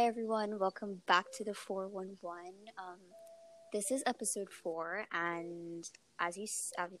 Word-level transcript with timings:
Hi 0.00 0.06
everyone, 0.06 0.58
welcome 0.58 1.02
back 1.06 1.26
to 1.34 1.44
the 1.44 1.52
411. 1.52 2.54
Um, 2.78 2.96
this 3.70 3.90
is 3.90 4.02
episode 4.06 4.48
4 4.48 5.04
and 5.12 5.84
as 6.18 6.38
you 6.38 6.46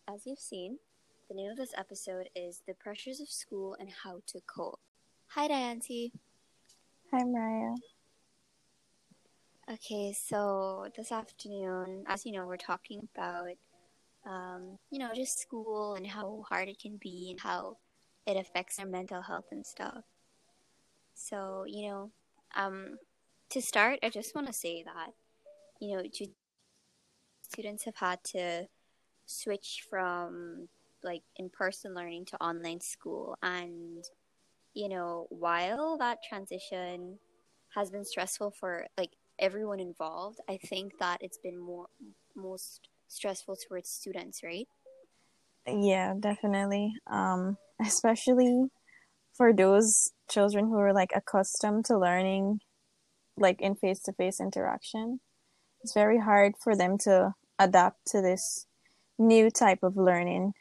as 0.06 0.26
you've 0.26 0.38
seen, 0.38 0.76
the 1.30 1.34
name 1.34 1.50
of 1.50 1.56
this 1.56 1.72
episode 1.78 2.28
is 2.36 2.60
The 2.68 2.74
Pressures 2.74 3.18
of 3.18 3.30
School 3.30 3.74
and 3.80 3.88
How 3.88 4.20
to 4.26 4.40
Cope. 4.46 4.80
Hi 5.28 5.48
Dianty. 5.48 6.12
Hi 7.10 7.24
Mariah. 7.24 7.76
Okay, 9.72 10.12
so 10.12 10.86
this 10.94 11.10
afternoon, 11.10 12.04
as 12.06 12.26
you 12.26 12.32
know, 12.32 12.46
we're 12.46 12.58
talking 12.58 13.08
about 13.16 13.56
um, 14.26 14.78
you 14.90 14.98
know, 14.98 15.08
just 15.14 15.38
school 15.38 15.94
and 15.94 16.06
how 16.06 16.44
hard 16.46 16.68
it 16.68 16.78
can 16.78 16.98
be 16.98 17.30
and 17.30 17.40
how 17.40 17.78
it 18.26 18.36
affects 18.36 18.78
our 18.78 18.84
mental 18.84 19.22
health 19.22 19.46
and 19.52 19.64
stuff. 19.66 20.04
So, 21.14 21.64
you 21.66 21.88
know, 21.88 22.10
um, 22.54 22.98
to 23.50 23.60
start, 23.60 23.98
I 24.02 24.10
just 24.10 24.34
want 24.34 24.46
to 24.46 24.52
say 24.52 24.82
that, 24.82 25.12
you 25.80 25.96
know, 25.96 26.02
students 27.42 27.84
have 27.84 27.96
had 27.96 28.22
to 28.24 28.66
switch 29.26 29.84
from 29.88 30.68
like 31.02 31.22
in 31.36 31.50
person 31.50 31.94
learning 31.94 32.26
to 32.26 32.42
online 32.42 32.80
school. 32.80 33.36
And, 33.42 34.04
you 34.74 34.88
know, 34.88 35.26
while 35.30 35.98
that 35.98 36.18
transition 36.28 37.18
has 37.74 37.90
been 37.90 38.04
stressful 38.04 38.52
for 38.52 38.86
like 38.98 39.12
everyone 39.38 39.80
involved, 39.80 40.40
I 40.48 40.58
think 40.58 40.98
that 40.98 41.18
it's 41.22 41.38
been 41.38 41.58
more, 41.58 41.86
most 42.36 42.88
stressful 43.08 43.56
towards 43.68 43.88
students, 43.88 44.42
right? 44.42 44.68
Yeah, 45.66 46.14
definitely. 46.18 46.92
Um, 47.06 47.56
especially 47.80 48.68
for 49.40 49.54
those 49.54 50.12
children 50.28 50.66
who 50.66 50.76
are 50.76 50.92
like 50.92 51.12
accustomed 51.16 51.82
to 51.82 51.96
learning 51.96 52.60
like 53.38 53.58
in 53.62 53.74
face-to-face 53.74 54.38
interaction 54.38 55.18
it's 55.82 55.94
very 55.94 56.18
hard 56.18 56.52
for 56.62 56.76
them 56.76 56.98
to 56.98 57.32
adapt 57.58 58.06
to 58.06 58.20
this 58.20 58.66
new 59.18 59.50
type 59.50 59.78
of 59.82 59.96
learning. 59.96 60.52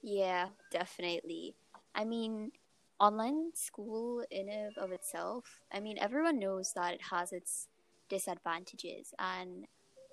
Yeah 0.00 0.50
definitely. 0.70 1.56
I 1.92 2.04
mean 2.04 2.52
online 3.00 3.50
school 3.54 4.24
in 4.30 4.48
and 4.48 4.78
of 4.78 4.92
itself 4.92 5.58
i 5.72 5.80
mean 5.80 5.98
everyone 6.00 6.38
knows 6.38 6.72
that 6.76 6.94
it 6.94 7.02
has 7.10 7.32
its 7.32 7.66
disadvantages 8.08 9.12
and 9.18 9.66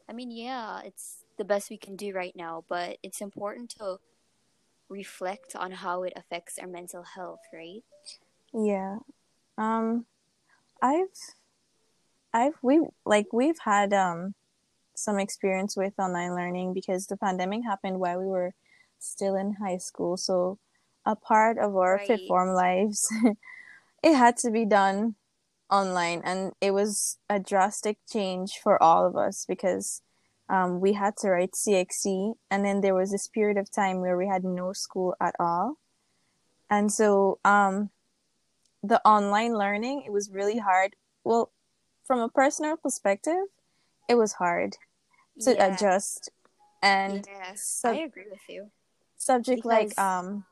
i 0.10 0.14
mean 0.14 0.32
yeah 0.32 0.82
it's 0.84 1.24
the 1.38 1.46
best 1.46 1.70
we 1.70 1.78
can 1.78 1.96
do 1.96 2.12
right 2.12 2.36
now 2.36 2.64
but 2.68 2.98
it's 3.04 3.22
important 3.22 3.70
to 3.70 4.00
reflect 4.92 5.56
on 5.56 5.72
how 5.72 6.04
it 6.04 6.14
affects 6.16 6.60
our 6.60 6.68
mental 6.68 7.04
health, 7.04 7.40
right? 7.54 7.82
Yeah. 8.54 9.00
Um 9.58 10.06
I've 10.82 11.08
I've 12.34 12.56
we 12.62 12.82
like 13.06 13.28
we've 13.32 13.60
had 13.60 13.94
um 13.94 14.36
some 14.96 15.18
experience 15.18 15.76
with 15.76 15.94
online 15.98 16.36
learning 16.36 16.74
because 16.74 17.08
the 17.08 17.18
pandemic 17.18 17.64
happened 17.64 18.00
while 18.00 18.20
we 18.20 18.28
were 18.28 18.54
still 19.00 19.36
in 19.36 19.54
high 19.54 19.78
school. 19.78 20.18
So 20.18 20.60
a 21.06 21.16
part 21.16 21.58
of 21.58 21.76
our 21.76 21.96
right. 21.96 22.08
fifth 22.08 22.28
form 22.28 22.54
lives 22.54 23.12
it 24.04 24.14
had 24.14 24.38
to 24.38 24.52
be 24.52 24.66
done 24.66 25.16
online 25.70 26.22
and 26.24 26.52
it 26.62 26.72
was 26.72 27.18
a 27.30 27.40
drastic 27.40 27.98
change 28.12 28.60
for 28.62 28.82
all 28.82 29.06
of 29.06 29.16
us 29.16 29.46
because 29.48 30.02
um, 30.52 30.82
we 30.82 30.94
had 30.94 31.16
to 31.18 31.30
write 31.30 31.54
CXC, 31.54 32.34
and 32.52 32.66
then 32.66 32.82
there 32.82 32.94
was 32.94 33.10
this 33.10 33.28
period 33.30 33.58
of 33.58 33.72
time 33.72 34.02
where 34.02 34.18
we 34.18 34.28
had 34.28 34.44
no 34.44 34.74
school 34.74 35.16
at 35.22 35.34
all. 35.40 35.78
And 36.70 36.92
so 36.92 37.40
um, 37.46 37.90
the 38.84 39.02
online 39.08 39.58
learning, 39.58 40.04
it 40.06 40.12
was 40.12 40.30
really 40.30 40.58
hard. 40.58 40.98
Well, 41.24 41.52
from 42.04 42.20
a 42.20 42.28
personal 42.28 42.76
perspective, 42.76 43.46
it 44.10 44.16
was 44.16 44.34
hard 44.34 44.76
to 45.42 45.52
adjust. 45.52 46.30
And 46.84 47.26
sub- 47.56 47.96
I 47.96 48.00
agree 48.00 48.26
with 48.30 48.42
you. 48.50 48.72
Subject 49.16 49.64
because... 49.64 49.96
like 49.96 50.00
um 50.00 50.46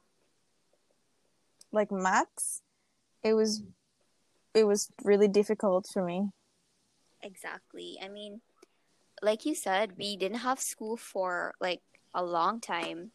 like 1.72 1.91
maths, 1.91 2.62
it 3.23 3.34
was 3.34 3.63
it 4.53 4.63
was 4.63 4.90
really 5.03 5.28
difficult 5.28 5.88
for 5.91 6.03
me. 6.06 6.29
Exactly. 7.22 7.97
I 8.02 8.07
mean, 8.07 8.41
like 9.22 9.46
you 9.46 9.56
said, 9.56 9.94
we 9.97 10.16
didn't 10.18 10.40
have 10.40 10.59
school 10.59 10.97
for 10.97 11.53
like 11.59 11.81
a 12.13 12.24
long 12.24 12.59
time. 12.59 13.12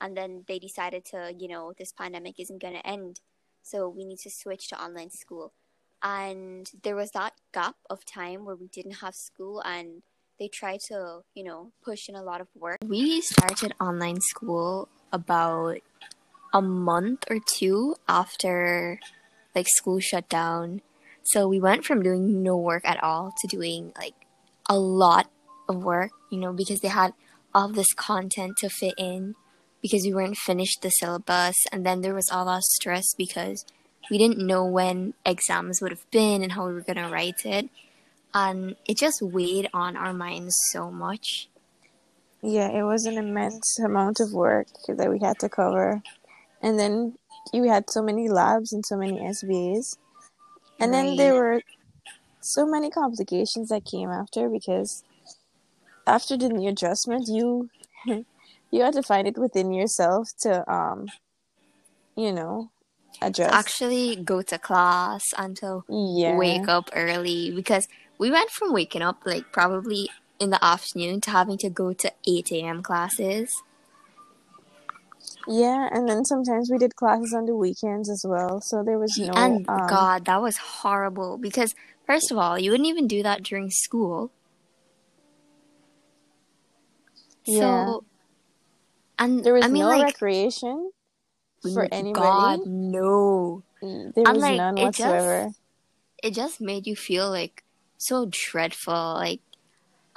And 0.00 0.16
then 0.16 0.44
they 0.46 0.58
decided 0.58 1.04
to, 1.06 1.34
you 1.36 1.48
know, 1.48 1.72
this 1.78 1.92
pandemic 1.92 2.38
isn't 2.38 2.60
going 2.60 2.74
to 2.74 2.86
end. 2.86 3.20
So 3.62 3.88
we 3.88 4.04
need 4.04 4.18
to 4.20 4.30
switch 4.30 4.68
to 4.68 4.82
online 4.82 5.10
school. 5.10 5.52
And 6.02 6.70
there 6.82 6.94
was 6.94 7.10
that 7.12 7.32
gap 7.52 7.76
of 7.88 8.04
time 8.04 8.44
where 8.44 8.54
we 8.54 8.68
didn't 8.68 9.00
have 9.00 9.14
school 9.14 9.62
and 9.64 10.02
they 10.38 10.48
tried 10.48 10.80
to, 10.88 11.22
you 11.34 11.42
know, 11.42 11.72
push 11.82 12.08
in 12.08 12.14
a 12.14 12.22
lot 12.22 12.40
of 12.40 12.48
work. 12.54 12.78
We 12.84 13.20
started 13.22 13.74
online 13.80 14.20
school 14.20 14.88
about 15.12 15.78
a 16.52 16.60
month 16.60 17.24
or 17.30 17.38
two 17.54 17.96
after 18.06 19.00
like 19.54 19.66
school 19.68 19.98
shut 20.00 20.28
down. 20.28 20.82
So 21.22 21.48
we 21.48 21.58
went 21.58 21.84
from 21.84 22.02
doing 22.02 22.42
no 22.42 22.56
work 22.56 22.84
at 22.84 23.02
all 23.02 23.32
to 23.40 23.48
doing 23.48 23.92
like 23.96 24.14
a 24.68 24.78
lot 24.78 25.28
of 25.68 25.82
work, 25.82 26.10
you 26.30 26.38
know, 26.38 26.52
because 26.52 26.80
they 26.80 26.88
had 26.88 27.12
all 27.54 27.68
this 27.68 27.92
content 27.94 28.56
to 28.58 28.68
fit 28.68 28.94
in 28.98 29.34
because 29.82 30.04
we 30.04 30.14
weren't 30.14 30.36
finished 30.36 30.82
the 30.82 30.90
syllabus. 30.90 31.56
And 31.72 31.84
then 31.84 32.00
there 32.00 32.14
was 32.14 32.28
all 32.30 32.46
that 32.46 32.62
stress 32.62 33.14
because 33.16 33.64
we 34.10 34.18
didn't 34.18 34.38
know 34.38 34.64
when 34.64 35.14
exams 35.24 35.80
would 35.80 35.90
have 35.90 36.10
been 36.10 36.42
and 36.42 36.52
how 36.52 36.66
we 36.66 36.74
were 36.74 36.80
going 36.80 36.96
to 36.96 37.08
write 37.08 37.44
it. 37.44 37.68
And 38.34 38.76
it 38.86 38.98
just 38.98 39.22
weighed 39.22 39.68
on 39.72 39.96
our 39.96 40.12
minds 40.12 40.54
so 40.70 40.90
much. 40.90 41.48
Yeah 42.42 42.68
it 42.68 42.82
was 42.82 43.06
an 43.06 43.16
immense 43.16 43.78
amount 43.78 44.20
of 44.20 44.32
work 44.32 44.68
that 44.88 45.10
we 45.10 45.18
had 45.18 45.38
to 45.40 45.48
cover. 45.48 46.02
And 46.62 46.78
then 46.78 47.16
you 47.52 47.68
had 47.68 47.90
so 47.90 48.02
many 48.02 48.28
labs 48.28 48.72
and 48.72 48.84
so 48.84 48.96
many 48.96 49.18
sbas 49.20 49.96
and 50.78 50.92
right. 50.92 51.04
then 51.04 51.16
there 51.16 51.34
were 51.34 51.62
so 52.40 52.66
many 52.66 52.90
complications 52.90 53.68
that 53.70 53.84
came 53.84 54.10
after 54.10 54.48
because 54.48 55.04
after 56.06 56.36
the 56.36 56.48
new 56.48 56.68
adjustment, 56.68 57.28
you 57.28 57.68
you 58.70 58.82
had 58.82 58.94
to 58.94 59.02
find 59.02 59.26
it 59.26 59.38
within 59.38 59.72
yourself 59.72 60.28
to 60.40 60.70
um, 60.72 61.06
you 62.16 62.32
know, 62.32 62.70
adjust. 63.22 63.54
Actually, 63.54 64.16
go 64.16 64.42
to 64.42 64.58
class 64.58 65.22
until 65.36 65.84
yeah. 65.88 66.36
wake 66.36 66.68
up 66.68 66.90
early 66.94 67.50
because 67.50 67.88
we 68.18 68.30
went 68.30 68.50
from 68.50 68.72
waking 68.72 69.02
up 69.02 69.22
like 69.24 69.52
probably 69.52 70.08
in 70.38 70.50
the 70.50 70.64
afternoon 70.64 71.20
to 71.22 71.30
having 71.30 71.58
to 71.58 71.70
go 71.70 71.92
to 71.92 72.12
eight 72.26 72.50
a.m. 72.52 72.82
classes. 72.82 73.50
Yeah, 75.48 75.88
and 75.92 76.08
then 76.08 76.24
sometimes 76.24 76.70
we 76.70 76.78
did 76.78 76.96
classes 76.96 77.32
on 77.32 77.46
the 77.46 77.54
weekends 77.54 78.10
as 78.10 78.24
well. 78.26 78.60
So 78.60 78.82
there 78.82 78.98
was 78.98 79.16
no. 79.16 79.32
And 79.34 79.68
um, 79.68 79.86
God, 79.86 80.24
that 80.24 80.42
was 80.42 80.56
horrible 80.56 81.38
because 81.38 81.74
first 82.04 82.32
of 82.32 82.38
all, 82.38 82.58
you 82.58 82.70
wouldn't 82.70 82.88
even 82.88 83.06
do 83.06 83.22
that 83.22 83.42
during 83.42 83.70
school. 83.70 84.30
Yeah. 87.46 87.60
So, 87.60 88.04
and 89.18 89.44
there 89.44 89.54
was 89.54 89.64
I 89.64 89.68
mean, 89.68 89.82
no 89.82 89.88
like, 89.88 90.02
recreation 90.02 90.90
for 91.62 91.88
anybody. 91.90 92.12
God, 92.12 92.60
no. 92.66 93.62
There 93.80 94.12
was 94.32 94.42
like, 94.42 94.56
none 94.56 94.76
whatsoever. 94.76 95.42
It 95.42 95.44
just, 95.46 95.60
it 96.22 96.34
just 96.34 96.60
made 96.60 96.86
you 96.86 96.96
feel 96.96 97.30
like 97.30 97.64
so 97.98 98.26
dreadful. 98.30 99.14
Like 99.14 99.40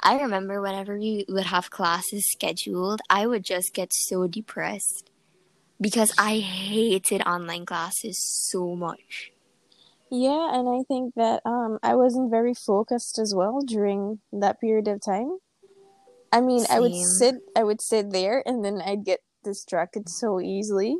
I 0.02 0.22
remember 0.22 0.62
whenever 0.62 0.98
you 0.98 1.26
would 1.28 1.46
have 1.46 1.70
classes 1.70 2.30
scheduled, 2.30 3.02
I 3.10 3.28
would 3.28 3.44
just 3.44 3.74
get 3.74 3.94
so 3.94 4.28
depressed 4.28 5.10
because 5.80 6.14
I 6.18 6.40
hated 6.40 7.22
online 7.22 7.66
classes 7.66 8.18
so 8.18 8.75
much. 8.75 9.32
Yeah, 10.12 10.58
and 10.58 10.68
I 10.68 10.84
think 10.88 11.14
that 11.16 11.42
um, 11.46 11.78
I 11.84 11.96
wasn't 11.96 12.32
very 12.32 12.54
focused 12.54 13.20
as 13.20 13.36
well 13.36 13.62
during 13.62 14.20
that 14.34 14.60
period 14.60 14.88
of 14.88 15.02
time. 15.02 15.38
I 16.31 16.42
mean, 16.42 16.66
Same. 16.66 16.78
I 16.78 16.80
would 16.80 16.96
sit, 16.96 17.36
I 17.56 17.64
would 17.64 17.81
sit 17.81 18.12
there, 18.12 18.44
and 18.46 18.64
then 18.64 18.81
I'd 18.81 19.04
get 19.04 19.20
distracted 19.44 20.10
so 20.10 20.40
easily, 20.40 20.98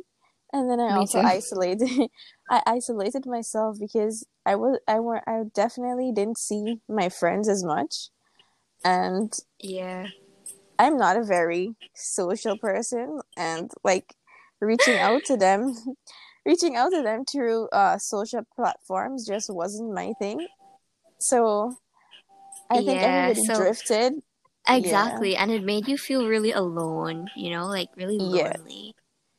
and 0.52 0.70
then 0.70 0.80
I 0.80 0.88
Me 0.92 0.98
also 1.00 1.20
too. 1.20 1.26
isolated. 1.26 1.88
I 2.50 2.62
isolated 2.66 3.26
myself 3.26 3.78
because 3.78 4.26
I 4.44 4.56
was, 4.56 4.80
I 4.88 4.98
were, 4.98 5.22
I 5.28 5.44
definitely 5.54 6.10
didn't 6.12 6.38
see 6.38 6.80
my 6.88 7.08
friends 7.08 7.48
as 7.48 7.62
much, 7.62 8.08
and 8.84 9.32
yeah, 9.60 10.06
I'm 10.78 10.96
not 10.96 11.16
a 11.16 11.22
very 11.22 11.74
social 11.94 12.58
person, 12.58 13.20
and 13.36 13.70
like 13.84 14.14
reaching 14.60 14.96
out 14.96 15.24
to 15.26 15.36
them, 15.36 15.74
reaching 16.44 16.74
out 16.74 16.90
to 16.90 17.02
them 17.02 17.24
through 17.24 17.68
uh 17.68 17.98
social 17.98 18.42
platforms 18.56 19.26
just 19.26 19.48
wasn't 19.52 19.94
my 19.94 20.12
thing. 20.18 20.44
So 21.18 21.76
I 22.70 22.76
think 22.78 23.00
yeah, 23.00 23.28
everybody 23.28 23.44
so- 23.46 23.56
drifted 23.62 24.14
Exactly. 24.76 25.32
Yeah. 25.32 25.42
And 25.42 25.50
it 25.50 25.64
made 25.64 25.88
you 25.88 25.96
feel 25.96 26.26
really 26.26 26.52
alone, 26.52 27.30
you 27.36 27.50
know, 27.50 27.66
like 27.66 27.88
really 27.96 28.18
lonely. 28.18 28.94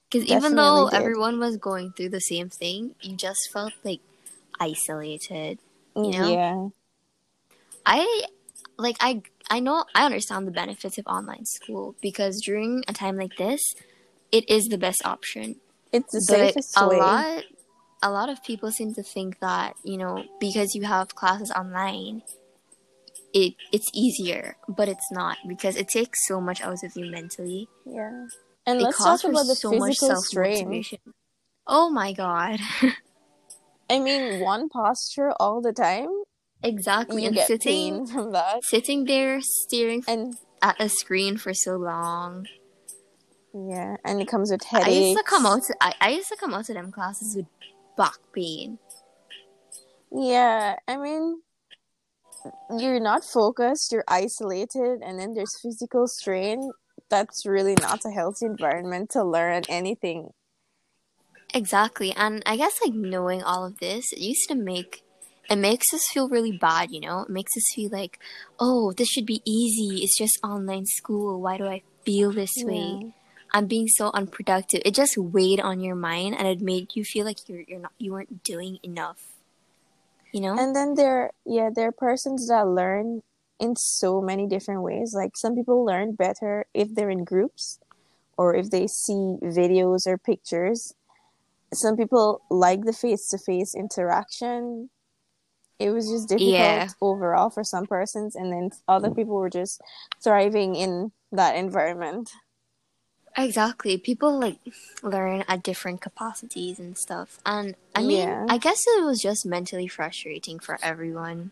Because 0.09 0.27
even 0.27 0.55
though 0.55 0.89
did. 0.89 0.97
everyone 0.97 1.39
was 1.39 1.57
going 1.57 1.93
through 1.93 2.09
the 2.09 2.19
same 2.19 2.49
thing, 2.49 2.95
you 3.01 3.15
just 3.15 3.49
felt 3.51 3.73
like 3.83 4.01
isolated. 4.59 5.59
You 5.95 6.11
know? 6.11 6.33
Yeah. 6.33 6.67
I 7.85 8.23
like 8.77 8.97
I 8.99 9.21
I 9.49 9.59
know 9.59 9.85
I 9.95 10.05
understand 10.05 10.47
the 10.47 10.51
benefits 10.51 10.97
of 10.97 11.07
online 11.07 11.45
school 11.45 11.95
because 12.01 12.41
during 12.41 12.83
a 12.87 12.93
time 12.93 13.17
like 13.17 13.37
this, 13.37 13.61
it 14.31 14.49
is 14.49 14.65
the 14.65 14.77
best 14.77 15.05
option. 15.05 15.57
It's 15.91 16.13
the 16.13 16.21
safest 16.21 16.73
a 16.77 16.87
way. 16.87 16.97
lot 16.97 17.43
a 18.03 18.09
lot 18.09 18.29
of 18.29 18.43
people 18.43 18.71
seem 18.71 18.93
to 18.95 19.03
think 19.03 19.39
that, 19.39 19.75
you 19.83 19.97
know, 19.97 20.23
because 20.39 20.73
you 20.73 20.83
have 20.83 21.15
classes 21.15 21.51
online, 21.51 22.23
it 23.33 23.53
it's 23.71 23.89
easier, 23.93 24.55
but 24.67 24.87
it's 24.89 25.11
not 25.11 25.37
because 25.47 25.75
it 25.75 25.87
takes 25.87 26.27
so 26.27 26.39
much 26.41 26.61
out 26.61 26.83
of 26.83 26.91
you 26.95 27.09
mentally. 27.11 27.67
Yeah. 27.85 28.27
And 28.65 28.79
it 28.79 28.83
let's 28.83 28.97
talk 28.97 29.23
about 29.23 29.47
the 29.47 29.55
so 29.55 29.71
much 29.71 29.99
physical 29.99 30.21
strain. 30.21 30.83
Oh 31.67 31.89
my 31.89 32.13
god. 32.13 32.59
I 33.89 33.99
mean, 33.99 34.39
one 34.39 34.69
posture 34.69 35.31
all 35.39 35.61
the 35.61 35.73
time, 35.73 36.09
exactly. 36.63 37.23
you 37.23 37.27
and 37.27 37.35
get 37.35 37.47
sitting 37.47 38.05
pain 38.05 38.05
from 38.07 38.31
that. 38.31 38.63
sitting 38.63 39.03
there 39.05 39.41
staring 39.41 40.03
And 40.07 40.35
at 40.61 40.79
a 40.79 40.87
screen 40.87 41.37
for 41.37 41.53
so 41.53 41.75
long. 41.75 42.47
yeah, 43.53 43.97
and 44.05 44.21
it 44.21 44.27
comes 44.29 44.49
with 44.51 44.63
headaches. 44.63 44.87
I 44.89 44.91
used 44.91 45.17
to 45.17 45.23
come 45.23 45.45
out 45.45 45.63
to, 45.63 45.75
I, 45.81 45.93
I 45.99 46.09
used 46.11 46.29
to 46.29 46.37
come 46.37 46.53
out 46.53 46.65
to 46.65 46.73
them 46.73 46.91
classes 46.91 47.35
with 47.35 47.47
back 47.97 48.17
pain. 48.33 48.79
Yeah, 50.11 50.75
I 50.87 50.97
mean, 50.97 51.41
you're 52.77 52.99
not 52.99 53.23
focused, 53.23 53.91
you're 53.91 54.03
isolated, 54.07 55.01
and 55.03 55.19
then 55.19 55.33
there's 55.33 55.59
physical 55.61 56.07
strain. 56.07 56.71
That's 57.09 57.45
really 57.45 57.75
not 57.81 58.05
a 58.05 58.11
healthy 58.11 58.45
environment 58.45 59.09
to 59.11 59.23
learn 59.23 59.63
anything. 59.69 60.29
Exactly. 61.53 62.13
And 62.13 62.41
I 62.45 62.55
guess 62.55 62.79
like 62.83 62.93
knowing 62.93 63.43
all 63.43 63.65
of 63.65 63.79
this, 63.79 64.11
it 64.13 64.19
used 64.19 64.47
to 64.47 64.55
make 64.55 65.03
it 65.49 65.57
makes 65.57 65.93
us 65.93 66.07
feel 66.13 66.29
really 66.29 66.53
bad, 66.53 66.91
you 66.91 67.01
know? 67.01 67.23
It 67.23 67.29
makes 67.29 67.51
us 67.57 67.63
feel 67.75 67.89
like, 67.91 68.19
oh, 68.57 68.93
this 68.93 69.09
should 69.09 69.25
be 69.25 69.41
easy. 69.43 70.01
It's 70.01 70.17
just 70.17 70.39
online 70.41 70.85
school. 70.85 71.41
Why 71.41 71.57
do 71.57 71.65
I 71.65 71.81
feel 72.05 72.31
this 72.31 72.53
way? 72.59 73.13
I'm 73.53 73.65
being 73.65 73.89
so 73.89 74.11
unproductive. 74.13 74.81
It 74.85 74.95
just 74.95 75.17
weighed 75.17 75.59
on 75.59 75.81
your 75.81 75.95
mind 75.95 76.35
and 76.37 76.47
it 76.47 76.61
made 76.61 76.95
you 76.95 77.03
feel 77.03 77.25
like 77.25 77.37
you're 77.47 77.63
you're 77.67 77.79
not 77.79 77.91
you 77.97 78.13
weren't 78.13 78.43
doing 78.43 78.79
enough. 78.81 79.19
You 80.33 80.41
know? 80.41 80.57
And 80.57 80.75
then 80.75 80.95
there, 80.95 81.31
yeah, 81.45 81.69
there 81.73 81.89
are 81.89 81.91
persons 81.91 82.47
that 82.47 82.67
learn 82.67 83.21
in 83.59 83.75
so 83.75 84.21
many 84.21 84.47
different 84.47 84.81
ways. 84.81 85.13
Like 85.13 85.37
some 85.37 85.55
people 85.55 85.85
learn 85.85 86.13
better 86.13 86.65
if 86.73 86.93
they're 86.93 87.09
in 87.09 87.23
groups 87.23 87.79
or 88.37 88.55
if 88.55 88.69
they 88.71 88.87
see 88.87 89.37
videos 89.43 90.07
or 90.07 90.17
pictures. 90.17 90.93
Some 91.73 91.95
people 91.95 92.41
like 92.49 92.83
the 92.85 92.93
face 92.93 93.29
to 93.29 93.37
face 93.37 93.75
interaction. 93.75 94.89
It 95.79 95.91
was 95.91 96.09
just 96.09 96.29
difficult 96.29 96.53
Yeah. 96.53 96.87
overall 97.01 97.49
for 97.49 97.63
some 97.63 97.87
persons, 97.87 98.35
and 98.35 98.51
then 98.51 98.69
other 98.87 99.09
people 99.09 99.35
were 99.35 99.49
just 99.49 99.81
thriving 100.23 100.75
in 100.75 101.11
that 101.31 101.55
environment. 101.55 102.29
Exactly. 103.37 103.97
People 103.97 104.39
like 104.39 104.59
learn 105.01 105.43
at 105.47 105.63
different 105.63 106.01
capacities 106.01 106.79
and 106.79 106.97
stuff. 106.97 107.39
And 107.45 107.75
I 107.95 108.03
mean, 108.03 108.17
Yeah. 108.19 108.45
I 108.49 108.57
guess 108.57 108.83
it 108.87 109.03
was 109.03 109.21
just 109.21 109.45
mentally 109.45 109.87
frustrating 109.87 110.59
for 110.59 110.77
everyone 110.83 111.51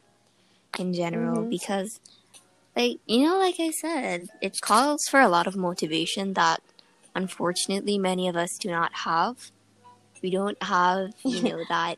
in 0.78 0.94
general 0.94 1.44
Mhm. 1.44 1.50
because 1.50 2.00
like, 2.76 3.00
you 3.08 3.26
know, 3.26 3.38
like 3.38 3.56
I 3.60 3.72
said, 3.72 4.30
it 4.42 4.62
calls 4.62 5.08
for 5.10 5.20
a 5.20 5.28
lot 5.28 5.48
of 5.48 5.56
motivation 5.56 6.34
that 6.34 6.62
unfortunately 7.16 7.98
many 7.98 8.28
of 8.28 8.36
us 8.36 8.58
do 8.58 8.70
not 8.70 8.94
have. 9.06 9.52
We 10.22 10.30
don't 10.30 10.62
have, 10.64 11.12
you 11.24 11.42
know, 11.50 11.64
that 11.70 11.98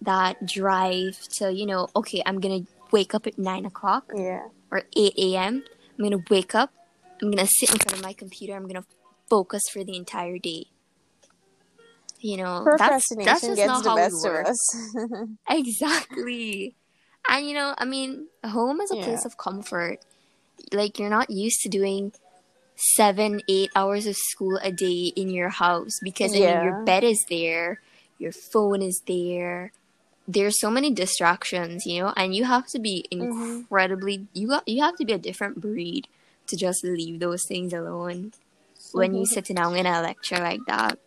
that 0.00 0.44
drive 0.46 1.18
to, 1.38 1.52
you 1.52 1.66
know, 1.66 1.88
okay, 1.96 2.22
I'm 2.26 2.38
gonna 2.40 2.66
wake 2.92 3.14
up 3.14 3.26
at 3.26 3.38
nine 3.38 3.64
o'clock 3.64 4.12
Yeah, 4.14 4.48
or 4.70 4.82
8 4.96 5.14
a.m. 5.18 5.64
I'm 5.98 6.04
gonna 6.04 6.22
wake 6.30 6.54
up. 6.54 6.70
I'm 7.22 7.30
gonna 7.30 7.46
sit 7.46 7.70
in 7.70 7.78
front 7.78 7.98
of 7.98 8.02
my 8.02 8.12
computer. 8.12 8.54
I'm 8.54 8.66
gonna 8.66 8.84
focus 9.28 9.62
for 9.72 9.84
the 9.84 9.96
entire 9.96 10.38
day. 10.38 10.66
You 12.20 12.38
know, 12.38 12.64
that's 12.78 13.08
that's 13.24 13.40
just 13.42 13.56
gets 13.56 13.66
not 13.66 13.84
the 13.84 13.90
how 13.90 13.96
we 13.96 14.14
work. 14.22 14.46
us. 14.46 14.94
Exactly. 15.48 16.74
And 17.28 17.46
you 17.48 17.54
know, 17.54 17.74
I 17.78 17.84
mean, 17.84 18.28
home 18.44 18.80
is 18.80 18.90
a 18.90 18.96
Yeah. 18.96 19.04
place 19.04 19.24
of 19.24 19.36
comfort. 19.36 19.98
Like 20.72 20.98
you're 20.98 21.10
not 21.10 21.30
used 21.30 21.60
to 21.62 21.68
doing 21.68 22.12
seven, 22.76 23.40
eight 23.48 23.70
hours 23.76 24.06
of 24.06 24.16
school 24.16 24.58
a 24.62 24.72
day 24.72 25.12
in 25.16 25.28
your 25.30 25.50
house 25.50 25.92
because 26.02 26.34
I 26.34 26.38
mean, 26.38 26.62
your 26.62 26.72
bed 26.84 27.04
is 27.04 27.24
there, 27.28 27.80
your 28.18 28.32
phone 28.32 28.82
is 28.82 29.02
there. 29.06 29.72
There's 30.26 30.58
so 30.60 30.70
many 30.70 30.90
distractions, 30.90 31.84
you 31.86 32.02
know, 32.02 32.12
and 32.16 32.34
you 32.34 32.44
have 32.44 32.66
to 32.68 32.78
be 32.78 33.04
Mhm. 33.12 33.66
incredibly 33.70 34.26
you 34.32 34.48
got 34.48 34.66
you 34.66 34.82
have 34.82 34.96
to 34.96 35.04
be 35.04 35.12
a 35.12 35.18
different 35.18 35.60
breed 35.60 36.08
to 36.46 36.56
just 36.56 36.84
leave 36.84 37.20
those 37.20 37.44
things 37.46 37.72
alone 37.72 38.32
when 38.92 39.14
you 39.14 39.22
Mhm. 39.22 39.26
sit 39.26 39.44
down 39.46 39.76
in 39.76 39.86
a 39.86 40.00
lecture 40.02 40.38
like 40.38 40.64
that. 40.66 40.98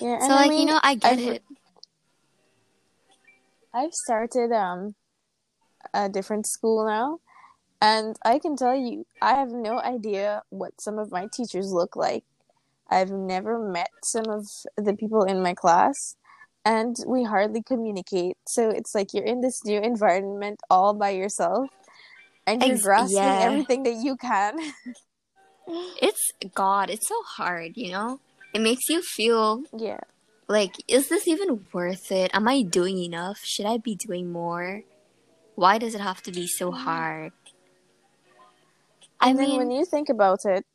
yeah, 0.00 0.18
So 0.20 0.34
I 0.34 0.46
like 0.48 0.58
you 0.58 0.66
know, 0.66 0.80
I 0.82 0.94
get 0.94 1.12
I've- 1.18 1.28
it. 1.28 1.42
I've 3.74 3.94
started 3.94 4.52
um 4.52 4.94
a 5.94 6.08
different 6.08 6.46
school 6.46 6.84
now, 6.86 7.18
and 7.80 8.16
I 8.24 8.38
can 8.38 8.56
tell 8.56 8.74
you, 8.74 9.06
I 9.20 9.34
have 9.34 9.50
no 9.50 9.78
idea 9.80 10.42
what 10.50 10.80
some 10.80 10.98
of 10.98 11.10
my 11.10 11.26
teachers 11.32 11.72
look 11.72 11.96
like. 11.96 12.24
I've 12.90 13.10
never 13.10 13.58
met 13.58 13.90
some 14.04 14.28
of 14.28 14.46
the 14.76 14.94
people 14.94 15.22
in 15.24 15.42
my 15.42 15.54
class, 15.54 16.16
and 16.64 16.96
we 17.06 17.24
hardly 17.24 17.62
communicate. 17.62 18.36
So 18.46 18.68
it's 18.70 18.94
like 18.94 19.14
you're 19.14 19.24
in 19.24 19.40
this 19.40 19.64
new 19.64 19.80
environment 19.80 20.60
all 20.70 20.92
by 20.94 21.10
yourself, 21.10 21.70
and 22.46 22.62
you're 22.62 22.74
Ex- 22.74 22.82
grasping 22.82 23.16
yeah. 23.16 23.40
everything 23.40 23.82
that 23.84 23.94
you 23.94 24.16
can. 24.16 24.58
It's 26.02 26.32
God, 26.54 26.90
it's 26.90 27.08
so 27.08 27.22
hard, 27.22 27.76
you 27.76 27.92
know? 27.92 28.18
It 28.52 28.60
makes 28.60 28.88
you 28.88 29.00
feel 29.00 29.62
yeah, 29.72 30.00
like, 30.48 30.74
is 30.88 31.08
this 31.08 31.28
even 31.28 31.64
worth 31.72 32.10
it? 32.10 32.30
Am 32.34 32.48
I 32.48 32.62
doing 32.62 32.98
enough? 32.98 33.38
Should 33.44 33.66
I 33.66 33.78
be 33.78 33.94
doing 33.94 34.30
more? 34.32 34.82
Why 35.54 35.78
does 35.78 35.94
it 35.94 36.00
have 36.00 36.22
to 36.24 36.32
be 36.32 36.46
so 36.46 36.70
mm-hmm. 36.70 36.82
hard? 36.82 37.32
I 39.20 39.30
and 39.30 39.38
then 39.38 39.48
mean, 39.50 39.58
when 39.58 39.70
you 39.70 39.84
think 39.84 40.08
about 40.08 40.44
it, 40.44 40.66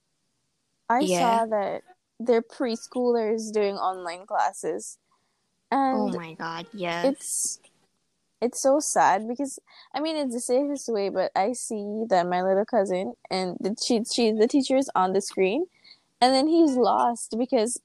I 0.89 0.99
Yeah. 1.01 1.19
saw 1.19 1.45
that 1.47 1.83
they're 2.19 2.41
preschoolers 2.41 3.51
doing 3.51 3.75
online 3.75 4.25
classes, 4.25 4.97
oh 5.71 6.07
and 6.07 6.15
oh 6.15 6.17
my 6.17 6.33
god, 6.33 6.65
yes. 6.73 7.05
it's 7.05 7.59
it's 8.41 8.61
so 8.61 8.79
sad 8.79 9.27
because 9.27 9.59
I 9.93 9.99
mean 9.99 10.15
it's 10.15 10.33
the 10.33 10.41
safest 10.41 10.91
way, 10.91 11.09
but 11.09 11.31
I 11.35 11.53
see 11.53 12.03
that 12.09 12.27
my 12.27 12.41
little 12.41 12.65
cousin 12.65 13.13
and 13.29 13.57
the 13.59 13.75
she 13.85 14.03
she 14.03 14.31
the 14.31 14.47
teacher 14.47 14.77
is 14.77 14.89
on 14.95 15.13
the 15.13 15.21
screen, 15.21 15.65
and 16.21 16.33
then 16.33 16.47
he's 16.47 16.75
lost 16.75 17.35
because 17.37 17.79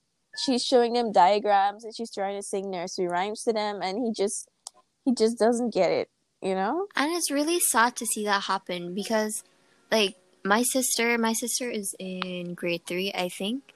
she's 0.44 0.62
showing 0.62 0.94
them 0.94 1.12
diagrams 1.12 1.84
and 1.84 1.94
she's 1.94 2.12
trying 2.12 2.36
to 2.36 2.42
sing 2.42 2.70
nursery 2.70 3.08
rhymes 3.08 3.42
to 3.44 3.52
them, 3.52 3.80
and 3.82 3.98
he 4.04 4.12
just 4.12 4.48
he 5.04 5.14
just 5.14 5.38
doesn't 5.38 5.74
get 5.74 5.90
it, 5.90 6.10
you 6.40 6.54
know? 6.54 6.86
and 6.96 7.12
it's 7.12 7.30
really 7.30 7.58
sad 7.70 7.96
to 7.96 8.06
see 8.06 8.24
that 8.24 8.44
happen 8.44 8.94
because, 8.94 9.42
like, 9.90 10.16
my 10.44 10.62
sister, 10.62 11.18
my 11.18 11.32
sister 11.32 11.68
is 11.68 11.94
in 11.98 12.54
grade 12.54 12.82
three, 12.86 13.12
I 13.14 13.28
think. 13.28 13.72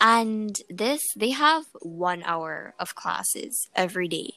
And 0.00 0.56
this, 0.68 1.00
they 1.16 1.30
have 1.30 1.64
one 1.80 2.22
hour 2.24 2.74
of 2.78 2.94
classes 2.94 3.68
every 3.74 4.08
day. 4.08 4.34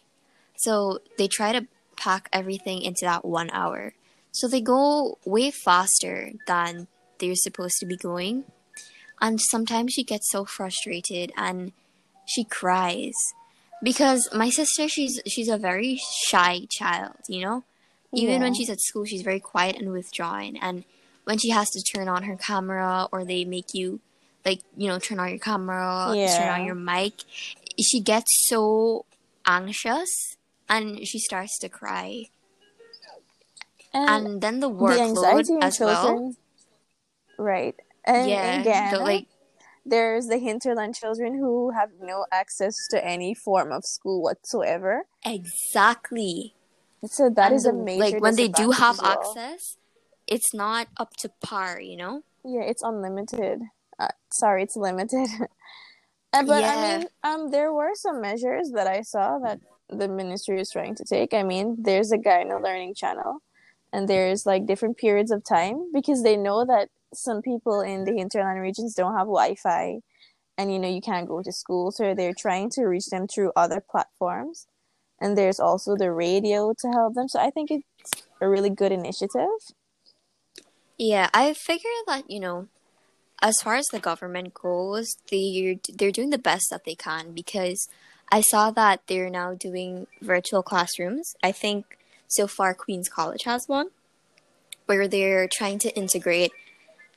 So 0.58 1.00
they 1.18 1.28
try 1.28 1.52
to 1.52 1.68
pack 1.96 2.30
everything 2.32 2.82
into 2.82 3.02
that 3.04 3.26
one 3.26 3.50
hour. 3.52 3.94
So 4.32 4.48
they 4.48 4.62
go 4.62 5.18
way 5.26 5.52
faster 5.52 6.32
than 6.48 6.88
they're 7.20 7.36
supposed 7.36 7.78
to 7.80 7.86
be 7.86 7.96
going. 7.96 8.46
And 9.22 9.40
sometimes 9.40 9.94
she 9.94 10.04
gets 10.04 10.30
so 10.30 10.44
frustrated 10.46 11.32
and 11.38 11.72
she 12.26 12.44
cries. 12.44 13.14
Because 13.82 14.30
my 14.34 14.50
sister, 14.50 14.88
she's 14.88 15.22
she's 15.28 15.48
a 15.48 15.58
very 15.58 16.00
shy 16.28 16.68
child, 16.70 17.16
you 17.30 17.42
know? 17.42 17.64
Even 18.14 18.42
when 18.42 18.54
she's 18.54 18.70
at 18.70 18.82
school, 18.82 19.06
she's 19.06 19.22
very 19.22 19.40
quiet 19.40 19.78
and 19.78 19.92
withdrawn. 19.92 20.56
And 20.58 20.86
when 21.26 21.38
she 21.38 21.50
has 21.50 21.70
to 21.72 21.82
turn 21.82 22.08
on 22.08 22.24
her 22.24 22.36
camera 22.36 23.08
or 23.12 23.26
they 23.26 23.46
make 23.46 23.74
you 23.74 24.00
like, 24.46 24.62
you 24.78 24.88
know, 24.88 25.00
turn 25.00 25.20
on 25.20 25.30
your 25.30 25.40
camera, 25.40 26.14
turn 26.38 26.50
on 26.50 26.66
your 26.66 26.76
mic, 26.76 27.14
she 27.82 28.00
gets 28.00 28.48
so 28.48 29.06
anxious 29.46 30.35
and 30.70 31.06
she 31.08 31.20
starts 31.20 31.58
to 31.60 31.70
cry. 31.70 32.26
And, 33.94 34.28
And 34.28 34.42
then 34.42 34.60
the 34.60 34.70
the 34.80 35.00
workload 35.00 35.02
anxiety 35.02 35.54
in 35.54 35.62
as 35.64 35.80
well. 35.80 36.36
right? 37.38 37.76
And 38.06 38.28
Yeah, 38.30 38.60
again, 38.62 38.90
the, 38.92 39.00
like 39.00 39.28
there's 39.86 40.28
the 40.28 40.38
hinterland 40.38 40.96
children 40.96 41.36
who 41.38 41.72
have 41.72 41.90
no 42.02 42.26
access 42.32 42.74
to 42.90 43.06
any 43.06 43.34
form 43.34 43.72
of 43.72 43.84
school 43.86 44.22
whatsoever. 44.22 45.04
exactly. 45.26 46.54
So 47.06 47.30
that 47.30 47.48
And 47.48 47.56
is 47.56 47.66
a 47.66 47.74
major 47.74 48.02
like 48.02 48.22
when 48.22 48.36
they 48.36 48.48
do 48.48 48.72
have 48.72 49.00
well. 49.00 49.38
access, 49.38 49.78
it's 50.28 50.54
not 50.54 50.88
up 50.98 51.16
to 51.20 51.30
par, 51.42 51.80
you 51.80 51.98
know. 51.98 52.24
Yeah, 52.44 52.62
it's 52.62 52.82
unlimited. 52.84 53.62
Uh, 54.00 54.10
sorry, 54.32 54.64
it's 54.64 54.76
limited. 54.76 55.30
Uh, 56.34 56.44
but 56.44 56.66
Yeah. 56.66 56.68
I 56.68 56.98
mean, 56.98 57.08
um, 57.24 57.50
there 57.52 57.72
were 57.72 57.92
some 57.96 58.20
measures 58.20 58.70
that 58.76 58.88
I 58.88 59.04
saw 59.04 59.40
that 59.40 59.60
the 59.90 60.08
ministry 60.08 60.60
is 60.60 60.72
trying 60.72 60.96
to 60.96 61.04
take. 61.04 61.34
I 61.34 61.44
mean, 61.44 61.78
there's 61.80 62.12
a 62.12 62.18
Guyana 62.18 62.60
Learning 62.60 62.94
Channel, 62.96 63.40
and 63.94 64.08
there's 64.08 64.46
like 64.46 64.66
different 64.66 64.98
periods 64.98 65.32
of 65.32 65.44
time 65.44 65.92
because 65.94 66.24
they 66.24 66.38
know 66.38 66.66
that 66.66 66.90
some 67.14 67.42
people 67.42 67.82
in 67.82 68.04
the 68.04 68.14
hinterland 68.14 68.62
regions 68.62 68.94
don't 68.94 69.14
have 69.14 69.28
Wi-Fi, 69.28 70.00
and 70.58 70.72
you 70.72 70.80
know 70.80 70.90
you 70.90 71.02
can't 71.02 71.28
go 71.28 71.42
to 71.42 71.52
school, 71.52 71.92
so 71.92 72.14
they're 72.14 72.34
trying 72.38 72.70
to 72.72 72.86
reach 72.86 73.08
them 73.08 73.28
through 73.28 73.52
other 73.56 73.82
platforms. 73.82 74.68
And 75.22 75.38
there's 75.38 75.62
also 75.62 75.96
the 75.96 76.12
radio 76.12 76.74
to 76.78 76.88
help 76.90 77.14
them. 77.14 77.30
So 77.30 77.40
I 77.40 77.50
think 77.50 77.72
it's 77.72 78.28
a 78.42 78.50
really 78.50 78.70
good 78.70 78.92
initiative. 78.92 79.48
Yeah, 80.98 81.30
I 81.34 81.54
figure 81.54 81.90
that 82.08 82.30
you 82.30 82.40
know, 82.40 82.68
as 83.42 83.62
far 83.62 83.76
as 83.76 83.86
the 83.92 84.00
government 84.00 84.54
goes, 84.54 85.16
they 85.32 85.80
they're 85.94 86.12
doing 86.12 86.32
the 86.32 86.38
best 86.38 86.68
that 86.72 86.86
they 86.86 86.96
can 86.96 87.34
because 87.34 87.88
I 88.32 88.42
saw 88.42 88.72
that 88.72 89.02
they're 89.08 89.30
now 89.30 89.54
doing 89.54 90.08
virtual 90.22 90.64
classrooms. 90.64 91.36
I 91.44 91.52
think 91.52 91.98
so 92.28 92.48
far 92.48 92.74
Queens 92.74 93.10
College 93.10 93.44
has 93.44 93.68
one 93.68 93.90
where 94.86 95.08
they're 95.08 95.48
trying 95.52 95.80
to 95.80 95.96
integrate 95.96 96.52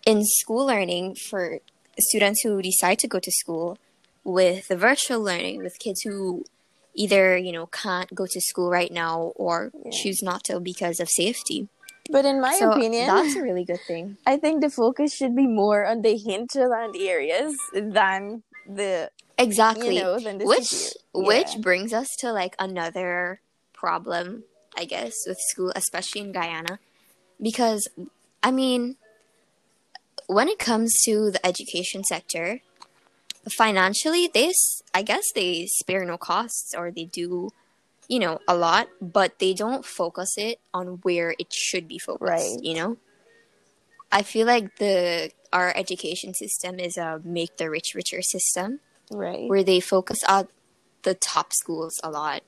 in 0.07 0.25
school 0.25 0.67
learning 0.67 1.15
for 1.15 1.59
students 1.99 2.43
who 2.43 2.63
decide 2.63 2.99
to 3.01 3.09
go 3.09 3.19
to 3.19 3.31
school 3.31 3.79
with 4.25 4.69
the 4.69 4.77
virtual 4.77 5.21
learning 5.21 5.63
with 5.63 5.79
kids 5.79 6.03
who 6.03 6.45
either 6.95 7.37
you 7.37 7.53
know 7.53 7.67
can't 7.67 8.15
go 8.15 8.27
to 8.27 8.41
school 8.41 8.71
right 8.71 8.93
now 8.93 9.33
or 9.37 9.71
yeah. 9.85 9.91
choose 9.93 10.23
not 10.23 10.45
to 10.45 10.61
because 10.61 11.01
of 11.01 11.09
safety 11.09 11.69
but 12.11 12.25
in 12.25 12.41
my 12.41 12.57
so 12.59 12.73
opinion 12.73 13.07
that's 13.07 13.37
a 13.37 13.43
really 13.43 13.65
good 13.65 13.81
thing 13.87 14.17
i 14.27 14.37
think 14.37 14.61
the 14.61 14.71
focus 14.71 15.15
should 15.15 15.35
be 15.35 15.47
more 15.47 15.87
on 15.87 16.03
the 16.03 16.17
hinterland 16.17 16.95
areas 16.97 17.57
than 17.73 18.43
the 18.67 19.11
exactly. 19.39 19.97
You 19.97 20.03
know, 20.03 20.19
the 20.19 20.45
which 20.45 20.73
yeah. 20.73 21.23
which 21.27 21.61
brings 21.61 21.93
us 21.93 22.09
to 22.21 22.33
like 22.33 22.55
another 22.59 23.41
problem 23.79 24.43
i 24.77 24.85
guess 24.85 25.15
with 25.27 25.39
school 25.51 25.73
especially 25.77 26.21
in 26.21 26.33
guyana. 26.33 26.79
Because 27.41 27.89
i 28.43 28.51
mean 28.51 28.97
when 30.27 30.49
it 30.49 30.59
comes 30.59 30.93
to 31.05 31.31
the 31.31 31.45
education 31.47 32.03
sector 32.05 32.61
financially 33.49 34.29
they 34.33 34.53
i 34.93 35.03
guess 35.03 35.25
they 35.35 35.67
spare 35.67 36.05
no 36.05 36.19
costs 36.19 36.75
or 36.77 36.91
they 36.91 37.05
do 37.05 37.51
you 38.09 38.19
know 38.19 38.41
a 38.49 38.55
lot 38.55 38.89
but 39.01 39.39
they 39.39 39.55
don't 39.55 39.87
focus 39.87 40.35
it 40.37 40.59
on 40.75 40.99
where 41.03 41.35
it 41.39 41.53
should 41.53 41.87
be 41.87 41.99
focused 41.99 42.31
right. 42.31 42.59
you 42.63 42.75
know? 42.75 42.97
I 44.11 44.23
feel 44.23 44.47
like 44.47 44.77
the 44.77 45.31
our 45.53 45.73
education 45.77 46.35
system 46.35 46.81
is 46.81 46.97
a 46.97 47.21
make 47.25 47.59
the 47.59 47.71
rich 47.71 47.93
richer 47.95 48.23
system 48.23 48.81
right. 49.11 49.49
where 49.49 49.63
they 49.63 49.81
focus 49.81 50.19
on 50.29 50.49
the 51.03 51.15
top 51.15 51.53
schools 51.53 51.95
a 52.03 52.11
lot. 52.11 52.43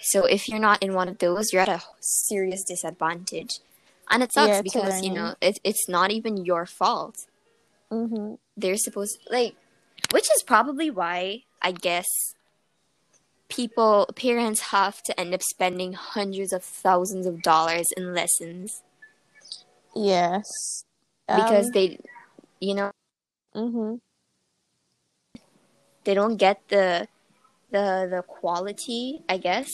So 0.00 0.24
if 0.24 0.48
you're 0.48 0.60
not 0.60 0.82
in 0.82 0.94
one 0.94 1.08
of 1.08 1.18
those 1.18 1.52
you're 1.52 1.62
at 1.62 1.68
a 1.68 1.82
serious 2.00 2.64
disadvantage. 2.64 3.60
And 4.10 4.22
it 4.22 4.32
sucks 4.32 4.48
yeah, 4.48 4.62
because 4.62 5.02
you 5.02 5.12
know 5.12 5.34
it, 5.40 5.58
it's 5.64 5.88
not 5.88 6.10
even 6.10 6.44
your 6.44 6.66
fault. 6.66 7.16
Mm-hmm. 7.90 8.34
they're 8.54 8.76
supposed 8.76 9.18
like 9.30 9.54
which 10.10 10.26
is 10.30 10.42
probably 10.42 10.90
why 10.90 11.44
i 11.62 11.72
guess 11.72 12.04
people 13.48 14.06
parents 14.14 14.60
have 14.72 15.02
to 15.02 15.18
end 15.18 15.34
up 15.34 15.42
spending 15.42 15.94
hundreds 15.94 16.52
of 16.52 16.62
thousands 16.62 17.26
of 17.26 17.42
dollars 17.42 17.86
in 17.96 18.14
lessons. 18.14 18.82
Yes. 19.94 20.44
Because 21.26 21.66
um, 21.66 21.72
they 21.72 21.98
you 22.60 22.74
know 22.74 22.92
mm-hmm. 23.54 23.96
They 26.08 26.14
don't 26.14 26.38
get 26.40 26.56
the 26.68 27.06
the 27.70 28.08
the 28.08 28.22
quality 28.26 29.20
i 29.28 29.36
guess 29.36 29.68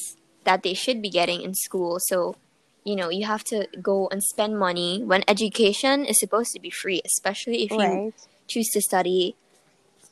that 0.44 0.62
they 0.62 0.74
should 0.74 1.02
be 1.02 1.10
getting 1.10 1.42
in 1.42 1.54
school. 1.54 1.98
So 2.00 2.36
you 2.84 2.96
know 2.96 3.08
you 3.08 3.24
have 3.24 3.44
to 3.44 3.66
go 3.80 4.08
and 4.12 4.22
spend 4.22 4.58
money 4.58 5.02
when 5.02 5.24
education 5.26 6.04
is 6.04 6.20
supposed 6.20 6.52
to 6.52 6.60
be 6.60 6.70
free 6.70 7.00
especially 7.04 7.64
if 7.64 7.70
you 7.72 8.12
choose 8.46 8.68
to 8.70 8.80
study 8.80 9.36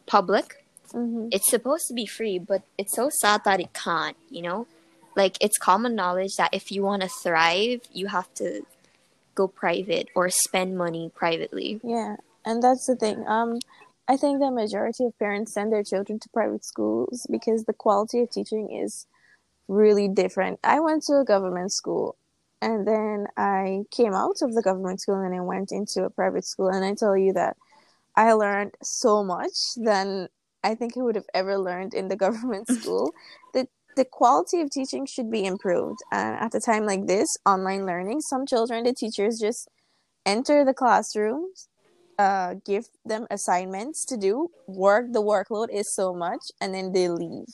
public. 0.06 0.58
Mm-hmm. 0.94 1.28
it's 1.32 1.48
supposed 1.48 1.88
to 1.88 1.94
be 1.94 2.04
free 2.04 2.38
but 2.38 2.60
it's 2.76 2.94
so 2.94 3.08
sad 3.10 3.44
that 3.44 3.60
it 3.60 3.72
can't 3.72 4.16
you 4.28 4.42
know? 4.42 4.66
Like 5.16 5.38
it's 5.40 5.56
common 5.56 5.94
knowledge 5.94 6.36
that 6.36 6.52
if 6.52 6.70
you 6.70 6.82
want 6.82 7.00
to 7.02 7.08
thrive 7.22 7.80
you 7.92 8.08
have 8.08 8.32
to 8.34 8.66
go 9.34 9.48
private 9.48 10.08
or 10.14 10.28
spend 10.28 10.76
money 10.76 11.10
privately. 11.14 11.80
Yeah 11.82 12.16
and 12.44 12.62
that's 12.62 12.86
the 12.86 12.96
thing. 12.96 13.24
Um 13.26 13.58
i 14.08 14.16
think 14.16 14.40
the 14.40 14.50
majority 14.50 15.04
of 15.04 15.18
parents 15.18 15.52
send 15.52 15.72
their 15.72 15.84
children 15.84 16.18
to 16.18 16.28
private 16.30 16.64
schools 16.64 17.26
because 17.30 17.64
the 17.64 17.72
quality 17.72 18.20
of 18.20 18.30
teaching 18.30 18.70
is 18.70 19.06
really 19.68 20.08
different 20.08 20.58
i 20.64 20.80
went 20.80 21.02
to 21.02 21.14
a 21.18 21.24
government 21.24 21.72
school 21.72 22.16
and 22.62 22.86
then 22.86 23.26
I 23.36 23.82
came 23.90 24.14
out 24.14 24.40
of 24.40 24.54
the 24.54 24.62
government 24.62 25.00
school 25.00 25.20
and 25.20 25.34
I 25.34 25.40
went 25.40 25.72
into 25.72 26.04
a 26.04 26.10
private 26.10 26.44
school. 26.44 26.68
And 26.68 26.84
I 26.84 26.94
tell 26.94 27.16
you 27.16 27.32
that 27.32 27.56
I 28.14 28.32
learned 28.34 28.76
so 28.82 29.24
much 29.24 29.74
than 29.74 30.28
I 30.62 30.76
think 30.76 30.96
I 30.96 31.02
would 31.02 31.16
have 31.16 31.26
ever 31.34 31.58
learned 31.58 31.92
in 31.92 32.06
the 32.06 32.16
government 32.24 32.68
school. 32.80 33.12
the 33.52 33.66
the 33.94 34.04
quality 34.06 34.62
of 34.62 34.70
teaching 34.70 35.04
should 35.04 35.30
be 35.30 35.44
improved. 35.44 35.98
And 36.10 36.36
at 36.36 36.54
a 36.54 36.60
time 36.60 36.86
like 36.86 37.06
this, 37.08 37.36
online 37.44 37.84
learning, 37.84 38.22
some 38.22 38.46
children, 38.46 38.84
the 38.84 38.94
teachers 38.94 39.38
just 39.38 39.68
enter 40.24 40.64
the 40.64 40.72
classrooms, 40.72 41.68
uh, 42.18 42.54
give 42.64 42.86
them 43.04 43.26
assignments 43.30 44.04
to 44.06 44.16
do, 44.16 44.50
work. 44.66 45.12
The 45.12 45.22
workload 45.22 45.68
is 45.72 45.94
so 45.94 46.14
much, 46.14 46.40
and 46.60 46.74
then 46.74 46.92
they 46.92 47.08
leave 47.08 47.46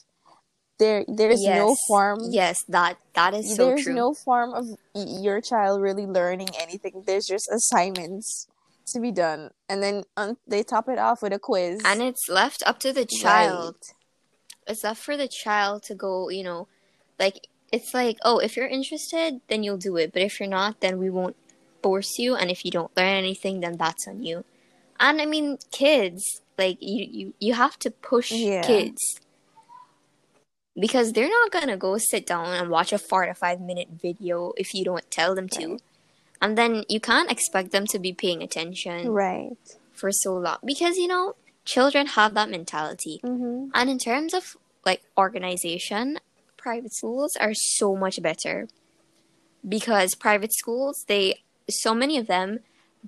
there 0.78 1.04
there 1.08 1.30
is 1.30 1.42
yes. 1.42 1.58
no 1.58 1.76
form 1.86 2.20
yes 2.30 2.64
that 2.68 2.96
that 3.14 3.34
is 3.34 3.54
so 3.56 3.66
there's 3.66 3.84
true. 3.84 3.94
no 3.94 4.14
form 4.14 4.54
of 4.54 4.66
your 4.94 5.40
child 5.40 5.80
really 5.80 6.06
learning 6.06 6.48
anything 6.58 7.02
there's 7.06 7.26
just 7.26 7.48
assignments 7.50 8.46
to 8.86 9.00
be 9.00 9.10
done 9.10 9.50
and 9.68 9.82
then 9.82 10.02
um, 10.16 10.38
they 10.46 10.62
top 10.62 10.88
it 10.88 10.98
off 10.98 11.20
with 11.20 11.32
a 11.32 11.38
quiz 11.38 11.80
and 11.84 12.00
it's 12.00 12.28
left 12.28 12.62
up 12.64 12.78
to 12.78 12.92
the 12.92 13.04
child 13.04 13.76
right. 13.82 14.72
it's 14.72 14.84
left 14.84 15.02
for 15.02 15.16
the 15.16 15.28
child 15.28 15.82
to 15.82 15.94
go 15.94 16.30
you 16.30 16.42
know 16.42 16.68
like 17.18 17.48
it's 17.70 17.92
like 17.92 18.16
oh 18.24 18.38
if 18.38 18.56
you're 18.56 18.68
interested 18.68 19.40
then 19.48 19.62
you'll 19.62 19.76
do 19.76 19.96
it 19.96 20.12
but 20.12 20.22
if 20.22 20.40
you're 20.40 20.48
not 20.48 20.80
then 20.80 20.98
we 20.98 21.10
won't 21.10 21.36
force 21.82 22.18
you 22.18 22.34
and 22.34 22.50
if 22.50 22.64
you 22.64 22.70
don't 22.70 22.96
learn 22.96 23.06
anything 23.06 23.60
then 23.60 23.76
that's 23.76 24.06
on 24.08 24.22
you 24.22 24.44
and 25.00 25.20
i 25.20 25.26
mean 25.26 25.58
kids 25.70 26.42
like 26.56 26.76
you 26.80 27.06
you, 27.10 27.34
you 27.38 27.54
have 27.54 27.78
to 27.78 27.90
push 27.90 28.32
yeah. 28.32 28.62
kids 28.62 29.20
because 30.78 31.12
they're 31.12 31.28
not 31.28 31.50
gonna 31.50 31.76
go 31.76 31.98
sit 31.98 32.26
down 32.26 32.46
and 32.46 32.70
watch 32.70 32.92
a 32.92 32.98
four 32.98 33.26
to 33.26 33.34
five 33.34 33.60
minute 33.60 33.88
video 34.00 34.52
if 34.56 34.74
you 34.74 34.84
don't 34.84 35.10
tell 35.10 35.34
them 35.34 35.48
to. 35.50 35.66
Right. 35.66 35.82
And 36.40 36.56
then 36.56 36.84
you 36.88 37.00
can't 37.00 37.30
expect 37.30 37.72
them 37.72 37.86
to 37.86 37.98
be 37.98 38.12
paying 38.12 38.42
attention 38.42 39.08
right 39.10 39.56
for 39.92 40.12
so 40.12 40.36
long 40.36 40.58
because 40.64 40.96
you 40.96 41.08
know 41.08 41.34
children 41.64 42.06
have 42.06 42.34
that 42.34 42.48
mentality. 42.48 43.20
Mm-hmm. 43.24 43.70
And 43.74 43.90
in 43.90 43.98
terms 43.98 44.34
of 44.34 44.56
like 44.86 45.02
organization, 45.16 46.18
private 46.56 46.94
schools 46.94 47.36
are 47.36 47.54
so 47.54 47.96
much 47.96 48.22
better 48.22 48.68
because 49.68 50.14
private 50.14 50.54
schools 50.54 51.04
they 51.08 51.40
so 51.68 51.94
many 51.94 52.18
of 52.18 52.26
them 52.26 52.60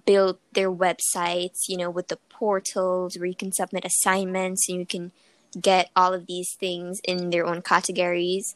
build 0.06 0.38
their 0.52 0.70
websites, 0.70 1.68
you 1.68 1.76
know, 1.76 1.90
with 1.90 2.08
the 2.08 2.18
portals 2.28 3.18
where 3.18 3.26
you 3.26 3.34
can 3.34 3.52
submit 3.52 3.84
assignments 3.84 4.68
and 4.68 4.78
you 4.78 4.86
can 4.86 5.12
get 5.60 5.90
all 5.96 6.14
of 6.14 6.26
these 6.26 6.54
things 6.58 7.00
in 7.04 7.30
their 7.30 7.44
own 7.44 7.60
categories 7.60 8.54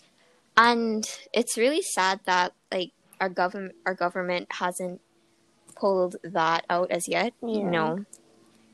and 0.57 1.09
it's 1.33 1.57
really 1.57 1.83
sad 1.83 2.21
that 2.25 2.53
like 2.73 2.93
our 3.21 3.29
government 3.29 3.75
our 3.87 3.95
government 3.95 4.47
hasn't 4.53 5.01
pulled 5.75 6.17
that 6.23 6.65
out 6.71 6.91
as 6.91 7.09
yet 7.09 7.33
yeah. 7.43 7.49
you 7.49 7.65
know 7.65 8.05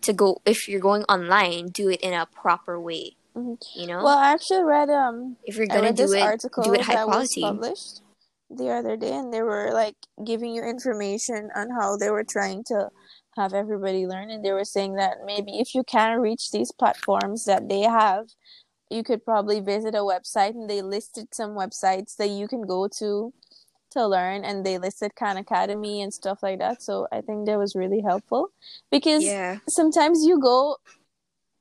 to 0.03 0.13
go 0.13 0.41
if 0.45 0.69
you're 0.69 0.81
going 0.81 1.03
online 1.05 1.69
do 1.69 1.89
it 1.89 2.01
in 2.01 2.13
a 2.13 2.27
proper 2.27 2.79
way 2.79 3.13
mm-hmm. 3.37 3.55
you 3.75 3.87
know 3.87 4.03
well 4.03 4.19
i 4.19 4.33
actually 4.33 4.63
read 4.63 4.91
um 4.91 5.37
if 5.45 5.57
you're 5.57 5.67
gonna 5.67 5.93
do 5.93 6.13
it 6.13 6.21
article 6.21 6.63
do 6.63 6.75
it 6.75 6.83
high 6.83 7.05
quality 7.05 7.41
published 7.41 8.03
the 8.51 8.69
other 8.69 8.97
day 8.97 9.13
and 9.13 9.33
they 9.33 9.43
were 9.43 9.71
like 9.73 9.97
giving 10.25 10.53
you 10.53 10.63
information 10.63 11.51
on 11.55 11.69
how 11.71 11.97
they 11.97 12.11
were 12.11 12.25
trying 12.25 12.65
to 12.65 12.89
have 13.37 13.55
everybody 13.55 14.07
learn 14.07 14.31
and 14.31 14.45
they 14.45 14.53
were 14.53 14.65
saying 14.65 14.95
that 14.95 15.19
maybe 15.25 15.59
if 15.59 15.75
you 15.75 15.85
can 15.85 16.19
reach 16.19 16.51
these 16.51 16.73
platforms 16.73 17.45
that 17.45 17.69
they 17.69 17.83
have 17.83 18.27
you 18.91 19.05
could 19.05 19.25
probably 19.25 19.61
visit 19.61 19.95
a 19.95 19.99
website 19.99 20.51
and 20.51 20.69
they 20.69 20.83
listed 20.83 21.29
some 21.33 21.51
websites 21.51 22.17
that 22.17 22.29
you 22.29 22.49
can 22.49 22.63
go 22.63 22.89
to 22.99 23.33
to 23.91 24.07
learn 24.07 24.45
and 24.45 24.65
they 24.65 24.79
listed 24.79 25.15
Khan 25.17 25.37
Academy 25.37 26.03
and 26.03 26.15
stuff 26.15 26.43
like 26.43 26.59
that. 26.61 26.83
So 26.83 27.09
I 27.13 27.21
think 27.21 27.47
that 27.47 27.59
was 27.59 27.75
really 27.75 28.01
helpful 28.01 28.51
because 28.91 29.25
yeah. 29.25 29.59
sometimes 29.69 30.25
you 30.25 30.41
go 30.41 30.77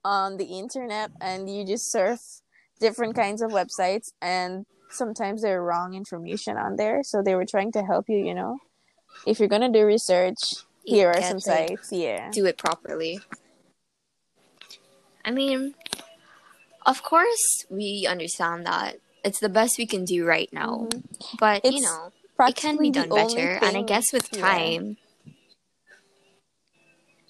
on 0.04 0.38
the 0.38 0.46
internet 0.46 1.12
and 1.22 1.50
you 1.50 1.66
just 1.66 1.92
surf 1.92 2.20
different 2.80 3.16
kinds 3.16 3.42
of 3.42 3.52
websites 3.52 4.12
and 4.22 4.66
sometimes 4.90 5.42
there 5.42 5.60
are 5.60 5.64
wrong 5.64 5.94
information 5.94 6.58
on 6.58 6.76
there. 6.76 7.04
So 7.04 7.22
they 7.22 7.36
were 7.36 7.46
trying 7.46 7.72
to 7.74 7.84
help 7.84 8.10
you, 8.10 8.18
you 8.18 8.34
know. 8.34 8.60
If 9.26 9.40
you're 9.40 9.50
gonna 9.50 9.72
do 9.72 9.86
research, 9.86 10.38
here 10.84 11.10
are 11.10 11.22
some 11.22 11.40
sites. 11.40 11.92
Yeah. 11.92 12.32
Do 12.32 12.46
it 12.46 12.58
properly. 12.58 13.20
I 15.24 15.32
mean, 15.32 15.76
of 16.86 17.04
course, 17.04 17.66
we 17.70 18.08
understand 18.10 18.66
that 18.66 18.98
it's 19.24 19.40
the 19.40 19.50
best 19.50 19.78
we 19.78 19.86
can 19.86 20.06
do 20.06 20.26
right 20.26 20.52
now. 20.52 20.88
Mhm. 20.90 21.04
But 21.40 21.66
you 21.66 21.82
know, 21.82 22.12
it 22.40 22.56
can 22.56 22.78
be 22.78 22.90
done 22.90 23.10
better, 23.10 23.60
and 23.62 23.78
I 23.78 23.84
guess 23.84 24.14
with 24.14 24.30
yeah. 24.34 24.42
time, 24.42 24.98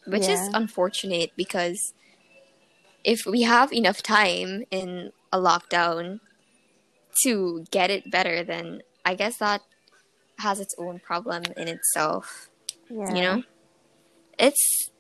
which 0.06 0.28
is 0.28 0.40
unfortunate 0.54 1.32
because 1.36 1.94
if 3.04 3.26
we 3.26 3.42
have 3.42 3.74
enough 3.74 4.04
time 4.04 4.64
in 4.72 5.12
a 5.32 5.40
lockdown 5.40 6.20
to 7.24 7.66
get 7.72 7.90
it 7.90 8.10
better, 8.10 8.44
then 8.44 8.82
I 9.06 9.16
guess 9.16 9.38
that 9.38 9.62
has 10.40 10.60
its 10.60 10.76
own 10.78 11.00
problem 11.00 11.44
in 11.58 11.68
itself. 11.68 12.50
Yeah. 12.90 13.14
You 13.14 13.22
know, 13.22 13.44
it's. 14.38 14.92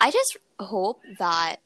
I 0.00 0.10
just 0.10 0.36
hope 0.58 1.00
that 1.18 1.60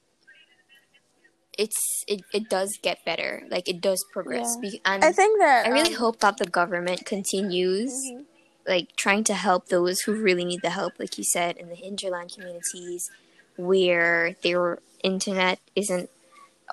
it's 1.58 2.04
it, 2.06 2.22
it 2.32 2.48
does 2.48 2.78
get 2.82 3.04
better, 3.04 3.42
like 3.50 3.68
it 3.68 3.80
does 3.80 4.04
progress. 4.12 4.56
Yeah. 4.62 4.70
Be- 4.70 4.80
and 4.84 5.04
I 5.04 5.12
think 5.12 5.38
that 5.40 5.66
I 5.66 5.70
really 5.70 5.94
um, 5.94 6.00
hope 6.00 6.20
that 6.20 6.36
the 6.36 6.46
government 6.46 7.06
continues 7.06 7.92
mhm. 7.92 8.24
like 8.68 8.94
trying 8.96 9.24
to 9.24 9.34
help 9.34 9.68
those 9.68 10.00
who 10.00 10.14
really 10.14 10.44
need 10.44 10.60
the 10.62 10.70
help, 10.70 10.94
like 10.98 11.16
you 11.18 11.24
said, 11.24 11.56
in 11.56 11.68
the 11.68 11.74
hinterland 11.74 12.32
communities 12.34 13.10
where 13.56 14.36
their 14.42 14.78
internet 15.02 15.58
isn't 15.74 16.10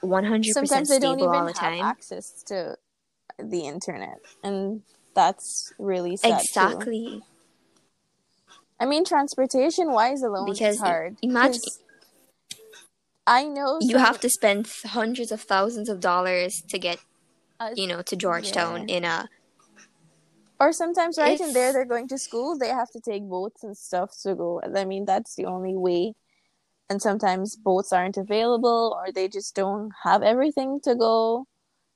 one 0.02 0.26
hundred 0.26 0.54
percent 0.54 0.88
sometimes 0.88 0.90
don't 0.90 1.18
stable 1.18 1.24
even 1.24 1.36
all 1.36 1.46
the 1.46 1.54
have 1.54 1.72
time. 1.72 1.82
access 1.82 2.44
to 2.44 2.78
the 3.38 3.62
internet, 3.62 4.20
and 4.44 4.82
that's 5.16 5.72
really 5.78 6.18
sad 6.18 6.40
too. 6.40 6.60
Exactly. 6.60 7.22
I 8.80 8.86
mean, 8.86 9.06
transportation 9.06 9.92
wise 9.92 10.22
alone 10.22 10.46
Because 10.52 10.76
is 10.76 10.82
hard. 10.82 11.18
imagine- 11.22 11.62
I 13.26 13.46
know 13.46 13.78
You 13.80 13.98
have 14.00 14.20
to 14.20 14.30
spend 14.30 14.68
hundreds 14.84 15.32
of 15.32 15.42
thousands 15.42 15.88
of 15.88 16.02
dollars 16.02 16.62
to 16.70 16.78
get, 16.78 17.00
uh, 17.60 17.70
you 17.76 17.88
know, 17.88 18.02
to 18.02 18.16
Georgetown 18.18 18.90
in 18.90 19.06
a 19.06 19.30
or 20.60 20.72
sometimes 20.72 21.18
right 21.18 21.40
in 21.40 21.54
there 21.54 21.74
they're 21.74 21.86
going 21.86 22.08
to 22.08 22.18
school 22.18 22.58
they 22.58 22.70
have 22.70 22.90
to 22.92 23.00
take 23.00 23.28
boats 23.28 23.64
and 23.64 23.76
stuff 23.76 24.12
to 24.22 24.34
go 24.36 24.62
i 24.76 24.86
mean 24.86 25.04
that's 25.04 25.36
the 25.36 25.46
only 25.46 25.76
way 25.76 26.14
and 26.90 27.02
sometimes 27.02 27.58
boats 27.58 27.92
aren't 27.92 28.18
available 28.18 28.96
or 28.98 29.12
they 29.12 29.28
just 29.28 29.56
don't 29.56 29.92
have 30.04 30.22
everything 30.22 30.80
to 30.82 30.96
go 30.96 31.46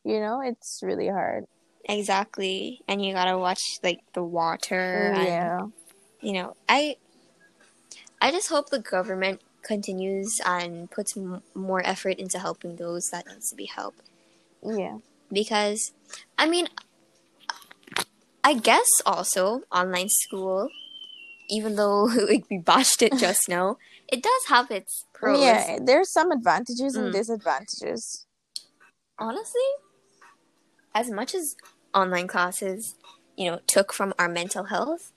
you 0.08 0.20
know 0.20 0.42
it's 0.42 0.80
really 0.82 1.08
hard. 1.10 1.46
Exactly, 1.90 2.82
and 2.88 3.04
you 3.04 3.14
gotta 3.14 3.38
watch 3.38 3.62
like 3.84 4.00
the 4.14 4.24
water 4.24 5.12
and 5.16 5.28
yeah. 5.28 5.60
you 6.22 6.34
know 6.34 6.56
i 6.68 6.96
i 8.20 8.32
just 8.32 8.50
hope 8.50 8.70
the 8.70 8.80
government 8.80 9.40
continues 9.64 10.40
and 10.46 10.90
puts 10.92 11.16
m- 11.18 11.44
more 11.54 11.82
effort 11.86 12.16
into 12.24 12.40
helping 12.40 12.76
those 12.78 13.04
that 13.12 13.26
needs 13.28 13.50
to 13.50 13.56
be 13.56 13.66
helped. 13.68 14.02
Yeah. 14.64 14.98
Because 15.32 15.92
i 16.38 16.48
mean 16.48 16.68
i 18.44 18.54
guess 18.54 18.88
also 19.06 19.62
online 19.72 20.10
school 20.10 20.70
even 21.50 21.76
though 21.76 22.04
like 22.32 22.46
we 22.50 22.58
botched 22.58 23.02
it 23.02 23.14
just 23.18 23.48
now 23.56 23.78
it 24.08 24.24
does 24.24 24.44
have 24.50 24.72
its 24.72 25.06
pros. 25.14 25.42
yeah 25.42 25.78
there's 25.82 26.12
some 26.12 26.32
advantages 26.32 26.96
and 26.96 27.08
Mm. 27.12 27.18
disadvantages. 27.20 28.26
Honestly 29.20 29.70
as 30.98 31.10
much 31.12 31.36
as 31.36 31.56
online 31.94 32.28
classes 32.28 32.96
you 33.38 33.50
know 33.50 33.60
took 33.68 33.94
from 33.94 34.14
our 34.20 34.30
mental 34.40 34.66
health 34.66 35.12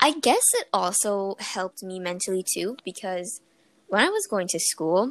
i 0.00 0.10
guess 0.12 0.46
it 0.60 0.66
also 0.72 1.36
helped 1.40 1.82
me 1.82 1.98
mentally 1.98 2.44
too 2.54 2.76
because 2.84 3.40
when 3.88 4.02
i 4.06 4.08
was 4.08 4.26
going 4.26 4.46
to 4.46 4.58
school 4.58 5.10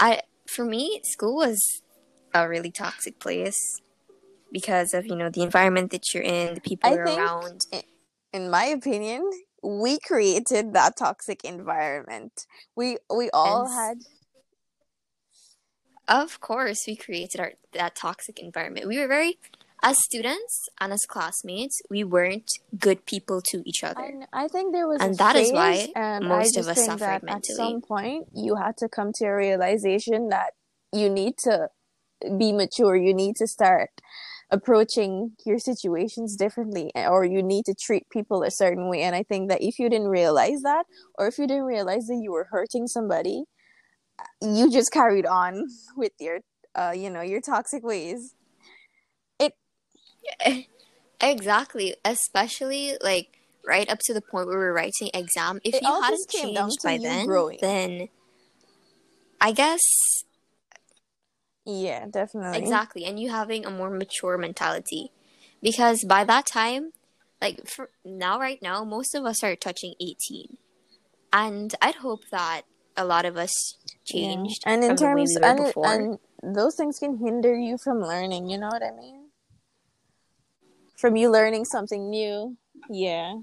i 0.00 0.20
for 0.48 0.64
me 0.64 1.00
school 1.04 1.36
was 1.36 1.82
a 2.34 2.48
really 2.48 2.70
toxic 2.70 3.18
place 3.18 3.60
because 4.52 4.94
of 4.94 5.06
you 5.06 5.16
know 5.16 5.30
the 5.30 5.42
environment 5.42 5.90
that 5.90 6.12
you're 6.12 6.22
in 6.22 6.54
the 6.54 6.60
people 6.60 6.90
I 6.90 6.94
you're 6.94 7.04
around. 7.04 7.66
in 8.32 8.50
my 8.50 8.64
opinion 8.64 9.30
we 9.62 9.98
created 9.98 10.74
that 10.74 10.96
toxic 10.96 11.44
environment. 11.44 12.46
We 12.76 12.98
we 13.14 13.30
all 13.32 13.66
And- 13.66 13.74
had 13.74 13.98
of 16.08 16.40
course 16.40 16.84
we 16.86 16.96
created 16.96 17.40
our 17.40 17.52
that 17.72 17.94
toxic 17.94 18.38
environment 18.38 18.86
we 18.86 18.98
were 18.98 19.08
very 19.08 19.38
as 19.82 20.02
students 20.02 20.68
and 20.80 20.92
as 20.92 21.04
classmates 21.06 21.80
we 21.90 22.02
weren't 22.02 22.50
good 22.78 23.04
people 23.06 23.42
to 23.42 23.62
each 23.66 23.84
other 23.84 24.00
kn- 24.00 24.26
I 24.32 24.48
think 24.48 24.72
there 24.72 24.88
was 24.88 25.00
And 25.00 25.16
that 25.18 25.36
is 25.36 25.50
phase, 25.50 25.88
um, 25.94 26.28
why 26.28 26.38
most 26.38 26.56
of 26.56 26.66
us 26.66 26.84
suffered 26.84 27.22
mentally. 27.22 27.36
At 27.36 27.46
some 27.46 27.80
point, 27.82 28.28
you 28.34 28.56
had 28.56 28.76
to 28.78 28.88
come 28.88 29.12
to 29.16 29.26
a 29.26 29.34
realization 29.36 30.28
that 30.30 30.52
you 30.92 31.10
need 31.10 31.36
to 31.38 31.68
be 32.38 32.52
mature. 32.52 32.96
You 32.96 33.14
need 33.14 33.36
to 33.36 33.46
start 33.46 33.90
approaching 34.50 35.32
your 35.44 35.58
situations 35.58 36.36
differently, 36.36 36.90
eh, 36.94 37.06
or 37.08 37.24
you 37.24 37.42
need 37.42 37.64
to 37.66 37.74
treat 37.74 38.08
people 38.10 38.42
a 38.42 38.50
certain 38.50 38.88
way. 38.88 39.02
And 39.02 39.14
I 39.14 39.22
think 39.22 39.48
that 39.50 39.62
if 39.62 39.78
you 39.78 39.90
didn't 39.90 40.08
realize 40.08 40.62
that, 40.62 40.86
or 41.18 41.26
if 41.26 41.38
you 41.38 41.46
didn't 41.46 41.64
realize 41.64 42.06
that 42.06 42.20
you 42.22 42.32
were 42.32 42.48
hurting 42.50 42.86
somebody, 42.86 43.44
you 44.40 44.70
just 44.70 44.92
carried 44.92 45.26
on 45.26 45.66
with 45.96 46.12
your, 46.20 46.40
uh, 46.74 46.92
you 46.96 47.10
know, 47.10 47.22
your 47.22 47.40
toxic 47.40 47.82
ways. 47.84 48.34
It 49.38 49.54
Exactly, 51.20 51.96
especially 52.04 52.96
like 53.02 53.38
right 53.66 53.88
up 53.90 53.98
to 54.04 54.14
the 54.14 54.20
point 54.20 54.48
where 54.48 54.58
we're 54.58 54.72
writing 54.72 55.10
exam. 55.14 55.60
If 55.64 55.74
It 55.74 55.82
you 55.82 56.00
hadn't 56.00 56.28
changed 56.28 56.82
by 56.82 56.98
then, 56.98 57.26
growing. 57.26 57.58
then 57.60 58.08
I 59.40 59.52
guess 59.52 59.82
Yeah, 61.64 62.06
definitely. 62.06 62.60
exactly, 62.60 63.04
and 63.04 63.18
you 63.18 63.30
having 63.30 63.64
a 63.66 63.70
more 63.70 63.90
mature 63.90 64.38
mentality, 64.38 65.10
because 65.62 66.04
by 66.04 66.22
that 66.24 66.46
time, 66.46 66.92
like 67.40 67.66
for 67.66 67.90
now, 68.04 68.38
right 68.38 68.60
now, 68.62 68.84
most 68.84 69.14
of 69.14 69.24
us 69.24 69.42
are 69.42 69.56
touching 69.56 69.94
eighteen, 70.00 70.58
and 71.32 71.74
I'd 71.82 71.96
hope 71.96 72.20
that 72.30 72.62
a 72.96 73.04
lot 73.04 73.24
of 73.24 73.36
us 73.36 73.52
Yeah. 74.06 74.28
changed 74.36 74.62
and 74.66 74.84
in 74.84 74.88
from 74.90 74.96
the 74.96 75.04
way 75.04 75.10
terms 75.14 75.36
we 75.36 75.42
and, 75.42 75.58
before. 75.66 75.86
and 75.86 76.18
those 76.56 76.74
things 76.76 76.98
can 76.98 77.18
hinder 77.18 77.54
you 77.56 77.76
from 77.78 78.00
learning 78.00 78.48
you 78.48 78.58
know 78.58 78.68
what 78.68 78.82
i 78.82 78.90
mean 78.90 79.30
from 80.96 81.16
you 81.16 81.30
learning 81.30 81.64
something 81.64 82.08
new 82.10 82.56
yeah 82.88 83.42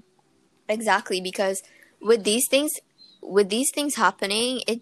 Exactly, 0.68 1.20
because 1.20 1.62
with 2.00 2.24
these 2.24 2.44
things, 2.48 2.72
with 3.20 3.50
these 3.50 3.70
things 3.74 3.96
happening, 3.96 4.62
it 4.66 4.80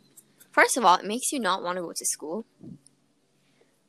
first 0.52 0.76
of 0.76 0.84
all 0.84 0.96
it 0.96 1.04
makes 1.04 1.32
you 1.32 1.40
not 1.40 1.62
want 1.62 1.76
to 1.76 1.82
go 1.82 1.90
to 1.90 2.04
school. 2.04 2.46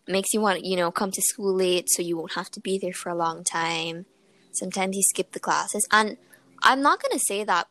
It 0.08 0.12
Makes 0.12 0.34
you 0.34 0.42
want 0.42 0.66
you 0.66 0.76
know 0.76 0.92
come 0.92 1.12
to 1.12 1.22
school 1.22 1.54
late 1.54 1.88
so 1.90 2.02
you 2.02 2.18
won't 2.18 2.34
have 2.34 2.50
to 2.52 2.60
be 2.60 2.80
there 2.80 2.94
for 2.94 3.10
a 3.10 3.16
long 3.16 3.44
time. 3.44 4.06
Sometimes 4.54 4.96
you 4.96 5.04
skip 5.04 5.34
the 5.34 5.40
classes, 5.40 5.88
and 5.92 6.18
I'm 6.64 6.82
not 6.82 7.02
gonna 7.02 7.20
say 7.20 7.44
that 7.44 7.68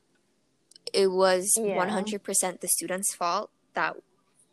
it 0.93 1.09
was 1.09 1.53
Yeah. 1.57 1.77
100% 1.77 2.61
the 2.61 2.69
students' 2.69 3.15
fault 3.15 3.51
that 3.75 3.97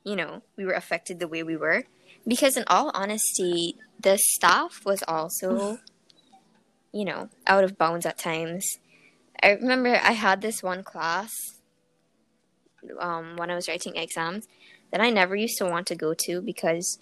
you 0.03 0.15
know 0.15 0.41
we 0.55 0.65
were 0.65 0.73
affected 0.73 1.19
the 1.19 1.27
way 1.27 1.43
we 1.43 1.57
were, 1.57 1.83
because 2.27 2.57
in 2.57 2.63
all 2.67 2.91
honesty, 2.93 3.75
the 3.99 4.17
staff 4.17 4.85
was 4.85 5.03
also 5.07 5.79
you 6.91 7.05
know 7.05 7.29
out 7.47 7.63
of 7.63 7.77
bounds 7.77 8.05
at 8.05 8.17
times. 8.17 8.65
I 9.41 9.51
remember 9.51 9.89
I 9.89 10.13
had 10.13 10.41
this 10.41 10.61
one 10.63 10.83
class 10.83 11.31
um, 12.99 13.35
when 13.37 13.49
I 13.49 13.55
was 13.55 13.67
writing 13.67 13.95
exams 13.95 14.47
that 14.91 15.01
I 15.01 15.09
never 15.09 15.35
used 15.35 15.57
to 15.59 15.65
want 15.65 15.87
to 15.87 15.95
go 15.95 16.13
to 16.25 16.41
because 16.41 16.99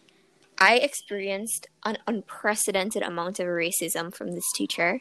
I 0.59 0.77
experienced 0.77 1.67
an 1.85 1.97
unprecedented 2.07 3.03
amount 3.03 3.39
of 3.39 3.47
racism 3.47 4.13
from 4.13 4.33
this 4.33 4.51
teacher. 4.55 4.99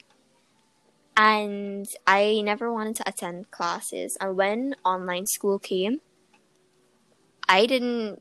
And 1.16 1.87
I 2.07 2.42
never 2.44 2.70
wanted 2.72 2.96
to 2.96 3.09
attend 3.09 3.50
classes. 3.50 4.16
And 4.20 4.37
when 4.37 4.76
online 4.85 5.26
school 5.26 5.59
came, 5.59 6.00
I 7.48 7.64
didn't 7.66 8.20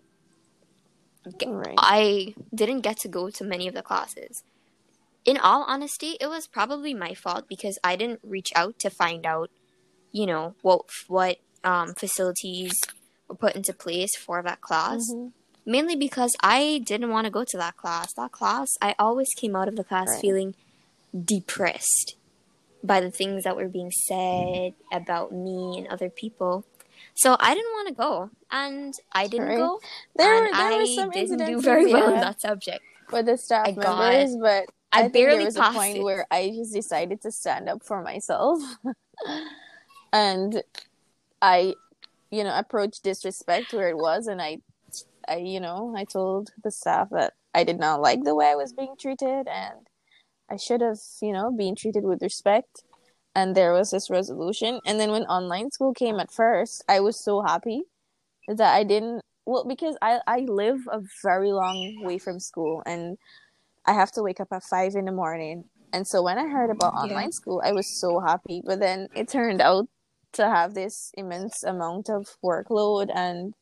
get, 1.38 1.49
right 1.49 1.75
I 1.77 2.36
didn't 2.53 2.81
get 2.81 2.97
to 2.99 3.08
go 3.08 3.29
to 3.29 3.43
many 3.43 3.67
of 3.67 3.73
the 3.73 3.81
classes. 3.81 4.43
In 5.25 5.38
all 5.38 5.65
honesty, 5.67 6.17
it 6.21 6.27
was 6.27 6.47
probably 6.47 6.93
my 6.93 7.13
fault 7.15 7.45
because 7.49 7.79
I 7.84 7.95
didn't 7.95 8.19
reach 8.23 8.51
out 8.55 8.77
to 8.79 8.89
find 8.89 9.25
out, 9.25 9.49
you 10.12 10.25
know, 10.27 10.53
what 10.62 10.81
what 11.08 11.38
um, 11.63 11.95
facilities 11.95 12.79
were 13.27 13.36
put 13.36 13.55
into 13.55 13.73
place 13.73 14.15
for 14.15 14.41
that 14.43 14.62
class. 14.62 15.12
Mhm. 15.12 15.31
Mainly 15.65 15.95
because 15.95 16.36
I 16.43 16.79
didn't 16.86 17.10
want 17.10 17.25
to 17.25 17.31
go 17.31 17.43
to 17.43 17.58
that 17.58 17.75
class. 17.75 18.13
That 18.13 18.31
class, 18.31 18.69
I 18.81 18.93
always 18.99 19.34
came 19.36 19.55
out 19.55 19.67
of 19.67 19.75
the 19.75 19.84
class 19.84 20.10
Right. 20.10 20.21
feeling 20.21 20.55
depressed 21.12 22.15
by 22.86 23.02
the 23.02 23.12
things 23.12 23.43
that 23.43 23.56
were 23.56 23.67
being 23.67 23.91
said 23.91 24.74
about 24.91 25.32
me 25.32 25.78
and 25.78 25.88
other 25.88 26.10
people. 26.10 26.65
So 27.13 27.36
I 27.39 27.54
didn't 27.54 27.71
want 27.71 27.88
to 27.89 27.93
go, 27.93 28.30
and 28.52 28.93
I 29.13 29.28
didn't 29.28 29.48
Right. 29.48 29.58
go. 29.58 29.80
there, 30.15 30.34
were- 30.41 30.52
there 30.52 30.71
I 30.71 30.78
were 30.78 30.86
some 30.86 31.10
didn't 31.12 31.45
do 31.45 31.62
very 31.62 31.91
well 31.91 32.08
in 32.10 32.15
yeah, 32.15 32.21
that 32.21 32.41
subject. 32.41 32.84
with 33.12 33.26
the 33.28 33.38
staff 33.38 33.67
I 33.67 33.71
got- 33.71 33.98
members 34.00 34.36
but 34.38 34.65
I 34.91 35.04
I, 35.04 35.08
barely 35.10 35.38
there 35.38 35.45
was 35.45 35.58
a 35.58 35.71
point 35.71 35.98
it. 35.98 36.04
where 36.04 36.26
I 36.32 36.50
just 36.56 36.74
decided 36.74 37.21
to 37.24 37.32
stand 37.32 37.67
up 37.69 37.84
for 37.84 38.02
myself, 38.02 38.60
and 40.13 40.63
I, 41.41 41.76
you 42.32 42.43
know, 42.43 42.58
approached 42.58 43.04
disrespect 43.04 43.74
where 43.74 43.89
it 43.89 43.98
was, 43.98 44.28
and 44.28 44.41
I, 44.41 44.60
I, 45.28 45.38
you 45.38 45.60
know, 45.60 45.93
I 45.95 46.06
told 46.06 46.52
the 46.63 46.71
staff 46.71 47.10
that 47.12 47.34
I 47.54 47.63
did 47.63 47.80
not 47.80 48.02
like 48.02 48.24
the 48.24 48.36
way 48.36 48.48
I 48.48 48.56
was 48.56 48.74
being 48.74 48.95
treated 48.98 49.48
and 49.48 49.88
I 50.49 50.58
should 50.58 50.81
have, 50.81 50.99
you 51.21 51.34
know, 51.34 51.51
been 51.51 51.75
treated 51.75 52.03
with 52.03 52.21
respect. 52.21 52.84
And 53.36 53.55
there 53.55 53.73
was 53.73 53.91
this 53.91 54.10
resolution. 54.10 54.79
And 54.86 54.99
then 54.99 55.12
when 55.12 55.23
online 55.23 55.71
school 55.71 55.93
came 55.93 56.19
at 56.19 56.31
first, 56.31 56.84
I 56.88 57.01
was 57.01 57.19
so 57.19 57.41
happy 57.41 57.84
that 58.47 58.73
I 58.73 58.84
didn't 58.84 59.21
well 59.45 59.65
because 59.67 59.97
I 60.01 60.19
I 60.27 60.39
live 60.39 60.79
a 60.91 61.01
very 61.23 61.51
long 61.51 62.03
way 62.03 62.17
from 62.17 62.39
school 62.39 62.81
and 62.86 63.17
I 63.86 63.93
have 63.93 64.12
to 64.13 64.23
wake 64.23 64.39
up 64.39 64.47
at 64.51 64.63
five 64.63 64.95
in 64.95 65.05
the 65.05 65.12
morning. 65.12 65.65
And 65.91 66.08
so 66.08 66.23
when 66.23 66.38
I 66.38 66.47
heard 66.47 66.69
about 66.69 66.93
yeah. 66.95 67.01
online 67.01 67.31
school, 67.31 67.62
I 67.63 67.71
was 67.71 67.88
so 67.88 68.19
happy. 68.19 68.62
But 68.65 68.79
then 68.79 69.08
it 69.15 69.27
turned 69.27 69.62
out 69.62 69.88
to 70.34 70.47
have 70.47 70.73
this 70.73 71.12
immense 71.15 71.63
amount 71.63 72.10
of 72.10 72.27
workload 72.43 73.10
and 73.13 73.53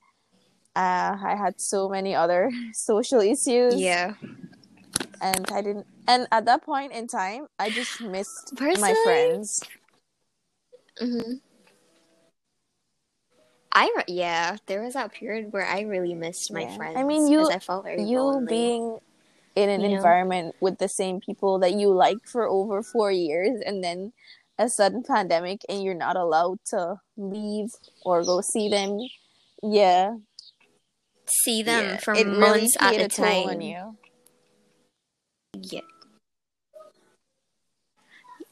uh, 0.75 1.15
I 1.23 1.35
had 1.37 1.61
so 1.61 1.87
many 1.87 2.15
other 2.15 2.51
social 2.73 3.21
issues. 3.21 3.75
Yeah. 3.75 4.13
And 5.21 5.45
I 5.51 5.61
didn't 5.61 5.87
and 6.07 6.27
at 6.31 6.45
that 6.45 6.63
point 6.63 6.91
in 6.93 7.07
time 7.07 7.47
I 7.59 7.69
just 7.69 8.01
missed 8.01 8.53
Personally, 8.55 8.93
my 8.93 8.95
friends. 9.03 9.61
Mm-hmm. 11.01 11.33
I 13.73 13.89
yeah, 14.07 14.57
there 14.67 14.83
was 14.83 14.93
that 14.93 15.13
period 15.13 15.51
where 15.51 15.65
I 15.65 15.81
really 15.81 16.13
missed 16.13 16.53
my 16.53 16.61
yeah. 16.61 16.75
friends. 16.75 16.97
I 16.97 17.03
mean, 17.03 17.27
you 17.27 17.49
I 17.49 17.59
felt 17.59 17.85
very 17.85 18.03
you 18.03 18.21
lonely. 18.21 18.47
being 18.47 18.99
in 19.55 19.69
an 19.69 19.81
you 19.81 19.95
environment 19.95 20.47
know? 20.47 20.53
with 20.61 20.77
the 20.77 20.87
same 20.87 21.19
people 21.19 21.59
that 21.59 21.73
you 21.73 21.91
liked 21.91 22.29
for 22.29 22.47
over 22.47 22.83
four 22.83 23.11
years, 23.11 23.61
and 23.65 23.83
then 23.83 24.13
a 24.59 24.69
sudden 24.69 25.03
pandemic, 25.03 25.61
and 25.67 25.83
you're 25.83 25.95
not 25.95 26.15
allowed 26.15 26.59
to 26.67 26.97
leave 27.17 27.69
or 28.05 28.23
go 28.23 28.41
see 28.41 28.69
them. 28.69 28.99
Yeah, 29.63 30.17
see 31.43 31.63
them 31.63 31.85
yeah. 31.85 31.97
for 31.97 32.13
months 32.13 32.77
really 32.79 32.97
at 32.97 33.01
a 33.01 33.07
time. 33.07 33.95
Yeah. 35.57 35.81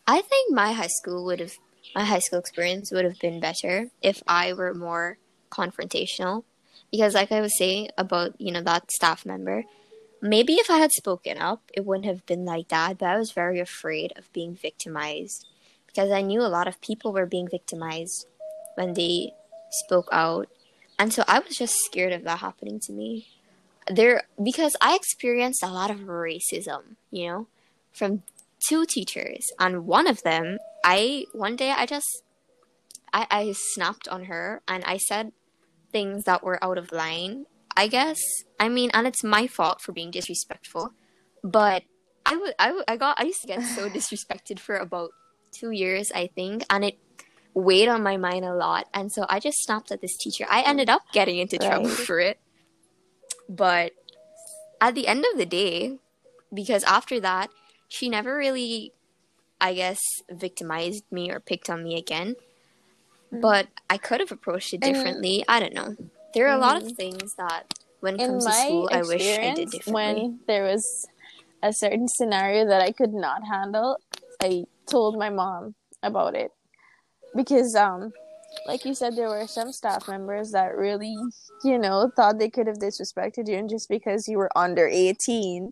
I 0.08 0.22
think 0.22 0.52
my 0.52 0.74
high 0.74 0.88
school 0.88 1.26
would 1.26 1.40
have 1.40 1.58
my 1.96 2.06
high 2.06 2.20
school 2.20 2.40
experience 2.40 2.92
would 2.92 3.06
have 3.06 3.20
been 3.20 3.40
better 3.40 3.90
if 4.02 4.22
I 4.28 4.54
were 4.54 4.74
more 4.74 5.18
confrontational. 5.50 6.44
Because 6.92 7.14
like 7.14 7.32
I 7.32 7.42
was 7.42 7.58
saying 7.58 7.90
about, 7.98 8.40
you 8.40 8.52
know, 8.52 8.62
that 8.62 8.92
staff 8.92 9.26
member, 9.26 9.64
maybe 10.22 10.54
if 10.54 10.70
I 10.70 10.78
had 10.78 10.92
spoken 10.92 11.38
up, 11.38 11.62
it 11.74 11.86
wouldn't 11.86 12.06
have 12.06 12.26
been 12.26 12.46
like 12.46 12.68
that, 12.70 12.98
but 12.98 13.08
I 13.08 13.18
was 13.18 13.32
very 13.32 13.60
afraid 13.60 14.14
of 14.18 14.32
being 14.34 14.56
victimized 14.56 15.48
because 15.88 16.12
I 16.12 16.22
knew 16.22 16.42
a 16.42 16.52
lot 16.52 16.68
of 16.68 16.82
people 16.82 17.14
were 17.14 17.26
being 17.26 17.48
victimized 17.48 18.26
when 18.76 18.94
they 18.94 19.34
spoke 19.72 20.10
out. 20.12 20.48
And 21.00 21.14
so 21.14 21.24
I 21.28 21.40
was 21.40 21.58
just 21.58 21.76
scared 21.86 22.14
of 22.14 22.24
that 22.24 22.40
happening 22.40 22.80
to 22.82 22.94
me. 22.94 23.28
There 23.94 24.24
because 24.42 24.76
I 24.82 24.96
experienced 24.96 25.64
a 25.64 25.68
lot 25.68 25.92
of 25.92 26.00
racism, 26.00 26.96
you 27.12 27.28
know, 27.28 27.48
from 27.92 28.24
two 28.68 28.86
teachers, 28.86 29.52
and 29.60 29.86
one 29.86 30.08
of 30.08 30.24
them, 30.24 30.58
I 30.84 31.26
one 31.34 31.56
day 31.56 31.72
I 31.72 31.86
just 31.86 32.24
I, 33.14 33.28
I 33.30 33.52
snapped 33.56 34.08
on 34.08 34.26
her 34.26 34.62
and 34.68 34.84
I 34.86 34.98
said 34.98 35.32
things 35.92 36.24
that 36.24 36.44
were 36.44 36.64
out 36.64 36.78
of 36.78 36.92
line. 36.92 37.46
I 37.76 37.88
guess 37.88 38.20
I 38.60 38.70
mean, 38.70 38.92
and 38.94 39.08
it's 39.08 39.24
my 39.24 39.48
fault 39.48 39.82
for 39.82 39.92
being 39.92 40.12
disrespectful, 40.12 40.94
but 41.44 41.84
I 42.26 42.36
would 42.36 42.54
I, 42.60 42.68
w- 42.68 42.86
I 42.88 42.98
got 42.98 43.20
I 43.20 43.24
used 43.24 43.42
to 43.42 43.48
get 43.48 43.64
so 43.64 43.90
disrespected 43.98 44.60
for 44.60 44.78
about 44.78 45.12
two 45.52 45.72
years 45.72 46.12
I 46.14 46.28
think, 46.28 46.64
and 46.70 46.86
it 46.86 46.98
weighed 47.54 47.90
on 47.90 48.04
my 48.04 48.18
mind 48.18 48.46
a 48.46 48.54
lot. 48.54 48.88
And 48.94 49.12
so 49.12 49.26
I 49.30 49.40
just 49.40 49.58
snapped 49.64 49.92
at 49.92 50.02
this 50.02 50.18
teacher. 50.18 50.46
I 50.50 50.62
ended 50.62 50.90
up 50.90 51.02
getting 51.12 51.38
into 51.38 51.58
right. 51.58 51.68
trouble 51.68 51.90
for 51.90 52.20
it, 52.20 52.40
but 53.56 53.92
at 54.80 54.96
the 54.96 55.08
end 55.08 55.26
of 55.32 55.38
the 55.38 55.46
day, 55.46 55.98
because 56.54 56.84
after 56.86 57.20
that 57.20 57.50
she 57.88 58.08
never 58.08 58.38
really, 58.38 58.94
I 59.60 59.74
guess, 59.74 60.00
victimized 60.30 61.04
me 61.12 61.30
or 61.30 61.40
picked 61.42 61.70
on 61.70 61.84
me 61.84 61.98
again. 61.98 62.36
Mm. 63.34 63.42
But 63.42 63.68
I 63.90 63.98
could 63.98 64.22
have 64.22 64.32
approached 64.32 64.74
it 64.74 64.80
differently. 64.80 65.44
I 65.48 65.60
don't 65.60 65.74
know. 65.74 65.96
There 66.34 66.48
are 66.48 66.56
a 66.56 66.60
lot 66.60 66.78
of 66.78 66.84
mm-hmm. 66.84 66.96
things 66.96 67.36
that, 67.36 67.74
when 68.00 68.16
it 68.16 68.26
comes 68.26 68.46
to 68.46 68.52
school, 68.54 68.90
I 68.92 69.02
wish 69.02 69.38
I 69.38 69.54
did 69.54 69.72
differently. 69.72 70.22
When 70.22 70.40
there 70.48 70.64
was 70.64 71.06
a 71.62 71.74
certain 71.74 72.08
scenario 72.08 72.66
that 72.68 72.82
I 72.82 72.94
could 72.94 73.14
not 73.14 73.44
handle, 73.46 73.98
I 74.42 74.66
told 74.90 75.18
my 75.18 75.30
mom 75.30 75.76
about 76.02 76.34
it 76.36 76.52
because 77.36 77.76
um 77.76 78.12
like 78.66 78.86
you 78.86 78.94
said 78.94 79.16
there 79.16 79.30
were 79.30 79.48
some 79.48 79.72
staff 79.72 80.08
members 80.08 80.52
that 80.52 80.76
really 80.76 81.16
you 81.64 81.78
know 81.78 82.12
thought 82.16 82.38
they 82.38 82.50
could 82.50 82.68
have 82.68 82.78
disrespected 82.78 83.48
you 83.48 83.56
and 83.56 83.70
just 83.70 83.90
because 83.90 84.28
you 84.28 84.38
were 84.38 84.56
under 84.56 84.88
18 84.88 85.72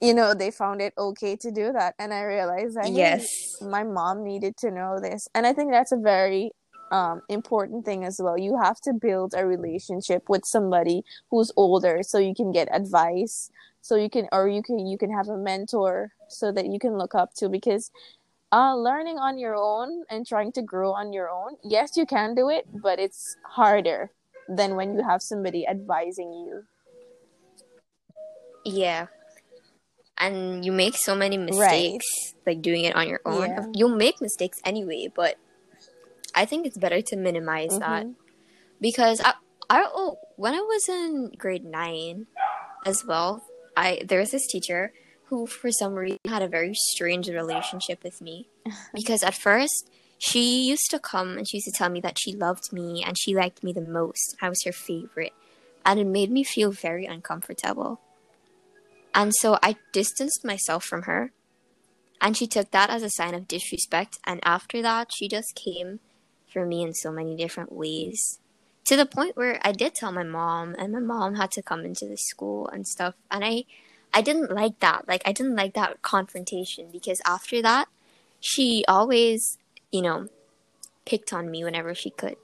you 0.00 0.14
know 0.14 0.34
they 0.34 0.50
found 0.50 0.80
it 0.80 0.94
okay 0.96 1.36
to 1.36 1.50
do 1.50 1.72
that. 1.72 1.94
And 1.98 2.14
i 2.14 2.22
realized 2.22 2.76
that 2.76 2.92
yes. 2.92 3.56
my 3.60 3.84
mom 3.84 4.24
needed 4.24 4.56
to 4.58 4.70
know 4.70 4.98
this. 5.00 5.28
And 5.34 5.46
i 5.46 5.52
think 5.52 5.72
that's 5.72 5.92
a 5.92 5.96
very 5.96 6.52
um, 6.90 7.20
important 7.28 7.84
thing 7.84 8.04
as 8.04 8.18
well. 8.18 8.38
You 8.38 8.58
have 8.62 8.80
to 8.82 8.94
build 8.94 9.34
a 9.36 9.46
relationship 9.46 10.28
with 10.28 10.46
somebody 10.46 11.02
who's 11.30 11.52
older 11.54 12.00
so 12.02 12.18
you 12.18 12.34
can 12.34 12.50
get 12.50 12.74
advice 12.74 13.50
so 13.80 13.96
you 13.96 14.10
can 14.10 14.28
or 14.32 14.48
you 14.48 14.62
can 14.62 14.86
you 14.86 14.98
can 14.98 15.12
have 15.12 15.28
a 15.28 15.36
mentor 15.36 16.12
so 16.28 16.52
that 16.52 16.66
you 16.66 16.78
can 16.78 16.98
look 16.98 17.14
up 17.14 17.32
to 17.34 17.48
because 17.48 17.90
uh, 18.52 18.74
learning 18.74 19.18
on 19.18 19.38
your 19.38 19.54
own 19.54 20.04
and 20.10 20.26
trying 20.26 20.52
to 20.52 20.62
grow 20.62 20.92
on 20.92 21.12
your 21.12 21.28
own 21.28 21.56
yes 21.62 21.96
you 21.96 22.06
can 22.06 22.34
do 22.34 22.48
it 22.48 22.66
but 22.82 22.98
it's 22.98 23.36
harder 23.44 24.10
than 24.48 24.76
when 24.76 24.94
you 24.94 25.04
have 25.04 25.20
somebody 25.20 25.66
advising 25.66 26.32
you 26.32 26.64
yeah 28.64 29.06
and 30.16 30.64
you 30.64 30.72
make 30.72 30.96
so 30.96 31.14
many 31.14 31.36
mistakes 31.36 32.06
right. 32.24 32.34
like 32.46 32.62
doing 32.62 32.84
it 32.84 32.96
on 32.96 33.08
your 33.08 33.20
own 33.24 33.48
yeah. 33.48 33.66
you'll 33.74 33.94
make 33.94 34.20
mistakes 34.20 34.60
anyway 34.64 35.08
but 35.14 35.36
i 36.34 36.44
think 36.44 36.66
it's 36.66 36.78
better 36.78 37.02
to 37.02 37.16
minimize 37.16 37.70
mm-hmm. 37.70 37.80
that 37.80 38.06
because 38.80 39.20
I, 39.20 39.34
I 39.68 39.88
oh 39.92 40.18
when 40.36 40.54
i 40.54 40.60
was 40.60 40.88
in 40.88 41.32
grade 41.36 41.64
9 41.64 42.26
as 42.86 43.04
well 43.04 43.44
i 43.76 44.00
there 44.06 44.20
was 44.20 44.30
this 44.30 44.46
teacher 44.46 44.92
who 45.28 45.46
for 45.46 45.70
some 45.70 45.94
reason 45.94 46.18
had 46.26 46.42
a 46.42 46.48
very 46.48 46.72
strange 46.74 47.28
relationship 47.28 48.02
with 48.02 48.20
me 48.20 48.48
because 48.94 49.22
at 49.22 49.34
first 49.34 49.90
she 50.18 50.66
used 50.66 50.90
to 50.90 50.98
come 50.98 51.38
and 51.38 51.48
she 51.48 51.58
used 51.58 51.66
to 51.66 51.78
tell 51.78 51.88
me 51.88 52.00
that 52.00 52.18
she 52.18 52.32
loved 52.32 52.72
me 52.72 53.04
and 53.06 53.16
she 53.18 53.34
liked 53.34 53.62
me 53.62 53.72
the 53.72 53.80
most 53.80 54.36
i 54.40 54.48
was 54.48 54.62
her 54.64 54.72
favorite 54.72 55.32
and 55.84 56.00
it 56.00 56.06
made 56.06 56.30
me 56.30 56.42
feel 56.42 56.70
very 56.70 57.06
uncomfortable 57.06 58.00
and 59.18 59.34
so 59.34 59.58
I 59.62 59.76
distanced 59.92 60.44
myself 60.44 60.84
from 60.84 61.02
her. 61.02 61.32
And 62.20 62.36
she 62.36 62.46
took 62.46 62.70
that 62.70 62.88
as 62.88 63.02
a 63.02 63.10
sign 63.10 63.34
of 63.34 63.48
disrespect. 63.48 64.18
And 64.24 64.40
after 64.44 64.82
that, 64.82 65.10
she 65.12 65.28
just 65.28 65.54
came 65.54 66.00
for 66.52 66.64
me 66.64 66.82
in 66.82 66.94
so 66.94 67.10
many 67.10 67.36
different 67.36 67.72
ways. 67.72 68.38
To 68.86 68.96
the 68.96 69.06
point 69.06 69.36
where 69.36 69.60
I 69.62 69.72
did 69.72 69.94
tell 69.94 70.12
my 70.12 70.22
mom, 70.22 70.74
and 70.78 70.92
my 70.92 71.00
mom 71.00 71.34
had 71.34 71.50
to 71.52 71.62
come 71.62 71.84
into 71.84 72.06
the 72.06 72.16
school 72.16 72.68
and 72.68 72.86
stuff. 72.86 73.14
And 73.30 73.44
I, 73.44 73.64
I 74.12 74.22
didn't 74.22 74.50
like 74.50 74.80
that. 74.80 75.06
Like, 75.06 75.22
I 75.24 75.32
didn't 75.32 75.56
like 75.56 75.74
that 75.74 76.02
confrontation 76.02 76.88
because 76.92 77.20
after 77.26 77.62
that, 77.62 77.88
she 78.40 78.84
always, 78.88 79.58
you 79.90 80.02
know, 80.02 80.28
picked 81.04 81.32
on 81.32 81.50
me 81.50 81.64
whenever 81.64 81.94
she 81.94 82.10
could. 82.10 82.36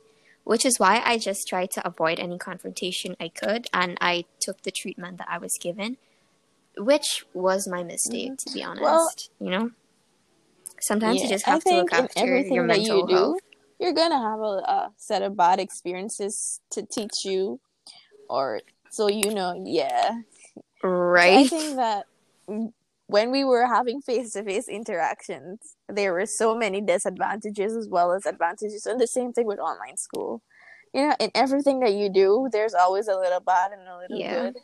Which 0.44 0.66
is 0.66 0.78
why 0.78 1.02
I 1.02 1.16
just 1.16 1.48
tried 1.48 1.70
to 1.70 1.86
avoid 1.86 2.20
any 2.20 2.36
confrontation 2.36 3.16
I 3.18 3.28
could. 3.28 3.66
And 3.72 3.96
I 4.00 4.26
took 4.40 4.62
the 4.62 4.70
treatment 4.70 5.16
that 5.18 5.28
I 5.30 5.38
was 5.38 5.56
given 5.58 5.96
which 6.76 7.24
was 7.32 7.68
my 7.68 7.82
mistake 7.82 8.32
mm-hmm. 8.32 8.48
to 8.48 8.54
be 8.54 8.62
honest 8.62 8.82
well, 8.82 9.12
you 9.40 9.50
know 9.50 9.70
sometimes 10.80 11.18
yeah, 11.18 11.24
you 11.24 11.28
just 11.28 11.46
have 11.46 11.62
to 11.62 11.70
look 11.70 11.92
after 11.92 12.38
your 12.38 12.64
mental 12.64 12.98
you 12.98 13.06
do, 13.06 13.14
health 13.14 13.40
you're 13.78 13.92
gonna 13.92 14.20
have 14.20 14.40
a, 14.40 14.42
a, 14.42 14.92
set 14.96 15.22
of 15.22 15.36
bad 15.36 15.60
experiences 15.60 16.60
to 16.70 16.82
teach 16.82 17.24
you 17.24 17.60
or 18.28 18.60
so 18.90 19.08
you 19.08 19.32
know 19.34 19.62
yeah 19.64 20.20
right 20.88 21.38
i 21.38 21.48
think 21.48 21.76
that 21.76 22.06
when 23.06 23.30
we 23.30 23.44
were 23.44 23.66
having 23.66 24.00
face-to-face 24.00 24.68
interactions 24.68 25.76
there 25.88 26.12
were 26.12 26.26
so 26.26 26.54
many 26.54 26.80
disadvantages 26.80 27.76
as 27.76 27.88
well 27.88 28.12
as 28.12 28.26
advantages 28.26 28.86
and 28.86 29.00
the 29.00 29.06
same 29.06 29.32
thing 29.32 29.46
with 29.46 29.58
online 29.58 29.96
school 29.96 30.42
you 30.92 31.02
know 31.02 31.14
in 31.20 31.30
everything 31.34 31.80
that 31.80 31.94
you 31.94 32.08
do 32.08 32.48
there's 32.52 32.74
always 32.74 33.08
a 33.08 33.16
little 33.16 33.40
bad 33.40 33.72
and 33.72 33.88
a 33.88 33.98
little 33.98 34.18
yeah. 34.18 34.44
good 34.44 34.56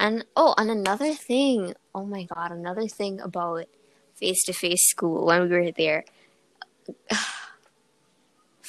And 0.00 0.24
oh, 0.34 0.54
and 0.56 0.70
another 0.70 1.12
thing, 1.12 1.74
oh 1.94 2.06
my 2.06 2.24
god, 2.24 2.52
another 2.52 2.88
thing 2.88 3.20
about 3.20 3.66
face 4.14 4.42
to 4.44 4.54
face 4.54 4.88
school 4.88 5.26
when 5.26 5.42
we 5.42 5.48
were 5.48 5.72
there. 5.72 6.06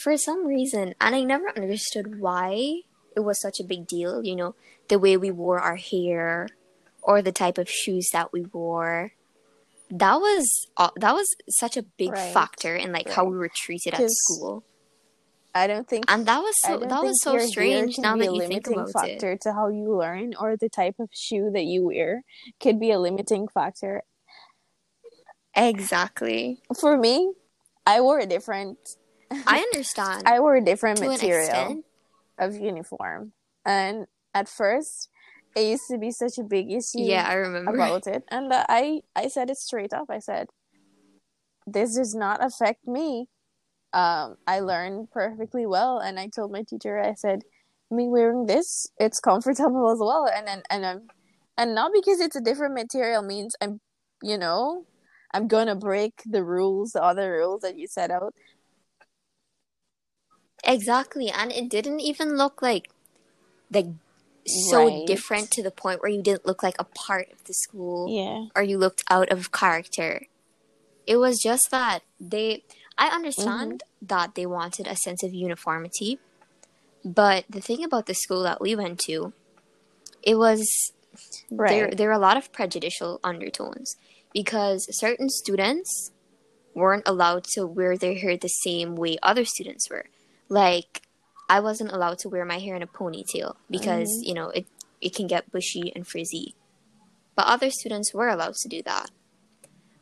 For 0.01 0.17
some 0.17 0.47
reason, 0.47 0.95
and 0.99 1.15
I 1.15 1.23
never 1.23 1.49
understood 1.55 2.19
why 2.19 2.81
it 3.15 3.19
was 3.19 3.39
such 3.39 3.59
a 3.59 3.63
big 3.63 3.85
deal, 3.85 4.23
you 4.23 4.35
know, 4.35 4.55
the 4.87 4.97
way 4.97 5.15
we 5.15 5.29
wore 5.29 5.59
our 5.59 5.75
hair 5.75 6.47
or 7.03 7.21
the 7.21 7.31
type 7.31 7.57
of 7.57 7.69
shoes 7.69 8.09
that 8.13 8.33
we 8.33 8.41
wore. 8.41 9.11
That 9.89 10.15
was 10.15 10.67
uh, 10.77 10.89
that 10.95 11.13
was 11.13 11.27
such 11.49 11.77
a 11.77 11.83
big 11.83 12.13
right. 12.13 12.33
factor 12.33 12.75
in 12.75 12.91
like 12.91 13.07
right. 13.07 13.15
how 13.15 13.25
we 13.25 13.37
were 13.37 13.51
treated 13.53 13.93
at 13.93 14.09
school. 14.09 14.63
I 15.53 15.67
don't 15.67 15.87
think 15.87 16.05
and 16.07 16.25
that 16.25 16.39
was 16.39 16.55
so 16.63 16.79
that 16.79 17.03
was 17.03 17.21
so 17.21 17.37
strange 17.39 17.99
now 17.99 18.15
that 18.15 18.33
you 18.33 18.47
think 18.47 18.67
about 18.67 18.91
factor 18.91 19.33
it. 19.33 19.41
to 19.41 19.53
how 19.53 19.67
you 19.67 19.95
learn 19.95 20.33
or 20.39 20.55
the 20.55 20.69
type 20.69 20.95
of 20.97 21.09
shoe 21.11 21.51
that 21.53 21.65
you 21.65 21.85
wear 21.85 22.23
could 22.61 22.79
be 22.79 22.91
a 22.91 22.99
limiting 22.99 23.49
factor 23.49 24.03
exactly 25.53 26.61
for 26.79 26.97
me 26.97 27.33
i 27.85 27.99
wore 27.99 28.19
a 28.19 28.25
different 28.25 28.77
i 29.47 29.59
understand. 29.59 30.23
I 30.25 30.39
wore 30.39 30.55
a 30.55 30.63
different 30.63 30.99
material 30.99 31.83
of 32.37 32.55
uniform. 32.55 33.33
And 33.65 34.07
at 34.33 34.49
first 34.49 35.09
it 35.55 35.65
used 35.67 35.83
to 35.91 35.97
be 35.97 36.11
such 36.11 36.37
a 36.37 36.43
big 36.43 36.71
issue 36.71 37.03
yeah 37.03 37.27
i 37.27 37.33
remember. 37.33 37.73
about 37.73 38.07
it. 38.07 38.23
And 38.29 38.51
uh, 38.51 38.65
i 38.69 39.01
i 39.15 39.27
said 39.27 39.49
it 39.49 39.57
straight 39.57 39.93
up. 39.93 40.07
I 40.09 40.19
said 40.19 40.47
this 41.67 41.95
does 41.95 42.15
not 42.15 42.43
affect 42.43 42.87
me. 42.87 43.27
Um, 43.93 44.37
I 44.47 44.61
learned 44.61 45.11
perfectly 45.11 45.65
well. 45.65 45.99
And 45.99 46.19
I 46.19 46.27
told 46.27 46.51
my 46.51 46.63
teacher, 46.63 46.99
I 46.99 47.13
said, 47.13 47.43
me 47.89 48.07
wearing 48.07 48.45
this, 48.45 48.87
it's 48.97 49.19
comfortable 49.19 49.91
as 49.91 49.99
well. 49.99 50.27
And 50.33 50.47
and 50.47 50.63
and 50.69 50.85
I'm, 50.85 51.01
and 51.57 51.75
not 51.75 51.91
because 51.93 52.19
it's 52.19 52.35
a 52.35 52.41
different 52.41 52.73
material 52.73 53.21
means 53.21 53.53
I'm, 53.61 53.81
you 54.23 54.37
know, 54.37 54.85
I'm 55.33 55.47
gonna 55.47 55.75
break 55.75 56.13
the 56.25 56.43
rules, 56.43 56.93
the 56.93 57.03
other 57.03 57.33
rules 57.33 57.61
that 57.61 57.77
you 57.77 57.87
set 57.87 58.11
out. 58.11 58.33
Exactly, 60.63 61.29
and 61.29 61.51
it 61.51 61.69
didn't 61.69 61.99
even 61.99 62.37
look 62.37 62.61
like, 62.61 62.89
like 63.71 63.87
so 64.45 64.87
right. 64.87 65.07
different 65.07 65.51
to 65.51 65.63
the 65.63 65.71
point 65.71 66.01
where 66.01 66.11
you 66.11 66.21
didn't 66.21 66.45
look 66.45 66.63
like 66.63 66.75
a 66.79 66.83
part 66.83 67.31
of 67.31 67.43
the 67.45 67.53
school. 67.53 68.07
Yeah. 68.09 68.45
Or 68.55 68.63
you 68.63 68.77
looked 68.77 69.03
out 69.09 69.31
of 69.31 69.51
character. 69.51 70.27
It 71.07 71.17
was 71.17 71.39
just 71.41 71.67
that 71.71 71.99
they 72.19 72.63
I 72.97 73.07
understand 73.07 73.83
mm-hmm. 73.83 74.05
that 74.07 74.35
they 74.35 74.45
wanted 74.45 74.87
a 74.87 74.95
sense 74.95 75.23
of 75.23 75.33
uniformity, 75.33 76.19
but 77.03 77.45
the 77.49 77.61
thing 77.61 77.83
about 77.83 78.05
the 78.05 78.13
school 78.13 78.43
that 78.43 78.61
we 78.61 78.75
went 78.75 78.99
to, 79.07 79.33
it 80.21 80.37
was 80.37 80.93
right. 81.49 81.69
there. 81.69 81.91
There 81.91 82.07
were 82.09 82.13
a 82.13 82.19
lot 82.19 82.37
of 82.37 82.51
prejudicial 82.51 83.19
undertones 83.23 83.95
because 84.33 84.85
certain 84.99 85.29
students 85.29 86.11
weren't 86.73 87.07
allowed 87.07 87.43
to 87.55 87.65
wear 87.65 87.97
their 87.97 88.15
hair 88.15 88.37
the 88.37 88.47
same 88.47 88.95
way 88.95 89.17
other 89.23 89.45
students 89.45 89.89
were. 89.89 90.05
Like, 90.51 91.03
I 91.47 91.61
wasn't 91.61 91.93
allowed 91.93 92.19
to 92.19 92.29
wear 92.29 92.43
my 92.43 92.59
hair 92.59 92.75
in 92.75 92.81
a 92.81 92.87
ponytail 92.87 93.55
because 93.69 94.09
mm-hmm. 94.09 94.27
you 94.27 94.33
know 94.33 94.49
it 94.49 94.65
it 94.99 95.15
can 95.15 95.27
get 95.27 95.51
bushy 95.51 95.93
and 95.95 96.05
frizzy, 96.05 96.55
but 97.35 97.47
other 97.47 97.69
students 97.71 98.13
were 98.13 98.27
allowed 98.27 98.55
to 98.55 98.67
do 98.67 98.83
that, 98.83 99.11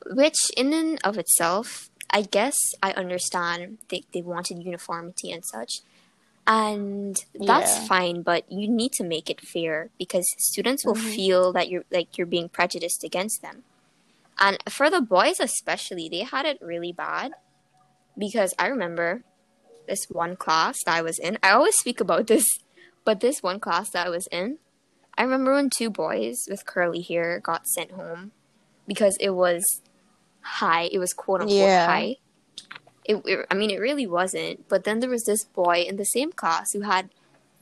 which 0.08 0.40
in 0.58 0.74
and 0.74 1.00
of 1.04 1.20
itself 1.20 1.92
I 2.10 2.24
guess 2.24 2.58
I 2.82 2.92
understand 2.94 3.78
they, 3.90 4.04
they 4.14 4.22
wanted 4.22 4.64
uniformity 4.64 5.32
and 5.32 5.46
such. 5.46 5.82
And 6.48 7.16
that's 7.36 7.78
yeah. 7.78 7.86
fine, 7.86 8.22
but 8.24 8.52
you 8.52 8.68
need 8.68 8.94
to 8.94 9.04
make 9.04 9.30
it 9.30 9.40
fair 9.40 9.90
because 10.00 10.26
students 10.40 10.84
will 10.84 10.96
mm-hmm. 10.96 11.10
feel 11.10 11.54
that 11.54 11.70
you're 11.70 11.84
like 11.92 12.18
you're 12.18 12.26
being 12.26 12.50
prejudiced 12.50 13.04
against 13.04 13.44
them. 13.44 13.64
And 14.40 14.58
for 14.68 14.90
the 14.90 15.02
boys 15.02 15.40
especially, 15.40 16.10
they 16.10 16.24
had 16.24 16.46
it 16.48 16.58
really 16.60 16.92
bad 16.92 17.34
because 18.18 18.56
I 18.58 18.68
remember 18.68 19.22
this 19.90 20.06
one 20.10 20.36
class 20.36 20.78
that 20.86 20.96
I 20.96 21.02
was 21.02 21.20
in. 21.20 21.38
I 21.44 21.52
always 21.52 21.76
speak 21.76 22.00
about 22.00 22.28
this, 22.28 22.46
but 23.04 23.20
this 23.20 23.44
one 23.44 23.60
class 23.60 23.90
that 23.92 24.08
I 24.08 24.10
was 24.10 24.28
in, 24.32 24.60
I 25.18 25.24
remember 25.24 25.54
when 25.54 25.70
two 25.70 25.90
boys 25.90 26.46
with 26.50 26.66
curly 26.66 27.02
hair 27.02 27.40
got 27.40 27.68
sent 27.68 27.92
home 27.92 28.32
because 28.88 29.18
it 29.20 29.32
was 29.32 29.82
high. 30.42 30.90
It 30.92 31.00
was 31.00 31.14
quote 31.14 31.42
unquote 31.42 31.58
yeah. 31.58 31.86
high. 31.86 32.16
It, 33.04 33.22
it, 33.26 33.46
I 33.50 33.56
mean, 33.56 33.72
it 33.72 33.80
really 33.80 34.08
wasn't. 34.08 34.70
But 34.70 34.84
then 34.84 35.00
there 35.00 35.10
was 35.10 35.26
this 35.26 35.44
boy 35.44 35.86
in 35.88 35.98
the 35.98 36.06
same 36.06 36.32
class 36.32 36.72
who 36.72 36.82
had 36.82 37.10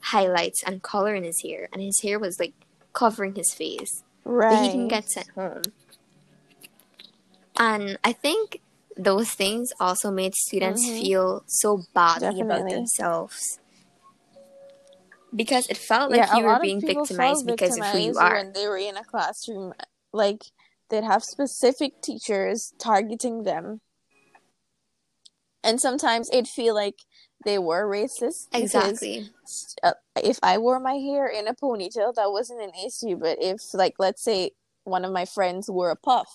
highlights 0.00 0.62
and 0.62 0.82
color 0.82 1.14
in 1.14 1.24
his 1.24 1.42
hair, 1.42 1.68
and 1.72 1.82
his 1.82 2.00
hair 2.02 2.18
was 2.18 2.38
like 2.38 2.54
covering 2.92 3.34
his 3.34 3.52
face. 3.52 4.04
Right. 4.24 4.50
But 4.50 4.62
he 4.62 4.68
didn't 4.68 4.88
get 4.88 5.08
sent 5.08 5.30
home. 5.30 5.62
And 7.58 7.98
I 8.04 8.12
think 8.12 8.60
those 8.98 9.30
things 9.30 9.70
also 9.78 10.10
made 10.10 10.34
students 10.34 10.84
mm-hmm. 10.84 11.00
feel 11.00 11.44
so 11.46 11.82
badly 11.94 12.28
Definitely. 12.28 12.42
about 12.42 12.70
themselves. 12.70 13.60
Because 15.34 15.68
it 15.68 15.76
felt 15.76 16.10
like 16.10 16.20
yeah, 16.20 16.36
you 16.36 16.44
were 16.44 16.58
being 16.60 16.80
victimized 16.80 17.46
because 17.46 17.78
of 17.78 17.84
who 17.86 17.98
you 17.98 18.14
are. 18.18 18.34
When 18.34 18.52
they 18.52 18.66
were 18.66 18.78
in 18.78 18.96
a 18.96 19.04
classroom, 19.04 19.74
like 20.12 20.42
they'd 20.88 21.04
have 21.04 21.22
specific 21.22 22.00
teachers 22.02 22.72
targeting 22.78 23.44
them 23.44 23.80
and 25.62 25.80
sometimes 25.80 26.30
it'd 26.32 26.48
feel 26.48 26.74
like 26.74 26.96
they 27.44 27.58
were 27.58 27.86
racist 27.86 28.48
exactly 28.52 29.30
uh, 29.82 29.92
if 30.22 30.38
i 30.42 30.58
wore 30.58 30.80
my 30.80 30.94
hair 30.94 31.26
in 31.26 31.46
a 31.46 31.54
ponytail 31.54 32.14
that 32.14 32.30
wasn't 32.30 32.60
an 32.60 32.72
issue 32.84 33.16
but 33.16 33.38
if 33.40 33.60
like 33.74 33.94
let's 33.98 34.22
say 34.22 34.50
one 34.84 35.04
of 35.04 35.12
my 35.12 35.24
friends 35.24 35.70
wore 35.70 35.90
a 35.90 35.96
puff 35.96 36.28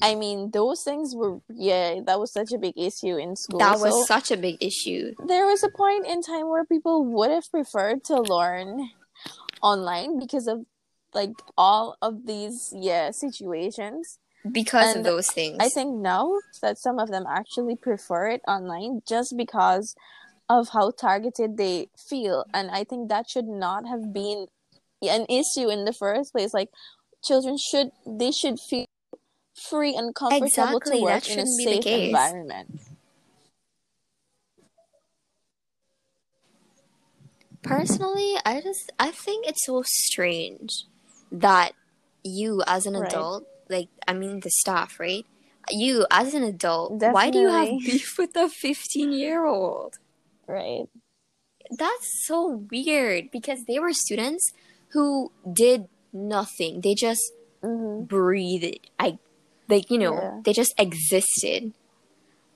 i 0.00 0.14
mean 0.14 0.50
those 0.52 0.82
things 0.82 1.14
were 1.14 1.38
yeah 1.54 2.00
that 2.06 2.18
was 2.18 2.32
such 2.32 2.52
a 2.52 2.58
big 2.58 2.74
issue 2.76 3.16
in 3.16 3.36
school 3.36 3.58
that 3.58 3.78
was 3.78 3.92
so 3.92 4.04
such 4.04 4.30
a 4.30 4.36
big 4.36 4.62
issue. 4.62 5.14
There 5.26 5.46
was 5.46 5.62
a 5.62 5.70
point 5.70 6.06
in 6.06 6.22
time 6.22 6.48
where 6.48 6.64
people 6.64 7.04
would 7.04 7.30
have 7.30 7.50
preferred 7.50 8.04
to 8.04 8.20
learn 8.20 8.90
online 9.62 10.18
because 10.18 10.46
of 10.46 10.66
like 11.14 11.32
all 11.56 11.96
of 12.02 12.26
these 12.26 12.72
yeah 12.74 13.10
situations. 13.10 14.18
Because 14.50 14.90
and 14.90 14.98
of 14.98 15.04
those 15.04 15.28
things. 15.30 15.58
I 15.60 15.68
think 15.68 15.94
now 15.94 16.38
that 16.62 16.78
some 16.78 16.98
of 16.98 17.10
them 17.10 17.24
actually 17.28 17.76
prefer 17.76 18.28
it 18.28 18.42
online 18.48 19.02
just 19.06 19.36
because 19.36 19.94
of 20.48 20.70
how 20.72 20.90
targeted 20.90 21.56
they 21.56 21.88
feel. 21.96 22.44
And 22.52 22.70
I 22.70 22.84
think 22.84 23.08
that 23.08 23.30
should 23.30 23.46
not 23.46 23.86
have 23.86 24.12
been 24.12 24.46
an 25.00 25.26
issue 25.28 25.68
in 25.70 25.84
the 25.84 25.92
first 25.92 26.32
place. 26.32 26.52
Like 26.52 26.70
children 27.22 27.56
should 27.56 27.90
they 28.06 28.32
should 28.32 28.58
feel 28.58 28.86
free 29.54 29.94
and 29.94 30.14
comfortable 30.14 30.46
exactly, 30.46 30.98
to 30.98 31.02
work 31.02 31.28
in 31.28 31.38
a 31.38 31.46
safe 31.46 31.86
environment. 31.86 32.80
Personally, 37.62 38.34
I 38.44 38.60
just 38.60 38.90
I 38.98 39.10
think 39.12 39.46
it's 39.46 39.64
so 39.64 39.82
strange 39.86 40.84
that 41.30 41.72
you 42.24 42.62
as 42.66 42.86
an 42.86 42.94
right. 42.94 43.08
adult, 43.08 43.46
like 43.68 43.88
I 44.06 44.14
mean 44.14 44.40
the 44.40 44.50
staff, 44.50 44.98
right? 44.98 45.24
You 45.70 46.06
as 46.10 46.34
an 46.34 46.42
adult, 46.42 46.98
Definitely. 46.98 47.14
why 47.14 47.30
do 47.30 47.38
you 47.38 47.48
have 47.48 47.68
beef 47.68 48.14
with 48.18 48.36
a 48.36 48.48
15 48.48 49.12
year 49.12 49.46
old? 49.46 49.98
Right. 50.46 50.88
That's 51.70 52.26
so 52.26 52.66
weird 52.70 53.30
because 53.30 53.64
they 53.64 53.78
were 53.78 53.92
students 53.92 54.52
who 54.88 55.30
did 55.50 55.88
nothing. 56.12 56.80
They 56.80 56.94
just 56.94 57.32
mm-hmm. 57.62 58.04
breathed. 58.04 58.80
I 58.98 59.18
like 59.72 59.90
you 59.90 59.98
know, 59.98 60.14
yeah. 60.14 60.40
they 60.44 60.52
just 60.52 60.74
existed. 60.78 61.72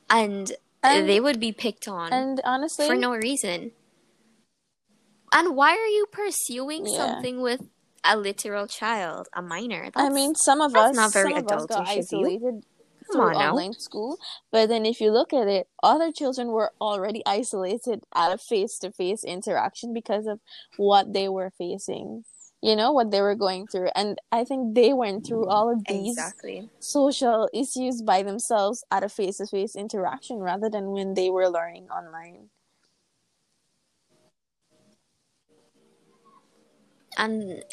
And, 0.09 0.52
and 0.83 1.09
they 1.09 1.18
would 1.18 1.40
be 1.40 1.50
picked 1.50 1.88
on 1.88 2.12
and 2.12 2.40
honestly 2.44 2.87
for 2.87 2.94
no 2.94 3.16
reason. 3.16 3.72
And 5.33 5.57
why 5.57 5.72
are 5.72 5.92
you 5.98 6.07
pursuing 6.12 6.87
yeah. 6.87 6.96
something 6.96 7.40
with 7.40 7.62
a 8.07 8.16
literal 8.16 8.66
child, 8.66 9.29
a 9.35 9.42
minor. 9.42 9.85
That's, 9.85 9.96
I 9.96 10.09
mean, 10.09 10.35
some 10.35 10.61
of 10.61 10.74
us, 10.74 10.94
not 10.94 11.12
very 11.12 11.35
some 11.35 11.44
of 11.44 11.50
us 11.50 11.66
got 11.66 11.88
isolated 11.88 12.64
through 13.11 13.22
online 13.22 13.72
school, 13.74 14.18
but 14.50 14.68
then 14.68 14.85
if 14.85 15.00
you 15.00 15.11
look 15.11 15.33
at 15.33 15.48
it, 15.48 15.68
other 15.83 16.11
children 16.11 16.48
were 16.48 16.72
already 16.81 17.22
isolated 17.26 18.05
out 18.14 18.33
of 18.33 18.40
face-to-face 18.40 19.24
interaction 19.24 19.92
because 19.92 20.26
of 20.26 20.40
what 20.76 21.12
they 21.12 21.29
were 21.29 21.50
facing. 21.50 22.24
You 22.62 22.75
know 22.75 22.90
what 22.90 23.11
they 23.11 23.21
were 23.21 23.35
going 23.35 23.66
through, 23.66 23.90
and 23.95 24.19
I 24.33 24.45
think 24.45 24.75
they 24.75 24.92
went 24.92 25.27
through 25.27 25.42
mm-hmm. 25.42 25.51
all 25.51 25.73
of 25.73 25.85
these 25.87 26.16
exactly. 26.16 26.69
social 26.81 27.49
issues 27.53 28.03
by 28.03 28.23
themselves 28.23 28.83
at 28.90 29.05
a 29.05 29.09
face-to-face 29.09 29.77
interaction 29.77 30.38
rather 30.38 30.69
than 30.69 30.90
when 30.90 31.14
they 31.14 31.31
were 31.31 31.49
learning 31.49 31.88
online. 31.90 32.49
and 37.16 37.64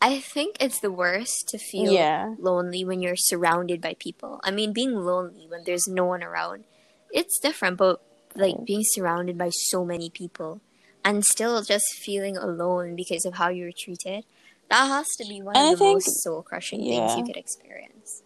I 0.00 0.18
think 0.18 0.56
it's 0.60 0.80
the 0.80 0.90
worst 0.90 1.48
to 1.48 1.58
feel 1.58 1.92
yeah. 1.92 2.34
lonely 2.38 2.84
when 2.84 3.02
you're 3.02 3.16
surrounded 3.16 3.80
by 3.80 3.94
people. 3.98 4.40
I 4.42 4.50
mean, 4.50 4.72
being 4.72 4.94
lonely 4.94 5.46
when 5.48 5.64
there's 5.64 5.86
no 5.86 6.04
one 6.04 6.22
around, 6.22 6.64
it's 7.10 7.38
different, 7.40 7.76
but 7.76 8.00
like 8.34 8.64
being 8.64 8.82
surrounded 8.84 9.36
by 9.36 9.50
so 9.50 9.84
many 9.84 10.10
people 10.10 10.60
and 11.08 11.24
still 11.24 11.62
just 11.62 11.86
feeling 11.94 12.36
alone 12.36 12.94
because 12.94 13.24
of 13.24 13.34
how 13.34 13.48
you 13.48 13.64
were 13.64 13.72
treated, 13.76 14.26
that 14.68 14.88
has 14.88 15.08
to 15.16 15.26
be 15.26 15.40
one 15.40 15.56
and 15.56 15.64
of 15.64 15.70
I 15.70 15.72
the 15.72 15.78
think, 15.78 15.94
most 15.96 16.22
soul 16.22 16.42
crushing 16.42 16.82
yeah. 16.82 17.06
things 17.06 17.18
you 17.18 17.24
could 17.24 17.38
experience. 17.38 18.22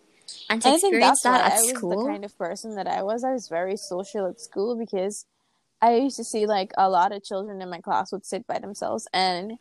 And 0.51 0.61
to 0.63 0.69
and 0.69 0.75
experience 0.75 1.21
that 1.23 1.53
at 1.53 1.53
I 1.53 1.57
school. 1.59 1.91
was 1.91 2.05
the 2.05 2.11
kind 2.11 2.25
of 2.25 2.37
person 2.37 2.75
that 2.75 2.89
I 2.89 3.05
was. 3.05 3.23
I 3.23 3.33
was 3.33 3.47
very 3.47 3.77
social 3.77 4.27
at 4.27 4.41
school 4.41 4.77
because 4.77 5.27
I 5.81 5.95
used 5.95 6.17
to 6.17 6.25
see 6.25 6.45
like 6.45 6.73
a 6.77 6.91
lot 6.91 7.13
of 7.13 7.23
children 7.23 7.63
in 7.63 7.71
my 7.71 7.81
class 7.81 8.11
would 8.11 8.27
sit 8.27 8.49
by 8.49 8.59
themselves 8.59 9.07
and 9.13 9.53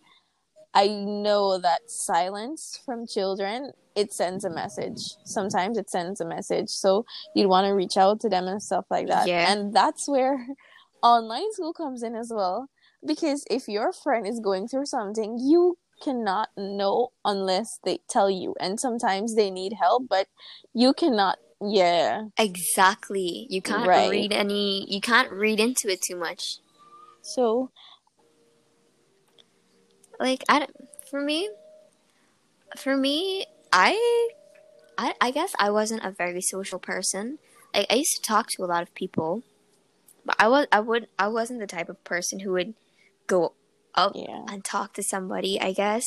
I 0.74 0.88
know 0.88 1.60
that 1.60 1.82
silence 1.88 2.80
from 2.84 3.06
children 3.06 3.72
it 3.96 4.14
sends 4.14 4.46
a 4.46 4.50
message. 4.50 4.98
Sometimes 5.26 5.78
it 5.78 5.92
sends 5.92 6.22
a 6.22 6.26
message. 6.26 6.70
So 6.70 7.06
you'd 7.36 7.50
want 7.50 7.68
to 7.68 7.74
reach 7.74 7.98
out 7.98 8.20
to 8.22 8.30
them 8.30 8.48
and 8.48 8.64
stuff 8.64 8.86
like 8.90 9.08
that. 9.10 9.28
Yeah. 9.28 9.52
And 9.52 9.76
that's 9.76 10.08
where 10.08 10.48
online 11.04 11.52
school 11.52 11.74
comes 11.74 12.02
in 12.02 12.16
as 12.16 12.32
well 12.34 12.70
because 13.06 13.46
if 13.50 13.68
your 13.68 13.92
friend 13.92 14.28
is 14.28 14.40
going 14.40 14.68
through 14.68 14.86
something 14.86 15.38
you 15.40 15.78
cannot 16.02 16.50
know 16.58 17.10
unless 17.24 17.80
they 17.84 18.00
tell 18.10 18.30
you. 18.30 18.56
And 18.60 18.80
sometimes 18.80 19.36
they 19.36 19.50
need 19.50 19.74
help 19.74 20.08
but 20.10 20.28
you 20.74 20.94
cannot 20.94 21.38
yeah. 21.64 22.24
Exactly. 22.40 23.46
You 23.52 23.62
can't 23.62 23.88
right. 23.88 24.10
read 24.10 24.34
any 24.34 24.92
you 24.92 25.00
can't 25.00 25.32
read 25.32 25.60
into 25.60 25.90
it 25.90 26.02
too 26.02 26.16
much. 26.16 26.58
So 27.22 27.70
like 30.20 30.44
i 30.50 30.68
for 31.10 31.22
me 31.22 31.50
for 32.78 32.96
me 32.96 33.46
i 33.74 34.30
i 34.98 35.14
i 35.20 35.32
guess 35.32 35.54
i 35.60 35.70
wasn't 35.70 36.04
a 36.04 36.12
very 36.12 36.42
social 36.42 36.80
person. 36.80 37.38
Like 37.74 37.88
i 37.92 37.96
used 37.96 38.16
to 38.16 38.22
talk 38.22 38.48
to 38.52 38.64
a 38.64 38.66
lot 38.66 38.82
of 38.82 38.94
people 38.96 39.44
but 40.26 40.36
i 40.38 40.48
was 40.48 40.68
i 40.72 40.80
would 40.80 41.08
i 41.18 41.28
wasn't 41.28 41.60
the 41.60 41.68
type 41.68 41.90
of 41.90 42.04
person 42.04 42.40
who 42.40 42.52
would 42.52 42.74
go 43.32 43.54
up 43.96 44.12
yeah. 44.16 44.44
and 44.48 44.64
talk 44.64 44.94
to 44.94 45.04
somebody, 45.04 45.60
I 45.60 45.72
guess, 45.74 46.06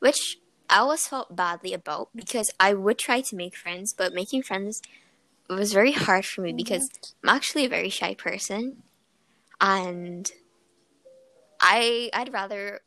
which 0.00 0.38
I 0.68 0.78
always 0.78 1.06
felt 1.06 1.34
badly 1.34 1.72
about 1.72 2.08
because 2.14 2.50
I 2.58 2.74
would 2.74 2.98
try 2.98 3.20
to 3.20 3.36
make 3.36 3.56
friends, 3.56 3.94
but 3.96 4.12
making 4.12 4.42
friends 4.42 4.82
was 5.48 5.72
very 5.72 5.92
hard 5.92 6.24
for 6.24 6.42
me 6.42 6.50
mm-hmm. 6.50 6.56
because 6.56 6.90
I'm 7.22 7.30
actually 7.30 7.64
a 7.64 7.68
very 7.68 7.88
shy 7.88 8.14
person, 8.14 8.82
and 9.60 10.30
I 11.60 12.10
I'd 12.12 12.32
rather 12.32 12.80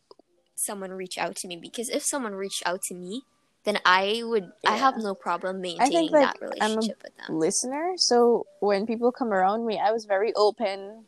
someone 0.56 0.92
reach 0.92 1.18
out 1.18 1.36
to 1.38 1.48
me 1.48 1.56
because 1.56 1.90
if 1.90 2.04
someone 2.04 2.36
reached 2.36 2.64
out 2.66 2.82
to 2.90 2.96
me, 2.96 3.24
then 3.64 3.80
I 3.86 4.22
would 4.26 4.52
yeah. 4.64 4.72
I 4.72 4.78
have 4.78 4.96
no 4.98 5.16
problem 5.16 5.62
maintaining 5.62 6.10
think, 6.10 6.12
like, 6.12 6.34
that 6.34 6.42
relationship 6.42 7.02
with 7.02 7.16
them. 7.16 7.40
Listener, 7.40 7.94
so 7.96 8.46
when 8.60 8.86
people 8.86 9.12
come 9.12 9.32
around 9.32 9.66
me, 9.66 9.80
I 9.80 9.92
was 9.92 10.06
very 10.06 10.34
open 10.36 11.06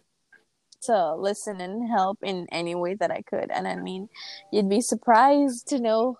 to 0.83 1.15
listen 1.15 1.61
and 1.61 1.89
help 1.89 2.19
in 2.23 2.47
any 2.51 2.75
way 2.75 2.95
that 2.95 3.11
I 3.11 3.21
could. 3.21 3.51
And 3.51 3.67
I 3.67 3.75
mean, 3.75 4.09
you'd 4.51 4.69
be 4.69 4.81
surprised 4.81 5.67
to 5.69 5.79
know 5.79 6.17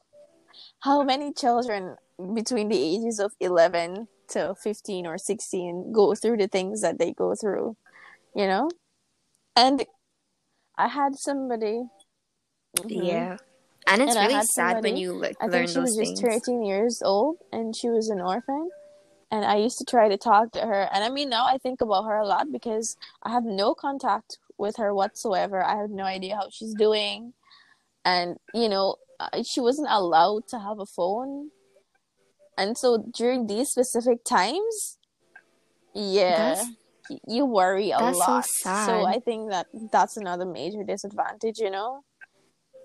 how 0.81 1.03
many 1.03 1.33
children 1.33 1.95
between 2.33 2.69
the 2.69 2.77
ages 2.77 3.19
of 3.19 3.33
11 3.39 4.07
to 4.29 4.55
15 4.55 5.05
or 5.05 5.17
16 5.17 5.91
go 5.91 6.15
through 6.15 6.37
the 6.37 6.47
things 6.47 6.81
that 6.81 6.99
they 6.99 7.13
go 7.13 7.35
through, 7.35 7.75
you 8.35 8.47
know? 8.47 8.69
And 9.55 9.85
I 10.77 10.87
had 10.87 11.15
somebody. 11.15 11.83
Mm-hmm, 12.77 13.03
yeah. 13.03 13.37
And 13.87 14.01
it's 14.01 14.15
and 14.15 14.27
really 14.27 14.43
sad 14.45 14.75
somebody, 14.75 14.91
when 14.91 14.97
you 14.97 15.13
like 15.13 15.35
I 15.41 15.45
learn 15.45 15.51
think 15.51 15.69
she 15.69 15.79
was 15.79 15.95
things. 15.97 16.19
just 16.19 16.45
13 16.45 16.63
years 16.63 17.01
old 17.03 17.37
and 17.51 17.75
she 17.75 17.89
was 17.89 18.09
an 18.09 18.21
orphan 18.21 18.69
and 19.31 19.45
I 19.45 19.55
used 19.55 19.77
to 19.79 19.85
try 19.85 20.09
to 20.09 20.17
talk 20.17 20.51
to 20.51 20.59
her. 20.59 20.89
And 20.93 21.03
I 21.03 21.09
mean, 21.09 21.29
now 21.29 21.45
I 21.45 21.57
think 21.57 21.81
about 21.81 22.03
her 22.03 22.17
a 22.17 22.27
lot 22.27 22.51
because 22.51 22.97
I 23.23 23.31
have 23.31 23.45
no 23.45 23.73
contact 23.73 24.37
with 24.61 24.77
her 24.77 24.93
whatsoever. 24.93 25.61
I 25.61 25.75
have 25.75 25.89
no 25.89 26.03
idea 26.03 26.35
how 26.35 26.47
she's 26.49 26.73
doing. 26.75 27.33
And, 28.05 28.37
you 28.53 28.69
know, 28.69 28.95
she 29.43 29.59
wasn't 29.59 29.89
allowed 29.91 30.47
to 30.49 30.59
have 30.59 30.79
a 30.79 30.85
phone. 30.85 31.49
And 32.57 32.77
so 32.77 33.09
during 33.13 33.47
these 33.47 33.69
specific 33.69 34.23
times, 34.23 34.97
yeah, 35.93 36.55
that's, 36.55 36.69
you 37.27 37.45
worry 37.45 37.91
a 37.91 37.97
lot. 37.97 38.45
So, 38.45 38.85
so 38.85 39.05
I 39.05 39.19
think 39.19 39.49
that 39.49 39.67
that's 39.91 40.15
another 40.15 40.45
major 40.45 40.83
disadvantage, 40.83 41.57
you 41.59 41.69
know? 41.69 42.03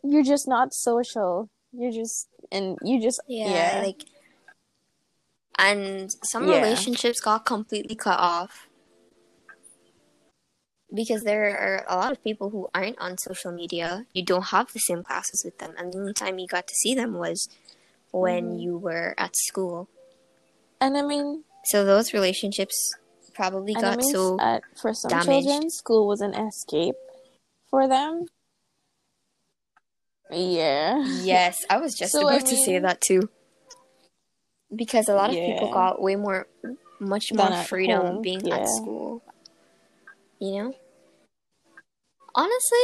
You're 0.03 0.25
just 0.25 0.49
not 0.49 0.73
social. 0.73 1.49
You're 1.73 1.93
just, 1.93 2.29
and 2.51 2.79
you 2.83 3.01
just, 3.01 3.21
yeah, 3.29 3.77
yeah. 3.77 3.83
like, 3.85 4.03
and 5.59 6.11
some 6.25 6.49
yeah. 6.49 6.57
relationships 6.57 7.21
got 7.21 7.45
completely 7.45 7.97
cut 7.97 8.19
off 8.19 8.66
because 10.97 11.23
there 11.23 11.45
are 11.57 11.85
a 11.89 11.97
lot 11.97 12.11
of 12.11 12.25
people 12.25 12.51
who 12.51 12.69
aren't 12.75 12.99
on 12.99 13.19
social 13.19 13.53
media. 13.53 14.07
You 14.13 14.25
don't 14.25 14.47
have 14.47 14.73
the 14.73 14.81
same 14.81 15.05
classes 15.05 15.43
with 15.45 15.59
them, 15.59 15.75
and 15.79 15.93
the 15.93 15.99
only 15.99 16.15
time 16.15 16.39
you 16.39 16.49
got 16.49 16.67
to 16.67 16.75
see 16.75 16.95
them 16.95 17.13
was 17.15 17.49
when 18.11 18.57
mm. 18.57 18.63
you 18.63 18.79
were 18.79 19.15
at 19.19 19.37
school. 19.37 19.89
And 20.81 20.97
I 20.97 21.03
mean, 21.03 21.45
so 21.67 21.85
those 21.85 22.13
relationships 22.13 22.75
probably 23.35 23.75
got 23.75 23.85
I 23.85 23.97
mean, 23.97 24.13
so 24.13 24.39
uh, 24.39 24.61
for 24.81 24.95
some 24.95 25.11
damaged. 25.11 25.29
children, 25.29 25.71
school 25.71 26.09
was 26.09 26.21
an 26.21 26.35
escape 26.35 26.97
for 27.71 27.87
them. 27.87 28.27
Yeah. 30.33 31.05
Yes, 31.23 31.59
I 31.71 31.77
was 31.77 31.95
just 31.95 32.13
so, 32.13 32.23
about 32.23 32.33
I 32.33 32.37
mean, 32.39 32.47
to 32.47 32.57
say 32.57 32.79
that 32.79 33.01
too. 33.01 33.29
Because 34.75 35.09
a 35.09 35.15
lot 35.15 35.31
of 35.31 35.37
yeah. 35.37 35.53
people 35.53 35.71
got 35.73 36.03
way 36.03 36.17
more, 36.17 36.49
much 36.99 37.27
more 37.33 37.53
freedom 37.65 38.01
home. 38.01 38.23
being 38.23 38.45
yeah. 38.45 38.57
at 38.57 38.69
school 38.69 39.23
you 40.39 40.53
know? 40.53 40.75
Honestly, 42.37 42.79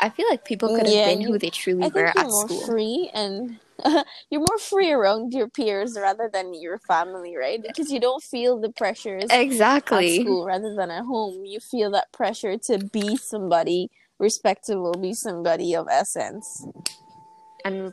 I 0.00 0.08
feel 0.10 0.26
like 0.28 0.44
people 0.44 0.68
could 0.68 0.86
have 0.86 0.94
yeah, 0.94 1.14
been 1.14 1.20
who 1.22 1.38
they 1.38 1.50
truly 1.50 1.88
were 1.88 2.06
at 2.06 2.30
school. 2.30 2.66
Free 2.66 3.10
and 3.14 3.60
you're 4.30 4.40
more 4.40 4.58
free 4.58 4.90
around 4.90 5.32
your 5.32 5.48
peers 5.48 5.96
rather 5.96 6.28
than 6.32 6.60
your 6.60 6.78
family, 6.78 7.36
right? 7.36 7.62
Because 7.62 7.92
you 7.92 8.00
don't 8.00 8.22
feel 8.22 8.60
the 8.60 8.70
pressures 8.70 9.30
exactly 9.30 10.16
at 10.16 10.22
school 10.22 10.44
rather 10.44 10.74
than 10.74 10.90
at 10.90 11.04
home. 11.04 11.44
You 11.44 11.60
feel 11.60 11.90
that 11.92 12.12
pressure 12.12 12.58
to 12.66 12.78
be 12.78 13.16
somebody 13.16 13.90
respectable, 14.18 14.92
be 14.92 15.14
somebody 15.14 15.74
of 15.74 15.86
essence, 15.90 16.66
and 17.64 17.92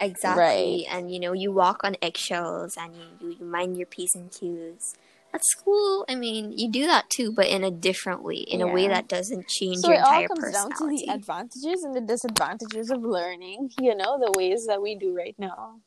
exactly, 0.00 0.86
right. 0.86 0.96
and 0.96 1.12
you 1.12 1.18
know, 1.18 1.32
you 1.32 1.52
walk 1.52 1.82
on 1.82 1.96
eggshells 2.02 2.76
and 2.76 2.94
you, 3.20 3.36
you 3.38 3.44
mind 3.44 3.76
your 3.76 3.86
p's 3.86 4.14
and 4.14 4.30
q's 4.30 4.94
at 5.34 5.44
school, 5.44 6.04
I 6.08 6.14
mean, 6.14 6.52
you 6.56 6.70
do 6.70 6.86
that 6.86 7.10
too, 7.10 7.32
but 7.32 7.48
in 7.48 7.64
a 7.64 7.70
different 7.70 8.22
way, 8.22 8.36
in 8.36 8.60
yeah. 8.60 8.66
a 8.66 8.72
way 8.72 8.88
that 8.88 9.08
doesn't 9.08 9.48
change 9.48 9.78
so 9.78 9.88
your 9.88 9.98
entire 9.98 10.28
personality. 10.28 10.54
So 10.54 10.54
it 10.54 10.60
all 10.60 10.68
comes 10.68 10.78
down 10.78 10.90
to 10.90 10.96
the 10.96 11.12
advantages 11.12 11.82
and 11.82 11.94
the 11.94 12.00
disadvantages 12.00 12.90
of 12.90 13.02
learning. 13.02 13.70
You 13.80 13.96
know, 13.96 14.18
the 14.18 14.32
ways 14.38 14.66
that 14.66 14.80
we 14.80 14.94
do 14.94 15.14
right 15.14 15.34
now. 15.38 15.80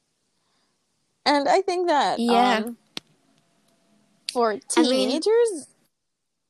And 1.26 1.48
I 1.48 1.62
think 1.62 1.88
that 1.88 2.20
yeah, 2.20 2.64
um, 2.66 2.78
for 4.34 4.60
teenagers, 4.70 5.68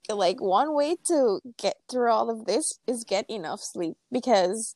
I 0.09 0.13
mean, 0.13 0.17
like 0.17 0.41
one 0.41 0.73
way 0.73 0.95
to 1.05 1.39
get 1.57 1.77
through 1.89 2.11
all 2.11 2.29
of 2.29 2.45
this 2.45 2.79
is 2.87 3.03
get 3.03 3.29
enough 3.29 3.61
sleep 3.61 3.97
because 4.11 4.75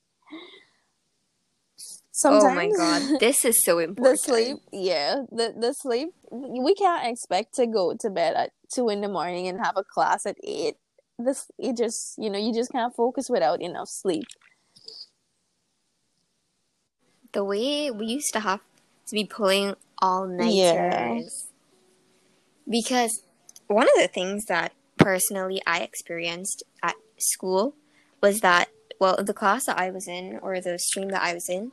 Sometimes, 2.22 2.44
oh 2.44 2.54
my 2.54 2.70
god, 3.10 3.20
this 3.20 3.44
is 3.44 3.64
so 3.64 3.80
important. 3.80 4.22
the 4.22 4.32
sleep, 4.32 4.58
yeah, 4.72 5.24
the 5.32 5.56
the 5.58 5.74
sleep. 5.74 6.10
We 6.30 6.76
can't 6.76 7.08
expect 7.08 7.56
to 7.56 7.66
go 7.66 7.96
to 8.00 8.10
bed 8.12 8.36
at 8.36 8.52
two 8.72 8.90
in 8.90 9.02
the 9.02 9.08
morning 9.08 9.48
and 9.48 9.60
have 9.60 9.76
a 9.76 9.84
class 9.84 10.28
at 10.28 10.36
eight. 10.44 10.76
This, 11.18 11.50
it 11.58 11.76
just 11.76 12.14
you 12.20 12.30
know, 12.30 12.38
you 12.38 12.54
just 12.54 12.72
can't 12.72 12.96
focus 12.96 13.28
without 13.28 13.60
enough 13.60 13.90
sleep. 13.90 14.26
The 17.34 17.44
way 17.44 17.90
we 17.90 18.06
used 18.06 18.34
to 18.34 18.40
have 18.40 18.60
to 19.08 19.16
be 19.16 19.26
pulling 19.26 19.74
all 19.98 20.28
nighters, 20.28 20.54
yeah. 20.54 21.22
because 22.70 23.24
one 23.66 23.88
of 23.88 24.00
the 24.00 24.08
things 24.08 24.46
that 24.46 24.74
personally 24.98 25.60
I 25.66 25.80
experienced 25.80 26.62
at 26.84 26.96
school 27.18 27.74
was 28.22 28.42
that 28.42 28.70
well, 29.02 29.18
the 29.18 29.34
class 29.34 29.66
that 29.66 29.80
I 29.80 29.90
was 29.90 30.08
in 30.08 30.38
or 30.44 30.62
the 30.62 30.78
stream 30.78 31.10
that 31.10 31.24
I 31.24 31.34
was 31.34 31.50
in, 31.50 31.72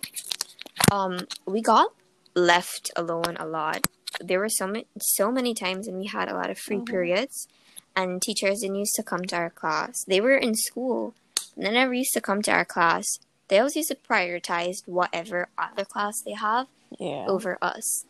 um, 0.91 1.27
we 1.47 1.61
got 1.61 1.93
left 2.35 2.91
alone 2.97 3.37
a 3.39 3.47
lot. 3.47 3.87
There 4.21 4.39
were 4.39 4.49
so 4.49 4.67
many, 4.67 4.87
so 5.01 5.31
many 5.31 5.55
times 5.55 5.87
and 5.87 5.99
we 5.99 6.07
had 6.07 6.29
a 6.29 6.35
lot 6.35 6.51
of 6.51 6.59
free 6.59 6.77
mm-hmm. 6.77 6.85
periods, 6.85 7.49
and 7.95 8.23
teachers 8.23 8.61
didn't 8.61 8.77
used 8.77 8.95
to 8.97 9.03
come 9.03 9.25
to 9.25 9.37
our 9.37 9.51
class. 9.51 10.05
They 10.07 10.21
were 10.21 10.37
in 10.37 10.55
school, 10.55 11.15
and 11.57 11.67
they 11.67 11.73
never 11.73 11.95
used 11.95 12.15
to 12.15 12.21
come 12.21 12.43
to 12.43 12.53
our 12.53 12.65
class. 12.65 13.05
They 13.49 13.59
always 13.59 13.77
used 13.77 13.89
to 13.89 13.97
prioritize 13.97 14.87
whatever 14.87 15.49
other 15.57 15.85
class 15.85 16.15
they 16.25 16.35
have 16.35 16.67
yeah. 16.99 17.25
over 17.27 17.59
us. 17.63 18.05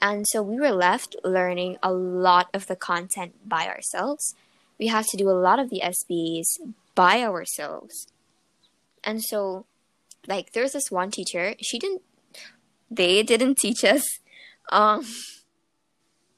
And 0.00 0.26
so 0.28 0.42
we 0.42 0.58
were 0.58 0.70
left 0.70 1.16
learning 1.24 1.76
a 1.82 1.92
lot 1.92 2.48
of 2.54 2.66
the 2.66 2.76
content 2.76 3.34
by 3.46 3.66
ourselves. 3.66 4.34
We 4.78 4.86
had 4.86 5.06
to 5.06 5.16
do 5.16 5.28
a 5.28 5.32
lot 5.32 5.58
of 5.58 5.70
the 5.70 5.82
SBAs 5.84 6.72
by 6.94 7.22
ourselves. 7.22 8.06
And 9.02 9.22
so, 9.22 9.66
like, 10.26 10.52
there's 10.52 10.72
this 10.72 10.90
one 10.90 11.10
teacher, 11.10 11.54
she 11.60 11.78
didn't, 11.78 12.02
they 12.90 13.22
didn't 13.22 13.58
teach 13.58 13.84
us, 13.84 14.04
um, 14.70 15.04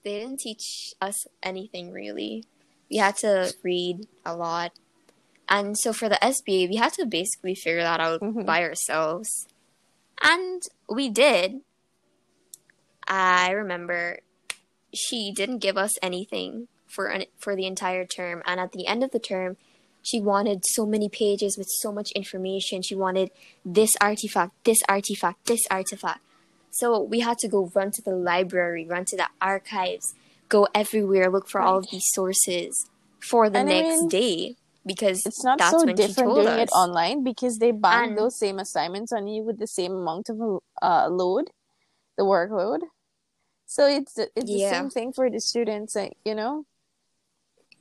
they 0.04 0.20
didn't 0.20 0.40
teach 0.40 0.94
us 1.00 1.26
anything 1.42 1.92
really. 1.92 2.44
We 2.90 2.96
had 2.96 3.16
to 3.18 3.54
read 3.62 4.06
a 4.24 4.34
lot. 4.34 4.72
And 5.48 5.76
so 5.78 5.92
for 5.92 6.08
the 6.08 6.18
SBA, 6.22 6.68
we 6.68 6.76
had 6.76 6.92
to 6.94 7.06
basically 7.06 7.54
figure 7.54 7.82
that 7.82 8.00
out 8.00 8.20
mm-hmm. 8.20 8.42
by 8.42 8.62
ourselves. 8.62 9.46
And 10.22 10.62
we 10.88 11.08
did. 11.08 11.60
I 13.06 13.50
remember 13.50 14.20
she 14.94 15.32
didn't 15.32 15.58
give 15.58 15.76
us 15.76 15.92
anything 16.02 16.68
for 16.86 17.06
an, 17.06 17.24
for 17.38 17.54
the 17.54 17.66
entire 17.66 18.04
term 18.04 18.42
and 18.46 18.58
at 18.58 18.72
the 18.72 18.86
end 18.86 19.04
of 19.04 19.12
the 19.12 19.18
term 19.18 19.56
she 20.02 20.20
wanted 20.20 20.62
so 20.64 20.86
many 20.86 21.08
pages 21.08 21.56
with 21.58 21.68
so 21.68 21.92
much 21.92 22.10
information. 22.12 22.82
She 22.82 22.94
wanted 22.94 23.30
this 23.64 23.90
artifact, 24.00 24.52
this 24.64 24.78
artifact, 24.88 25.46
this 25.46 25.60
artifact. 25.70 26.20
So 26.70 27.00
we 27.02 27.20
had 27.20 27.38
to 27.38 27.48
go 27.48 27.70
run 27.74 27.90
to 27.92 28.02
the 28.02 28.14
library, 28.14 28.86
run 28.86 29.04
to 29.06 29.16
the 29.16 29.26
archives, 29.40 30.14
go 30.48 30.68
everywhere, 30.74 31.30
look 31.30 31.48
for 31.48 31.60
all 31.60 31.78
of 31.78 31.86
these 31.90 32.06
sources 32.12 32.88
for 33.28 33.50
the 33.50 33.58
and 33.58 33.68
next 33.68 33.98
I 33.98 34.00
mean, 34.00 34.08
day 34.08 34.54
because 34.86 35.22
it's 35.26 35.44
not 35.44 35.58
that's 35.58 35.72
so 35.72 35.84
when 35.84 35.94
different 35.96 36.34
doing 36.34 36.46
us. 36.48 36.68
it 36.68 36.72
online 36.72 37.22
because 37.22 37.58
they 37.58 37.70
bang 37.70 38.14
those 38.14 38.38
same 38.38 38.58
assignments 38.58 39.12
on 39.12 39.26
you 39.26 39.42
with 39.42 39.58
the 39.58 39.66
same 39.66 39.92
amount 39.92 40.28
of 40.30 40.40
uh, 40.80 41.08
load, 41.08 41.50
the 42.16 42.24
workload. 42.24 42.80
So 43.66 43.86
it's 43.86 44.14
the- 44.14 44.30
it's 44.34 44.50
the 44.50 44.58
same 44.58 44.90
thing 44.90 45.12
for 45.12 45.30
the 45.30 45.40
students, 45.40 45.94
like, 45.94 46.16
you 46.24 46.34
know. 46.34 46.64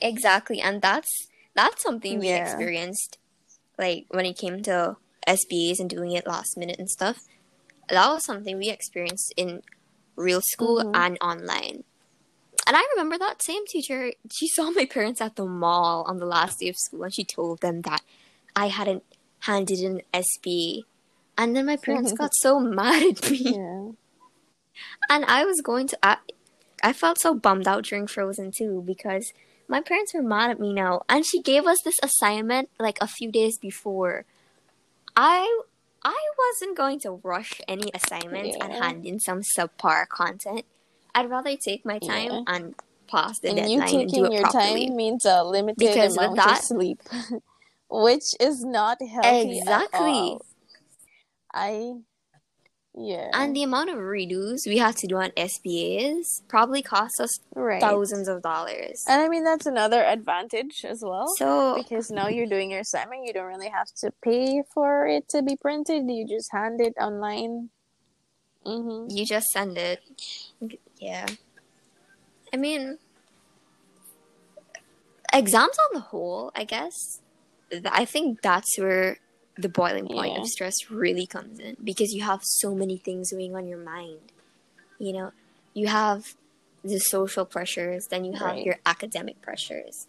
Exactly, 0.02 0.62
and 0.62 0.82
that's 0.82 1.10
that's 1.56 1.82
something 1.84 2.20
we 2.20 2.28
Yeah. 2.30 2.44
experienced, 2.44 3.18
like 3.78 4.06
when 4.10 4.26
it 4.26 4.38
came 4.38 4.62
to 4.64 4.98
SBAs 5.28 5.80
and 5.80 5.90
doing 5.90 6.12
it 6.12 6.28
last 6.28 6.58
minute 6.58 6.80
and 6.80 6.90
stuff. 6.90 7.18
That 7.90 8.10
was 8.10 8.26
something 8.26 8.58
we 8.58 8.70
experienced 8.70 9.34
in 9.38 9.62
real 10.16 10.42
school 10.42 10.84
Mhm. 10.84 10.96
and 10.96 11.18
online. 11.22 11.84
And 12.68 12.76
I 12.76 12.84
remember 12.94 13.18
that 13.18 13.42
same 13.42 13.66
teacher. 13.66 14.12
She 14.32 14.48
saw 14.48 14.70
my 14.70 14.86
parents 14.86 15.22
at 15.22 15.36
the 15.36 15.46
mall 15.46 16.04
on 16.08 16.18
the 16.18 16.26
last 16.26 16.60
day 16.60 16.70
of 16.70 16.76
school, 16.78 17.04
and 17.04 17.14
she 17.14 17.24
told 17.24 17.62
them 17.62 17.82
that 17.82 18.02
I 18.56 18.68
hadn't 18.68 19.04
handed 19.40 19.80
in 19.80 20.04
SB. 20.14 20.84
And 21.38 21.56
then 21.56 21.66
my 21.66 21.78
parents 21.78 22.12
got 22.14 22.32
so 22.36 22.60
mad 22.80 23.02
at 23.02 23.32
me. 23.32 23.38
Yeah. 23.56 23.92
And 25.10 25.26
I 25.26 25.46
was 25.46 25.62
going 25.62 25.88
to. 25.88 25.98
I, 26.04 26.18
I 26.84 26.94
felt 26.94 27.20
so 27.20 27.34
bummed 27.34 27.68
out 27.68 27.86
during 27.86 28.08
Frozen 28.08 28.52
too 28.56 28.84
because 28.86 29.34
my 29.68 29.82
parents 29.82 30.14
were 30.14 30.22
mad 30.22 30.52
at 30.52 30.60
me 30.60 30.74
now, 30.74 31.02
and 31.10 31.26
she 31.26 31.42
gave 31.42 31.66
us 31.66 31.78
this 31.84 31.98
assignment 32.04 32.70
like 32.80 32.98
a 33.02 33.08
few 33.08 33.32
days 33.32 33.58
before. 33.58 34.26
I 35.16 35.62
I 36.04 36.18
wasn't 36.38 36.78
going 36.78 37.00
to 37.02 37.20
rush 37.24 37.60
any 37.68 37.91
assignments 37.93 38.58
and 38.62 38.74
hand 38.74 39.06
in 39.06 39.20
some 39.20 39.41
subpar 39.41 40.08
content. 40.08 40.66
I'd 41.14 41.30
rather 41.30 41.56
take 41.58 41.86
my 41.86 42.00
time 42.00 42.32
Yeah. 42.32 42.41
and 42.47 42.76
pass 43.08 43.39
the 43.39 43.50
and 43.50 43.70
you 43.70 43.80
deadline 43.80 44.02
and 44.02 44.10
do 44.10 44.16
taking 44.16 44.26
it 44.26 44.32
your 44.34 44.41
properly. 44.43 44.88
time 44.88 44.95
means 44.95 45.26
a 45.26 45.43
limited 45.43 45.78
Because 45.80 46.16
amount 46.18 46.36
that- 46.38 46.60
of 46.60 46.64
sleep, 46.66 47.02
which 47.89 48.26
is 48.39 48.64
not 48.64 49.02
healthy 49.02 49.58
Exactly. 49.60 50.00
At 50.00 50.14
all. 50.14 50.45
I, 51.54 51.93
yeah, 52.96 53.30
And 53.34 53.56
the 53.56 53.64
amount 53.64 53.92
of 53.92 53.98
redos 53.98 54.66
we 54.66 54.78
have 54.78 54.96
to 54.98 55.08
do 55.08 55.18
on 55.18 55.30
SBAs 55.32 56.42
probably 56.48 56.82
costs 56.82 57.20
us 57.20 57.40
right. 57.56 57.80
thousands 57.80 58.28
of 58.28 58.42
dollars. 58.42 59.06
And 59.08 59.22
I 59.22 59.30
mean 59.30 59.44
that's 59.44 59.66
another 59.66 60.04
advantage 60.04 60.84
as 60.84 61.02
well. 61.04 61.28
So 61.38 61.76
because 61.78 62.10
now 62.10 62.28
you're 62.28 62.48
doing 62.48 62.72
your 62.72 62.82
assignment, 62.82 63.26
you 63.26 63.34
don't 63.34 63.46
really 63.46 63.70
have 63.70 63.88
to 64.00 64.12
pay 64.24 64.64
for 64.74 65.08
it 65.08 65.30
to 65.30 65.44
be 65.44 65.56
printed. 65.56 66.10
You 66.10 66.28
just 66.28 66.52
hand 66.52 66.82
it 66.82 66.94
online. 67.00 67.70
Mm-hmm. 68.66 69.16
you 69.16 69.26
just 69.26 69.48
send 69.48 69.78
it. 69.78 70.02
Yeah. 70.98 71.26
I 72.54 72.58
mean, 72.58 72.98
exams 75.34 75.78
on 75.80 75.94
the 75.94 76.02
whole, 76.02 76.52
I 76.54 76.66
guess, 76.66 77.22
I 77.86 78.04
think 78.04 78.42
that's 78.42 78.78
where 78.78 79.18
the 79.60 79.70
boiling 79.70 80.07
point 80.07 80.34
Yeah. 80.34 80.41
of 80.41 80.47
stress 80.47 80.76
really 80.89 81.26
comes 81.28 81.60
in 81.60 81.76
because 81.84 82.14
you 82.14 82.24
have 82.24 82.41
so 82.43 82.74
many 82.74 82.97
things 82.97 83.32
weighing 83.34 83.55
on 83.55 83.68
your 83.68 83.78
mind. 83.95 84.32
You 84.99 85.14
know, 85.14 85.32
you 85.74 85.88
have 85.88 86.36
the 86.84 86.99
social 86.99 87.45
pressures, 87.45 88.07
then 88.07 88.24
you 88.26 88.34
have 88.34 88.55
Right. 88.55 88.66
your 88.66 88.78
academic 88.86 89.41
pressures. 89.41 90.07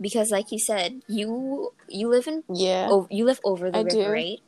Because, 0.00 0.30
like 0.30 0.50
you 0.50 0.58
said, 0.58 1.02
you 1.08 1.72
you 1.88 2.08
live 2.08 2.26
in 2.26 2.44
Yeah. 2.52 2.88
oh, 2.90 3.06
you 3.10 3.24
live 3.24 3.40
over 3.44 3.70
the 3.70 3.78
I 3.78 3.82
river, 3.82 4.04
do. 4.04 4.10
right? 4.10 4.40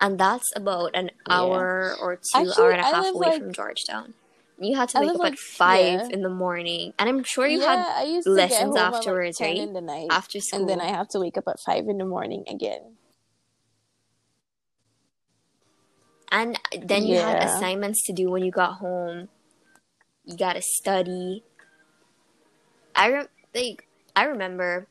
And 0.00 0.18
that's 0.18 0.50
about 0.54 0.90
an 0.94 1.06
Yeah. 1.26 1.34
hour 1.40 1.96
or 2.00 2.16
two 2.16 2.22
Actually, 2.34 2.54
hour 2.64 2.70
and 2.70 2.80
a 2.80 2.84
half 2.84 3.06
away 3.14 3.26
like- 3.28 3.42
from 3.42 3.52
Georgetown. 3.52 4.14
You 4.60 4.74
had 4.76 4.88
to 4.90 4.98
I 4.98 5.00
wake 5.02 5.10
up 5.10 5.18
like, 5.18 5.32
at 5.34 5.38
five 5.38 6.00
yeah. 6.00 6.08
in 6.10 6.22
the 6.22 6.28
morning, 6.28 6.92
and 6.98 7.08
I'm 7.08 7.22
sure 7.22 7.46
you 7.46 7.60
yeah, 7.60 7.76
had 7.76 8.02
I 8.02 8.02
used 8.10 8.26
to 8.26 8.34
get 8.34 8.50
lessons 8.50 8.60
home 8.70 8.76
at, 8.76 8.82
like, 8.82 8.94
afterwards, 8.94 9.38
10 9.38 9.46
right? 9.48 9.56
In 9.58 9.72
the 9.72 9.80
night, 9.80 10.08
after 10.10 10.40
school. 10.40 10.58
and 10.60 10.68
then 10.68 10.80
I 10.80 10.86
have 10.88 11.06
to 11.10 11.20
wake 11.20 11.38
up 11.38 11.46
at 11.46 11.60
five 11.60 11.86
in 11.88 11.98
the 11.98 12.04
morning 12.04 12.42
again. 12.48 12.97
And 16.30 16.58
then 16.80 17.06
you 17.06 17.16
had 17.16 17.42
assignments 17.42 18.04
to 18.06 18.12
do 18.12 18.30
when 18.30 18.44
you 18.44 18.50
got 18.50 18.74
home. 18.78 19.28
You 20.24 20.36
got 20.36 20.54
to 20.54 20.62
study. 20.62 21.42
I 22.94 23.06
re- 23.08 23.28
like 23.54 23.88
I 24.16 24.24
remember 24.24 24.88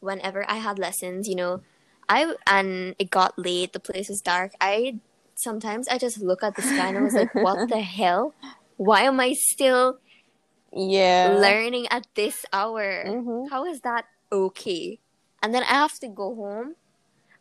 whenever 0.00 0.48
I 0.48 0.56
had 0.56 0.78
lessons, 0.78 1.28
you 1.28 1.34
know, 1.36 1.62
I 2.08 2.34
and 2.46 2.94
it 2.98 3.10
got 3.10 3.38
late, 3.38 3.72
the 3.72 3.80
place 3.80 4.08
was 4.08 4.20
dark. 4.20 4.52
I 4.60 4.98
sometimes 5.34 5.88
I 5.88 5.98
just 5.98 6.20
look 6.20 6.42
at 6.42 6.56
the 6.56 6.62
sky 6.62 6.88
and 6.88 6.98
I 6.98 7.02
was 7.02 7.14
like, 7.16 7.34
"What 7.34 7.68
the 7.68 7.80
hell? 7.98 8.34
Why 8.76 9.02
am 9.02 9.20
I 9.20 9.34
still 9.34 9.98
Yeah. 10.72 11.28
learning 11.28 11.86
at 11.88 12.06
this 12.14 12.44
hour? 12.52 13.04
Mhm. 13.06 13.50
How 13.50 13.64
is 13.66 13.80
that 13.82 14.06
okay?" 14.32 15.00
And 15.42 15.54
then 15.54 15.62
I 15.64 15.74
have 15.82 15.98
to 16.00 16.08
go 16.08 16.34
home. 16.34 16.76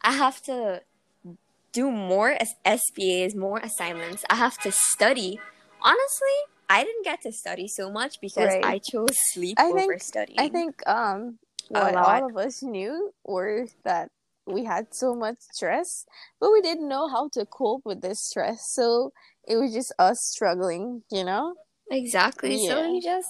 I 0.01 0.13
have 0.13 0.41
to 0.43 0.82
do 1.74 1.89
more 1.91 2.32
as 2.32 2.53
SBAs, 2.65 3.36
more 3.36 3.59
assignments. 3.59 4.24
I 4.30 4.36
have 4.36 4.57
to 4.59 4.72
study. 4.72 5.39
Honestly, 5.82 6.38
I 6.69 6.84
didn't 6.84 7.03
get 7.03 7.22
to 7.24 7.32
study 7.32 7.67
so 7.67 7.91
much 7.91 8.19
because 8.22 8.47
Right. 8.47 8.63
I 8.65 8.78
chose 8.80 9.15
sleep 9.34 9.57
I 9.59 9.65
over 9.67 9.78
think- 9.80 10.01
studying. 10.03 10.39
I 10.39 10.49
think 10.49 10.88
um 10.88 11.39
A 11.74 11.80
what 11.80 11.93
lot. 11.95 12.22
all 12.24 12.30
of 12.30 12.38
us 12.38 12.61
knew 12.61 13.13
were 13.26 13.67
that 13.84 14.09
we 14.45 14.65
had 14.65 14.93
so 14.93 15.13
much 15.15 15.38
stress, 15.51 16.05
but 16.39 16.51
we 16.51 16.61
didn't 16.61 16.88
know 16.89 17.07
how 17.07 17.30
to 17.34 17.45
cope 17.45 17.84
with 17.86 18.01
this 18.01 18.19
stress. 18.30 18.59
So 18.74 19.13
it 19.47 19.55
was 19.55 19.74
just 19.74 19.93
us 19.99 20.17
struggling, 20.34 21.03
you 21.11 21.24
know? 21.24 21.55
Exactly. 21.89 22.57
So 22.67 22.84
you 22.91 23.01
just 23.01 23.30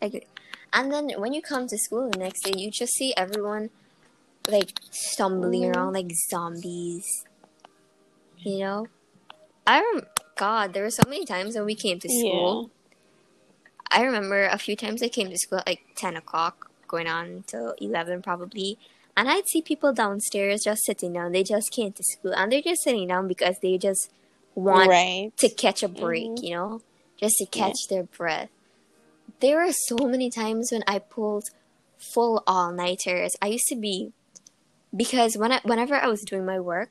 like, 0.00 0.28
and 0.72 0.92
then 0.92 1.10
when 1.18 1.32
you 1.32 1.42
come 1.42 1.66
to 1.68 1.78
school 1.78 2.08
the 2.10 2.18
next 2.18 2.42
day, 2.44 2.52
you 2.56 2.70
just 2.70 2.94
see 2.94 3.12
everyone 3.16 3.70
like 4.48 4.72
stumbling 4.90 5.62
Mhm. 5.62 5.76
around 5.76 5.92
like 5.94 6.10
zombies. 6.30 7.24
You 8.44 8.58
know, 8.58 8.86
I 9.66 9.80
rem- 9.80 10.06
God, 10.36 10.72
there 10.74 10.82
were 10.82 10.90
so 10.90 11.02
many 11.08 11.24
times 11.24 11.54
when 11.56 11.64
we 11.64 11.74
came 11.74 11.98
to 12.00 12.08
school. 12.08 12.70
I 13.90 14.02
remember 14.02 14.46
a 14.46 14.58
few 14.58 14.76
times 14.76 15.02
I 15.02 15.08
came 15.08 15.30
to 15.30 15.38
school 15.38 15.58
at 15.58 15.66
like 15.66 15.82
ten 15.96 16.16
o'clock, 16.16 16.70
going 16.88 17.06
on 17.06 17.44
till 17.46 17.74
eleven 17.80 18.22
probably. 18.22 18.78
And 19.16 19.28
I'd 19.30 19.46
see 19.48 19.62
people 19.62 19.92
downstairs 19.92 20.64
just 20.64 20.84
sitting 20.84 21.12
down. 21.12 21.32
They 21.32 21.44
just 21.44 21.70
came 21.70 21.92
to 21.92 22.02
school 22.02 22.32
and 22.32 22.50
they're 22.50 22.60
just 22.62 22.82
sitting 22.82 23.06
down 23.06 23.28
because 23.28 23.56
they 23.62 23.78
just 23.78 24.10
want 24.56 24.88
right. 24.88 25.32
to 25.38 25.48
catch 25.48 25.82
a 25.84 25.88
break, 25.88 26.30
Mhm. 26.30 26.42
you 26.42 26.54
know, 26.54 26.80
just 27.16 27.36
to 27.38 27.46
catch 27.46 27.76
their 27.88 28.02
breath. 28.02 28.50
There 29.40 29.58
were 29.64 29.72
so 29.72 29.96
many 29.96 30.30
times 30.30 30.70
when 30.72 30.82
I 30.86 30.98
pulled 30.98 31.44
full 31.98 32.42
all 32.46 32.72
nighters. 32.72 33.36
I 33.40 33.46
used 33.46 33.68
to 33.68 33.76
be 33.76 34.12
because 34.94 35.36
when 35.36 35.52
I, 35.52 35.60
whenever 35.62 35.94
I 35.94 36.08
was 36.08 36.22
doing 36.22 36.44
my 36.44 36.58
work, 36.58 36.90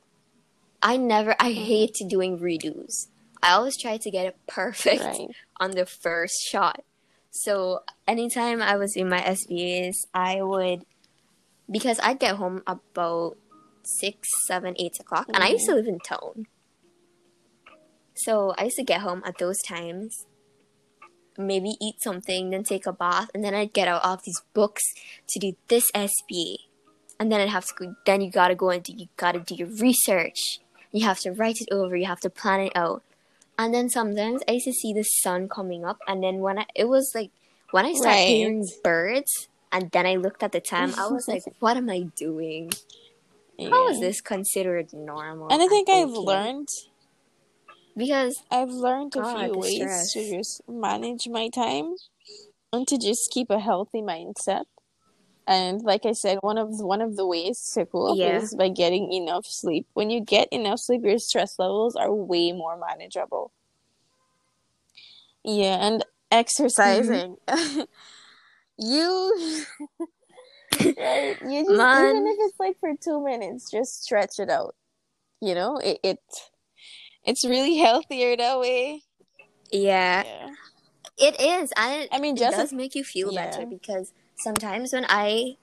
I 0.84 0.98
never 0.98 1.34
I 1.40 1.52
Mm-hmm. 1.52 1.64
hate 1.64 1.96
doing 2.10 2.38
redos. 2.40 3.08
I 3.42 3.54
always 3.54 3.78
try 3.82 3.98
to 3.98 4.12
get 4.12 4.26
it 4.28 4.38
perfect 4.48 5.02
Right. 5.04 5.28
on 5.60 5.72
the 5.72 5.86
first 5.86 6.36
shot. 6.48 6.84
So 7.32 7.80
anytime 8.08 8.62
I 8.62 8.76
was 8.78 8.96
in 8.96 9.10
my 9.10 9.20
SBAs, 9.22 9.96
I 10.14 10.42
would 10.44 10.84
because 11.72 12.00
I'd 12.04 12.20
get 12.20 12.36
home 12.36 12.62
about 12.68 13.38
six, 13.84 14.28
seven, 14.48 14.76
eight 14.78 15.00
o'clock, 15.00 15.28
and 15.34 15.44
I 15.44 15.48
used 15.50 15.66
to 15.66 15.74
live 15.76 15.88
in 15.88 16.00
town. 16.00 16.46
So 18.16 18.54
I 18.58 18.66
used 18.66 18.76
to 18.78 18.84
get 18.84 19.02
home 19.02 19.24
at 19.26 19.38
those 19.40 19.60
times, 19.68 20.26
maybe 21.38 21.76
eat 21.82 21.96
something, 22.02 22.52
then 22.52 22.64
take 22.64 22.86
a 22.86 22.94
bath, 22.94 23.30
and 23.34 23.44
then 23.44 23.54
I'd 23.56 23.74
get 23.74 23.88
out 23.88 24.04
all 24.04 24.20
these 24.24 24.42
books 24.54 24.84
to 25.30 25.40
do 25.40 25.54
this 25.68 25.90
SBA. 25.96 26.58
And 27.20 27.32
then 27.32 27.42
I'd 27.42 27.50
have 27.50 27.66
to 27.66 27.74
go, 27.78 27.96
then 28.06 28.22
you 28.22 28.30
gotta 28.32 28.56
go 28.56 28.70
and 28.70 28.84
do, 28.84 28.94
you 28.96 29.08
gotta 29.18 29.40
do 29.40 29.56
your 29.56 29.70
research. 29.70 30.60
You 30.94 31.06
have 31.06 31.20
to 31.22 31.32
write 31.34 31.62
it 31.62 31.70
over, 31.72 31.98
you 31.98 32.06
have 32.08 32.22
to 32.22 32.30
plan 32.32 32.62
it 32.62 32.74
out. 32.76 33.04
And 33.60 33.74
then 33.74 33.90
sometimes 33.90 34.44
I 34.48 34.54
used 34.54 34.66
to 34.68 34.74
see 34.74 34.94
the 34.94 35.04
sun 35.04 35.50
coming 35.50 35.86
up, 35.86 36.00
and 36.08 36.24
then 36.24 36.40
when 36.40 36.60
I, 36.60 36.66
it 36.76 36.88
was 36.90 37.14
like, 37.16 37.32
when 37.72 37.86
I 37.86 37.94
started 37.94 38.20
Right. 38.20 38.28
hearing 38.28 38.70
birds, 38.84 39.50
and 39.72 39.92
then 39.92 40.06
I 40.08 40.16
looked 40.16 40.44
at 40.44 40.52
the 40.54 40.62
time, 40.62 40.94
I 40.98 41.08
was 41.08 41.28
like, 41.28 41.44
what 41.60 41.78
am 41.78 41.90
I 41.90 42.02
doing? 42.16 42.72
How 43.60 43.90
is 43.90 44.00
this 44.00 44.22
considered 44.22 44.94
normal? 44.94 45.50
And 45.50 45.62
I 45.62 45.68
think 45.68 45.90
I've 45.90 46.10
okay? 46.10 46.12
learned 46.12 46.70
Because 47.98 48.44
I've 48.52 48.70
learned 48.70 49.14
a 49.16 49.24
God, 49.24 49.50
few 49.50 49.58
ways 49.58 49.72
stress. 49.72 50.14
to 50.14 50.30
just 50.30 50.62
manage 50.68 51.28
my 51.28 51.50
time 51.50 51.96
and 52.72 52.88
to 52.88 52.98
just 52.98 53.32
keep 53.32 53.50
a 53.52 53.60
healthy 53.60 54.02
mindset. 54.02 54.66
And 55.48 55.82
like 55.82 56.06
I 56.06 56.14
said, 56.14 56.38
one 56.42 56.58
of 56.58 56.70
one 56.80 57.02
of 57.02 57.16
the 57.18 57.26
ways 57.28 57.60
to 57.74 57.86
cope 57.86 58.18
Yeah. 58.18 58.38
is 58.40 58.56
by 58.56 58.70
getting 58.70 59.12
enough 59.12 59.46
sleep. 59.46 59.88
When 59.94 60.10
you 60.10 60.22
get 60.22 60.48
enough 60.52 60.80
sleep, 60.80 61.02
your 61.04 61.20
stress 61.20 61.60
levels 61.60 61.96
are 61.96 62.14
way 62.14 62.52
more 62.54 62.78
manageable. 62.78 63.52
Yeah, 65.44 65.86
and 65.86 66.06
exercising. 66.32 67.36
you 68.78 69.66
right, 70.98 71.38
you 71.42 71.64
just 71.64 71.70
Man. 71.70 72.16
even 72.16 72.28
if 72.28 72.38
it's 72.40 72.60
like 72.60 72.80
for 72.80 72.94
two 73.02 73.24
minutes, 73.24 73.70
just 73.70 74.04
stretch 74.04 74.40
it 74.40 74.50
out. 74.50 74.76
You 75.42 75.56
know, 75.56 75.78
it, 75.78 76.00
it 76.04 76.20
it's 77.26 77.46
really 77.46 77.78
healthier 77.86 78.36
that 78.38 78.60
way. 78.60 79.04
yeah, 79.72 80.24
Yeah. 80.24 80.50
it 81.18 81.40
is, 81.42 81.72
it, 81.78 82.10
I 82.12 82.20
mean, 82.20 82.36
it 82.36 82.40
just 82.40 82.58
does 82.58 82.74
make 82.74 82.96
you 82.96 83.04
feel 83.04 83.32
yeah. 83.34 83.46
better 83.46 83.66
because 83.66 84.14
sometimes 84.38 84.94
when 84.94 85.06
I 85.10 85.58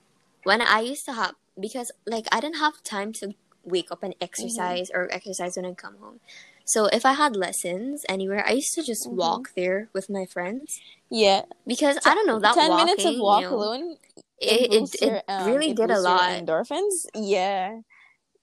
when 0.44 0.62
I 0.62 0.80
used 0.80 1.04
to 1.06 1.12
have 1.12 1.34
because 1.60 1.92
like 2.06 2.26
I 2.32 2.40
didn't 2.40 2.58
have 2.58 2.82
time 2.82 3.12
to 3.14 3.34
wake 3.64 3.90
up 3.90 4.02
and 4.02 4.14
Mm-hmm. 4.14 4.22
exercise 4.22 4.90
or 4.94 5.08
exercise 5.12 5.56
when 5.56 5.66
I 5.66 5.74
come 5.74 5.96
home. 5.98 6.20
So 6.64 6.86
if 6.86 7.04
I 7.04 7.12
had 7.14 7.36
lessons 7.36 8.04
anywhere, 8.08 8.44
I 8.46 8.52
used 8.52 8.74
to 8.74 8.82
just 8.82 9.06
Mhm. 9.06 9.16
walk 9.16 9.52
there 9.56 9.88
with 9.92 10.08
my 10.08 10.26
friends 10.26 10.80
Yeah. 11.10 11.42
because 11.66 11.98
I 12.04 12.14
don't 12.14 12.26
know 12.26 12.38
that 12.40 12.54
Ten 12.54 12.70
walking, 12.70 12.86
minutes 12.86 13.04
of 13.04 13.20
walk 13.20 13.42
you 13.42 13.48
know, 13.50 13.54
alone. 13.56 13.96
it 14.38 14.72
it, 14.72 14.94
it 15.02 15.02
your, 15.02 15.22
um, 15.28 15.46
really 15.46 15.70
it 15.70 15.76
did 15.76 15.90
a 15.90 16.00
lot. 16.00 16.30
Endorphins. 16.32 17.06
Yeah. 17.14 17.80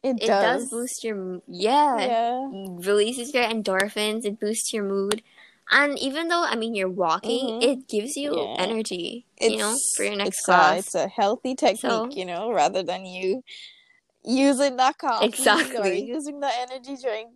It, 0.03 0.21
It 0.21 0.27
does 0.27 0.69
boost 0.69 1.03
your 1.03 1.41
yeah, 1.47 1.97
Yeah. 2.07 2.47
releases 2.53 3.33
your 3.33 3.43
endorphins. 3.43 4.25
It 4.25 4.39
boosts 4.39 4.71
your 4.73 4.83
mood, 4.83 5.23
and 5.71 5.97
even 5.99 6.27
though 6.27 6.43
I 6.43 6.55
mean 6.55 6.75
you're 6.75 6.89
walking, 6.89 7.59
Mhm. 7.59 7.63
it 7.63 7.87
gives 7.87 8.15
you 8.15 8.35
Yeah. 8.35 8.55
energy. 8.59 9.25
It's, 9.37 9.51
you 9.51 9.57
know, 9.57 9.75
for 9.95 10.03
your 10.03 10.15
next 10.15 10.29
it's, 10.39 10.45
class. 10.45 10.73
Uh, 10.73 10.77
it's 10.79 10.95
a 10.95 11.07
healthy 11.07 11.55
technique, 11.55 11.79
So- 11.81 12.09
you 12.11 12.25
know, 12.25 12.51
rather 12.51 12.83
than 12.83 13.05
you 13.05 13.43
using 14.23 14.75
that 14.77 14.97
coffee 14.97 15.77
or 15.77 15.87
using 15.87 16.39
the 16.39 16.51
energy 16.59 16.95
drink. 17.01 17.29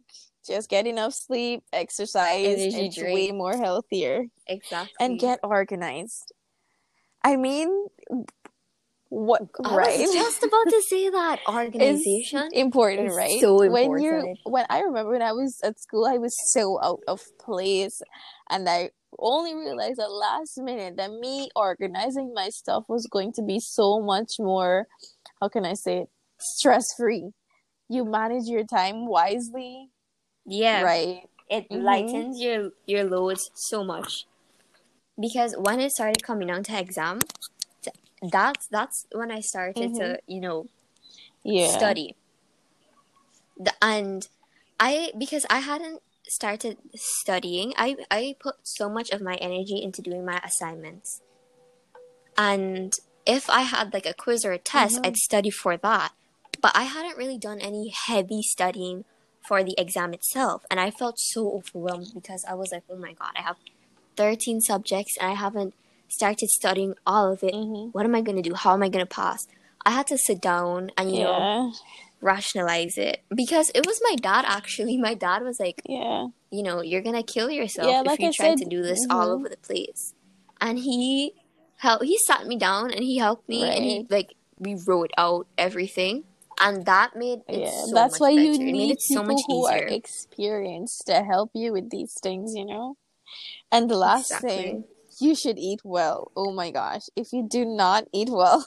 Just 0.45 0.69
get 0.69 0.87
enough 0.87 1.13
sleep, 1.13 1.63
exercise. 1.71 2.45
Energy 2.59 2.85
it's 2.87 2.95
drink. 2.95 3.13
way 3.15 3.31
more 3.31 3.55
healthier. 3.55 4.25
exactly. 4.47 4.95
And 4.99 5.19
get 5.19 5.39
organized. 5.43 6.31
I 7.23 7.35
mean, 7.37 7.85
what 9.11 9.41
right 9.59 9.99
I 9.99 10.07
was 10.07 10.13
just 10.13 10.43
about 10.43 10.69
to 10.69 10.81
say 10.81 11.09
that 11.09 11.39
organization. 11.47 12.49
important, 12.53 13.09
is 13.09 13.15
right? 13.15 13.39
so 13.41 13.61
important. 13.61 13.91
When 13.91 14.01
you 14.01 14.35
when 14.45 14.65
I 14.69 14.79
remember 14.81 15.11
when 15.11 15.21
I 15.21 15.33
was 15.33 15.59
at 15.63 15.79
school, 15.79 16.05
I 16.07 16.17
was 16.17 16.33
so 16.53 16.81
out 16.81 17.01
of 17.07 17.21
place, 17.37 18.01
and 18.49 18.67
I 18.69 18.91
only 19.19 19.53
realized 19.53 19.99
at 19.99 20.09
last 20.11 20.57
minute 20.57 20.95
that 20.95 21.11
me 21.11 21.49
organizing 21.57 22.33
my 22.33 22.49
stuff 22.49 22.85
was 22.87 23.05
going 23.07 23.33
to 23.33 23.41
be 23.43 23.59
so 23.59 23.99
much 23.99 24.39
more. 24.39 24.87
How 25.41 25.49
can 25.49 25.65
I 25.65 25.73
say 25.73 25.99
it? 26.07 26.09
Stress 26.39 26.93
free. 26.95 27.31
You 27.89 28.05
manage 28.05 28.45
your 28.45 28.63
time 28.63 29.07
wisely, 29.07 29.89
Yeah, 30.45 30.83
right? 30.83 31.27
it 31.49 31.67
Mhm. 31.69 31.83
lightens 31.83 32.39
your 32.39 32.71
your 32.87 33.03
loads 33.03 33.51
so 33.55 33.83
much 33.83 34.25
because 35.19 35.53
when 35.57 35.81
it 35.81 35.91
started 35.91 36.23
coming 36.23 36.47
down 36.47 36.63
to 36.63 36.79
exam 36.79 37.19
that's 38.21 38.67
that's 38.67 39.07
when 39.13 39.31
i 39.31 39.39
started 39.39 39.95
to 39.95 40.19
you 40.27 40.39
know 40.41 40.67
Yeah. 41.43 41.77
study. 41.77 42.15
The, 43.57 43.73
and 43.81 44.27
i 44.79 45.11
because 45.17 45.45
i 45.49 45.59
hadn't 45.59 46.01
started 46.27 46.77
studying 46.95 47.73
i 47.77 47.95
i 48.09 48.35
put 48.39 48.55
so 48.63 48.89
much 48.89 49.09
of 49.11 49.21
my 49.21 49.35
energy 49.35 49.81
into 49.81 50.01
doing 50.01 50.23
my 50.25 50.39
assignments. 50.43 51.21
And 52.37 52.93
if 53.25 53.49
i 53.49 53.61
had 53.61 53.93
like 53.93 54.05
a 54.05 54.13
quiz 54.13 54.45
or 54.45 54.51
a 54.53 54.57
test 54.57 54.97
Mhm. 54.97 55.05
i'd 55.07 55.17
study 55.17 55.49
for 55.49 55.77
that. 55.77 56.13
But 56.61 56.71
i 56.75 56.83
hadn't 56.83 57.17
really 57.17 57.37
done 57.37 57.59
any 57.59 57.89
heavy 57.89 58.41
studying 58.41 59.05
for 59.47 59.63
the 59.63 59.75
exam 59.77 60.13
itself. 60.13 60.63
And 60.69 60.79
i 60.79 60.91
felt 60.91 61.19
so 61.19 61.51
overwhelmed 61.51 62.11
because 62.13 62.45
i 62.47 62.53
was 62.53 62.71
like 62.71 62.83
oh 62.89 62.97
my 62.97 63.13
god 63.13 63.33
i 63.35 63.41
have 63.41 63.57
13 64.15 64.61
subjects 64.61 65.17
and 65.19 65.29
i 65.31 65.33
haven't 65.35 65.73
started 66.11 66.49
studying 66.49 66.93
all 67.05 67.31
of 67.33 67.43
it. 67.43 67.53
Hmm 67.53 67.89
what 67.91 68.05
am 68.05 68.15
i 68.15 68.21
going 68.21 68.41
to 68.41 68.49
do? 68.49 68.55
How 68.55 68.73
am 68.73 68.83
i 68.83 68.89
going 68.89 69.05
to 69.05 69.15
pass? 69.21 69.47
I 69.85 69.91
had 69.91 70.07
to 70.07 70.17
sit 70.17 70.41
down 70.41 70.91
and 70.97 71.11
you 71.11 71.23
know 71.23 71.71
rationalize 72.21 72.97
it. 72.97 73.23
Because 73.35 73.71
it 73.73 73.85
was 73.85 73.99
my 74.03 74.15
dad 74.15 74.45
actually. 74.47 74.97
My 74.97 75.13
dad 75.13 75.43
was 75.43 75.59
like 75.59 75.81
Yeah. 75.87 76.27
you 76.51 76.63
know 76.63 76.81
you're 76.81 77.01
gonna 77.01 77.23
kill 77.23 77.49
yourself 77.49 77.87
Yeah, 77.87 78.01
if 78.01 78.05
like 78.07 78.19
you 78.19 78.27
I 78.27 78.31
try 78.31 78.45
said, 78.49 78.57
to 78.59 78.65
do 78.65 78.81
this 78.83 78.99
all 79.09 79.27
mhm. 79.27 79.35
over 79.39 79.49
the 79.49 79.57
place. 79.57 80.13
And 80.59 80.77
he 80.79 81.33
helped 81.77 82.05
he 82.05 82.17
sat 82.27 82.45
me 82.45 82.57
down 82.57 82.91
and 82.91 83.03
he 83.03 83.17
helped 83.17 83.49
me 83.49 83.63
and 83.63 83.83
he 83.83 84.05
like 84.09 84.35
we 84.59 84.75
wrote 84.87 85.11
out 85.17 85.47
everything. 85.57 86.23
And 86.59 86.85
that 86.85 87.15
made 87.15 87.39
it 87.49 87.61
Yeah, 87.65 87.85
so 87.85 87.95
that's 87.95 88.19
why 88.19 88.29
you 88.29 88.51
better. 88.51 88.63
need 88.63 88.97
so 89.01 89.15
people 89.15 89.33
much 89.33 89.43
who 89.47 89.65
are 89.65 89.77
experienced 89.79 91.03
to 91.07 91.23
help 91.23 91.49
you 91.55 91.73
with 91.73 91.89
these 91.89 92.13
things, 92.21 92.53
you 92.55 92.65
know. 92.65 92.97
And 93.71 93.89
the 93.89 93.97
last 93.97 94.25
Exactly. 94.29 94.49
thing, 94.63 94.83
you 95.21 95.35
should 95.35 95.57
eat 95.57 95.81
well. 95.83 96.31
Oh 96.35 96.51
my 96.51 96.71
gosh, 96.71 97.03
if 97.15 97.31
you 97.33 97.47
do 97.47 97.65
not 97.65 98.05
eat 98.13 98.29
well, 98.29 98.65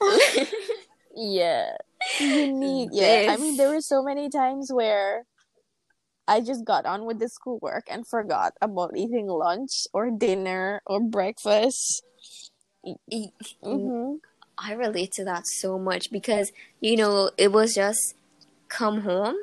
yeah, 1.16 1.76
you 2.18 2.46
need. 2.46 2.90
Yeah, 2.92 3.22
I 3.28 3.36
mean, 3.36 3.56
there 3.56 3.68
were 3.68 3.80
so 3.80 4.02
many 4.02 4.28
times 4.28 4.72
where 4.72 5.24
I 6.26 6.40
just 6.40 6.64
got 6.64 6.86
on 6.86 7.04
with 7.06 7.18
the 7.18 7.28
schoolwork 7.28 7.84
and 7.90 8.06
forgot 8.06 8.54
about 8.62 8.96
eating 8.96 9.26
lunch 9.26 9.86
or 9.92 10.10
dinner 10.10 10.80
or 10.86 11.00
breakfast. 11.00 12.02
E- 13.10 13.28
hmm 13.62 14.14
I 14.56 14.72
relate 14.72 15.12
to 15.12 15.24
that 15.24 15.46
so 15.46 15.78
much 15.78 16.10
because 16.10 16.52
you 16.80 16.96
know 16.96 17.30
it 17.36 17.52
was 17.52 17.74
just 17.74 18.14
come 18.68 19.00
home, 19.02 19.36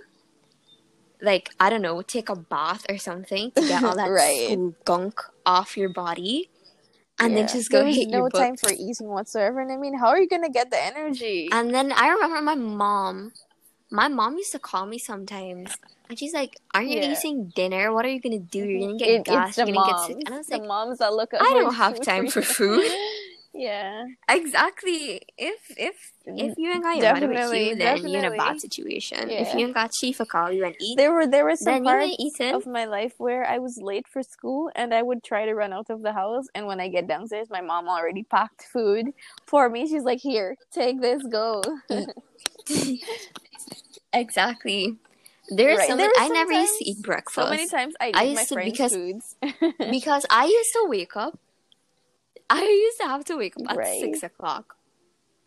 like 1.22 1.49
I 1.59 1.70
don't 1.70 1.82
know, 1.82 2.01
take 2.01 2.30
a 2.30 2.36
bath 2.36 2.86
or 2.89 2.97
something 2.97 3.51
to 3.51 3.65
get 3.65 3.84
all 3.84 3.95
that 3.95 4.09
Right. 4.09 4.45
school 4.47 4.76
gunk 4.86 5.22
off 5.48 5.78
your 5.78 5.89
body, 5.89 6.50
and 7.20 7.36
then 7.36 7.45
Yeah. 7.48 7.54
just 7.58 7.72
go 7.72 7.86
hit 7.86 8.10
no 8.10 8.18
your 8.20 8.30
book. 8.30 8.39
time 8.43 8.58
for 8.58 8.70
eating 8.70 9.08
whatsoever. 9.08 9.60
And 9.62 9.72
I 9.72 9.78
mean, 9.78 9.95
how 9.98 10.10
are 10.14 10.20
you 10.20 10.28
gonna 10.28 10.50
get 10.60 10.70
the 10.70 10.82
energy? 10.91 11.50
And 11.52 11.74
then 11.74 11.91
I 11.91 12.10
remember 12.10 12.41
my 12.41 12.56
mom, 12.56 13.32
my 13.89 14.08
mom 14.10 14.36
used 14.38 14.52
to 14.52 14.60
call 14.60 14.86
me 14.86 15.00
sometimes, 15.00 15.72
and 16.10 16.20
she's 16.20 16.34
like, 16.34 16.58
"Aren't 16.76 16.89
you 16.89 17.00
Yeah. 17.00 17.12
eating 17.14 17.52
dinner? 17.56 17.93
What 17.93 18.06
are 18.06 18.10
you 18.10 18.20
gonna 18.22 18.38
do? 18.39 18.60
You're 18.60 18.82
gonna 18.82 18.93
mm-hmm. 18.93 18.98
get 18.98 19.10
It- 19.10 19.26
gas. 19.26 19.58
You're 19.58 19.66
gonna 19.68 19.80
moms, 19.80 20.08
get 20.08 20.18
sick." 20.18 20.24
And 20.26 20.34
I 20.36 20.38
was 20.38 20.48
the 20.48 20.58
like, 20.58 20.68
moms 20.68 20.98
that 21.00 21.14
look. 21.14 21.34
at 21.34 21.41
I 21.41 21.54
don't 21.54 21.74
have 21.74 22.02
time 22.02 22.28
for 22.28 22.41
food. 22.41 22.86
yeah, 23.58 24.05
Exactly. 24.30 25.22
If 25.38 25.60
if 25.78 25.95
if 26.26 26.58
you 26.58 26.72
ain't 26.72 26.84
got 26.84 26.97
your 26.97 27.14
mother 27.14 27.28
with 27.28 27.38
Definitely, 27.38 27.70
you, 27.70 27.76
then 27.76 28.08
you're 28.08 28.24
in 28.26 28.34
a 28.34 28.38
bad 28.38 28.60
situation. 28.62 29.30
If 29.30 29.47
Yeah. 29.49 29.58
you 29.58 29.66
ain't 29.66 29.74
got 29.74 29.91
Chifa 29.91 30.26
call 30.28 30.51
you 30.51 30.64
and 30.66 30.76
eat, 30.80 30.95
there 30.97 31.12
were 31.12 31.26
there 31.26 31.43
were 31.45 31.55
some 31.55 31.84
parts 31.84 32.39
of 32.58 32.68
my 32.68 32.86
life 32.86 33.14
where 33.18 33.43
I 33.45 33.58
was 33.60 33.80
late 33.82 34.08
for 34.08 34.22
school 34.24 34.70
and 34.76 34.93
I 34.93 35.01
would 35.01 35.24
try 35.24 35.45
to 35.45 35.53
run 35.55 35.72
out 35.74 35.89
of 35.89 36.01
the 36.03 36.14
house, 36.14 36.45
and 36.55 36.68
when 36.68 36.80
I 36.80 36.88
get 36.89 37.08
downstairs, 37.08 37.49
my 37.49 37.62
mom 37.62 37.88
already 37.89 38.24
packed 38.24 38.64
food 38.74 39.05
for 39.45 39.70
me. 39.70 39.88
She's 39.88 40.03
like, 40.03 40.20
"Here, 40.22 40.55
take 40.72 41.01
this, 41.01 41.22
go." 41.24 41.62
exactly. 44.14 44.97
There's 45.49 45.78
Right. 45.78 45.88
some 45.88 45.97
There 45.97 46.12
I 46.18 46.28
never 46.28 46.51
used 46.51 46.78
to 46.80 46.86
eat 46.89 47.01
breakfast. 47.01 47.36
so 47.47 47.49
many 47.49 47.68
times 47.68 47.95
I 48.01 48.12
I 48.14 48.24
used 48.24 48.49
to- 48.49 48.53
friends' 48.55 48.72
because- 48.72 48.93
foods. 48.93 49.36
because 49.97 50.26
I 50.30 50.45
used 50.45 50.74
to 50.74 50.86
wake 50.89 51.16
up. 51.16 51.39
I 52.50 52.64
used 52.64 52.98
to 53.02 53.08
have 53.08 53.26
to 53.26 53.38
wake 53.38 53.56
up 53.58 53.72
at 53.72 53.78
Right. 53.78 54.00
six 54.02 54.24
o'clock, 54.24 54.76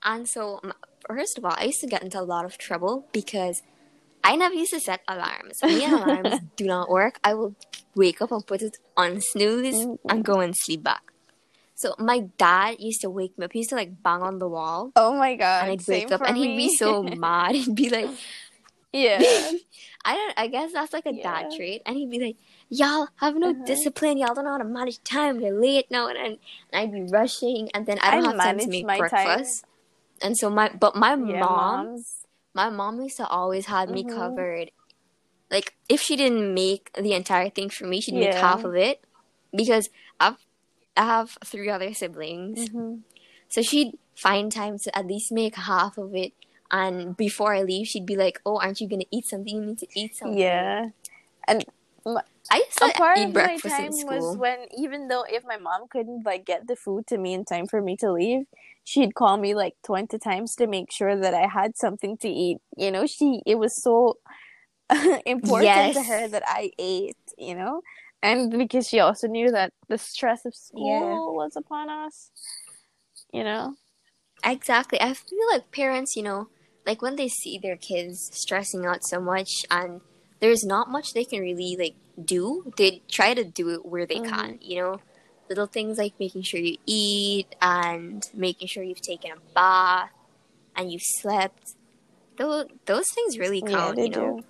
and 0.05 0.29
so 0.29 0.61
first 1.09 1.39
of 1.39 1.45
all, 1.45 1.55
I 1.57 1.65
used 1.65 1.81
to 1.81 1.87
get 1.87 2.03
into 2.03 2.21
a 2.21 2.23
lot 2.25 2.45
of 2.45 2.59
trouble 2.59 3.07
because 3.13 3.63
I 4.23 4.37
never 4.37 4.55
used 4.55 4.73
to 4.73 4.81
set 4.81 5.01
alarms. 5.09 5.63
Me 5.63 5.85
alarms 5.87 6.35
do 6.57 6.67
not 6.67 6.91
work. 6.91 7.19
I 7.25 7.33
will 7.35 7.55
wake 7.95 8.21
up 8.21 8.31
and 8.33 8.47
put 8.47 8.61
it 8.63 8.77
on 8.97 9.21
snooze 9.21 9.75
Mhm. 9.75 9.99
and 10.09 10.25
go 10.25 10.41
and 10.41 10.55
sleep 10.57 10.83
back. 10.83 11.03
So 11.75 11.95
my 11.99 12.29
dad 12.37 12.77
used 12.79 13.01
to 13.01 13.09
wake 13.09 13.39
me 13.39 13.47
up. 13.47 13.53
He 13.55 13.61
used 13.61 13.71
to 13.71 13.77
like 13.77 14.03
bang 14.03 14.21
on 14.23 14.39
the 14.39 14.49
wall, 14.49 14.93
oh 14.97 15.17
my 15.17 15.35
god! 15.37 15.63
and 15.63 15.73
I'd 15.73 15.89
wake 15.89 16.13
up, 16.13 16.21
and 16.21 16.37
he'd 16.37 16.57
be 16.57 16.77
so 16.77 17.03
mad. 17.03 17.55
He'd 17.61 17.75
be 17.75 17.89
like, 17.89 18.11
yeah. 18.93 19.23
I 20.05 20.15
don't. 20.15 20.35
I 20.37 20.47
guess 20.49 20.73
that's 20.73 20.93
like 20.93 21.07
a 21.07 21.13
dad 21.13 21.51
Yeah. 21.51 21.57
trait. 21.57 21.83
And 21.87 21.97
he'd 21.97 22.11
be 22.11 22.19
like, 22.19 22.37
"Y'all 22.69 23.09
have 23.17 23.37
no 23.37 23.51
Uh-huh. 23.51 23.65
discipline. 23.65 24.19
Y'all 24.19 24.35
don't 24.35 24.45
know 24.45 24.53
how 24.53 24.59
to 24.59 24.65
manage 24.65 25.03
time. 25.05 25.41
You're 25.41 25.61
late 25.61 25.91
now." 25.91 26.09
And, 26.09 26.19
and 26.19 26.39
I'd 26.73 26.93
be 26.93 27.03
rushing, 27.03 27.71
and 27.75 27.87
then 27.87 27.99
I 28.03 28.09
I 28.09 28.11
don't 28.13 28.25
have 28.25 28.37
time 28.41 28.59
to 28.59 28.71
make 28.71 28.87
my 28.87 28.99
time. 28.99 29.09
breakfast. 29.39 29.65
And 30.23 30.37
so 30.37 30.51
my, 30.51 30.69
but 30.69 30.97
my 30.97 31.17
Yeah, 31.17 31.41
mom, 31.41 31.87
moms. 31.87 32.27
my 32.55 32.69
mom 32.71 33.01
used 33.01 33.17
to 33.19 33.27
always 33.27 33.67
have 33.67 33.89
me 33.89 34.05
Mhm. 34.05 34.09
covered. 34.15 34.71
Like 35.51 35.75
if 35.89 36.01
she 36.01 36.17
didn't 36.17 36.55
make 36.55 36.93
the 36.95 37.13
entire 37.15 37.51
thing 37.51 37.71
for 37.71 37.87
me, 37.87 38.01
she'd 38.01 38.15
make 38.15 38.35
half 38.35 38.65
of 38.65 38.75
it 38.77 39.05
because 39.55 39.89
I've 40.21 40.37
I 40.97 41.05
have 41.05 41.39
three 41.45 41.71
other 41.71 41.93
siblings. 41.95 42.69
Mhm. 42.71 43.03
So 43.49 43.63
she'd 43.63 43.99
find 44.15 44.53
time 44.53 44.79
to 44.79 44.97
at 44.97 45.07
least 45.07 45.33
make 45.33 45.57
half 45.57 45.99
of 45.99 46.15
it. 46.15 46.33
And 46.73 47.17
before 47.17 47.55
I 47.55 47.63
leave, 47.63 47.87
she'd 47.89 48.07
be 48.07 48.17
like, 48.17 48.41
"Oh, 48.47 48.59
aren't 48.59 48.81
you 48.81 48.89
gonna 48.89 49.11
eat 49.11 49.27
something? 49.27 49.55
You 49.55 49.63
need 49.63 49.79
to 49.79 49.89
eat 49.95 50.17
something." 50.17 50.39
Yeah. 50.39 50.91
And 51.49 51.65
I 52.51 52.57
used 52.57 52.83
a 52.83 52.87
to 52.87 52.93
part 52.93 53.19
eat 53.19 53.27
of 53.29 53.35
my 53.35 53.57
time 53.59 53.93
in 53.93 54.07
was 54.07 54.37
when 54.37 54.67
even 54.77 55.09
though 55.09 55.25
if 55.29 55.45
my 55.45 55.57
mom 55.57 55.87
couldn't 55.89 56.25
like 56.27 56.45
get 56.45 56.67
the 56.67 56.77
food 56.77 57.07
to 57.09 57.19
me 57.19 57.35
in 57.35 57.45
time 57.45 57.67
for 57.67 57.81
me 57.81 57.97
to 57.97 58.11
leave 58.13 58.47
she'd 58.85 59.15
call 59.15 59.37
me 59.37 59.55
like 59.55 59.75
20 59.85 60.19
times 60.19 60.57
to 60.57 60.67
make 60.67 60.91
sure 60.91 61.15
that 61.17 61.35
i 61.35 61.47
had 61.47 61.77
something 61.77 62.17
to 62.19 62.29
eat 62.29 62.59
you 62.77 62.91
know 62.91 63.07
she 63.07 63.43
it 63.47 63.57
was 63.57 63.81
so 63.81 64.17
important 65.27 65.93
to 65.95 66.03
her 66.03 66.27
that 66.29 66.43
i 66.47 66.71
ate 66.79 67.17
you 67.39 67.55
know 67.55 67.83
and 68.23 68.51
because 68.59 68.89
she 68.89 68.99
also 69.01 69.29
knew 69.29 69.51
that 69.51 69.73
the 69.89 69.99
stress 69.99 70.45
of 70.45 70.55
school 70.55 70.87
Yeah. 70.87 71.19
was 71.33 71.57
upon 71.57 71.89
us 71.89 72.31
you 73.33 73.45
know 73.45 73.75
Exactly. 74.45 75.01
I 75.01 75.13
feel 75.15 75.39
like 75.53 75.71
parents, 75.71 76.17
you 76.17 76.23
know, 76.23 76.49
like 76.87 77.03
when 77.03 77.17
they 77.17 77.29
see 77.29 77.59
their 77.59 77.77
kids 77.77 78.31
stressing 78.33 78.87
out 78.87 79.05
so 79.05 79.21
much 79.21 79.51
and 79.71 80.01
there's 80.41 80.65
not 80.65 80.91
much 80.91 81.13
they 81.13 81.25
can 81.25 81.41
really 81.41 81.77
like 81.79 81.95
do, 82.25 82.73
they 82.77 83.03
try 83.11 83.35
to 83.35 83.45
do 83.45 83.69
it 83.71 83.85
where 83.87 84.07
they 84.07 84.19
Mhm. 84.19 84.29
can, 84.29 84.59
you 84.61 84.77
know. 84.81 85.01
little 85.49 85.67
things 85.67 85.99
like 85.99 86.15
making 86.21 86.43
sure 86.43 86.61
you 86.61 86.77
eat 86.87 87.57
and 87.61 88.23
making 88.33 88.69
sure 88.69 88.85
you've 88.85 89.01
taken 89.03 89.33
a 89.33 89.37
bath 89.53 90.13
and 90.77 90.93
you've 90.93 91.03
slept. 91.19 91.75
Those 92.39 92.67
those 92.87 93.07
things 93.17 93.37
really 93.37 93.61
count, 93.61 93.99
yeah, 93.99 94.05
you 94.05 94.11
know. 94.11 94.37
do. 94.39 94.45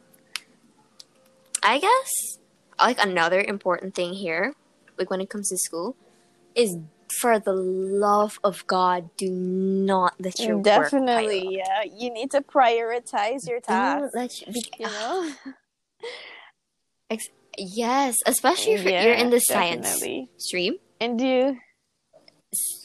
I 1.62 1.78
guess 1.78 2.38
like 2.78 3.02
another 3.02 3.40
important 3.40 3.94
thing 3.94 4.12
here, 4.12 4.54
like 4.98 5.08
when 5.10 5.22
it 5.22 5.30
comes 5.30 5.48
to 5.48 5.56
school, 5.56 5.96
is 6.54 6.76
for 7.20 7.38
the 7.38 7.52
love 7.52 8.38
of 8.44 8.66
God, 8.66 9.10
do 9.16 9.30
not 9.30 10.14
let 10.20 10.38
your 10.38 10.56
work 10.58 10.64
Definitely, 10.64 11.56
yeah. 11.56 11.82
You 11.82 12.10
need 12.10 12.30
to 12.32 12.40
prioritize 12.40 13.48
your 13.48 13.60
tasks. 13.60 14.10
let 14.14 14.40
you, 14.40 14.52
You 14.78 14.86
know? 14.86 15.30
yes, 17.58 18.16
especially 18.26 18.74
if 18.74 18.84
you're 18.84 19.14
in 19.14 19.30
the 19.30 19.40
science 19.40 19.86
definitely. 19.86 20.30
stream. 20.38 20.74
And 21.00 21.20
you 21.20 21.58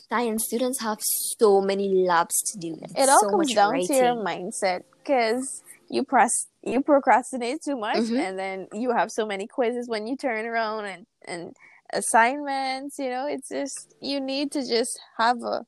Science 0.09 0.45
students 0.45 0.79
have 0.81 0.99
so 1.01 1.59
many 1.61 2.05
labs 2.07 2.39
to 2.51 2.59
do. 2.59 2.77
it 2.95 3.09
all 3.09 3.19
so 3.21 3.29
comes 3.29 3.47
much 3.49 3.55
down 3.55 3.71
writing. 3.71 3.87
to 3.87 3.93
your 3.95 4.15
mindset 4.15 4.83
because 4.99 5.63
you 5.89 6.03
press 6.03 6.31
you 6.63 6.81
procrastinate 6.81 7.57
too 7.65 7.75
much 7.75 7.97
Mhm. 7.97 8.19
and 8.19 8.37
then 8.39 8.67
you 8.73 8.91
have 8.91 9.09
so 9.11 9.25
many 9.25 9.47
quizzes 9.47 9.89
when 9.89 10.05
you 10.05 10.15
turn 10.15 10.45
around 10.45 10.85
and 10.85 11.05
and 11.27 11.55
assignments 11.93 12.97
you 12.99 13.09
know 13.09 13.27
it's 13.27 13.49
just 13.49 13.95
you 14.01 14.19
need 14.19 14.51
to 14.51 14.65
just 14.67 14.99
have 15.17 15.41
a 15.43 15.63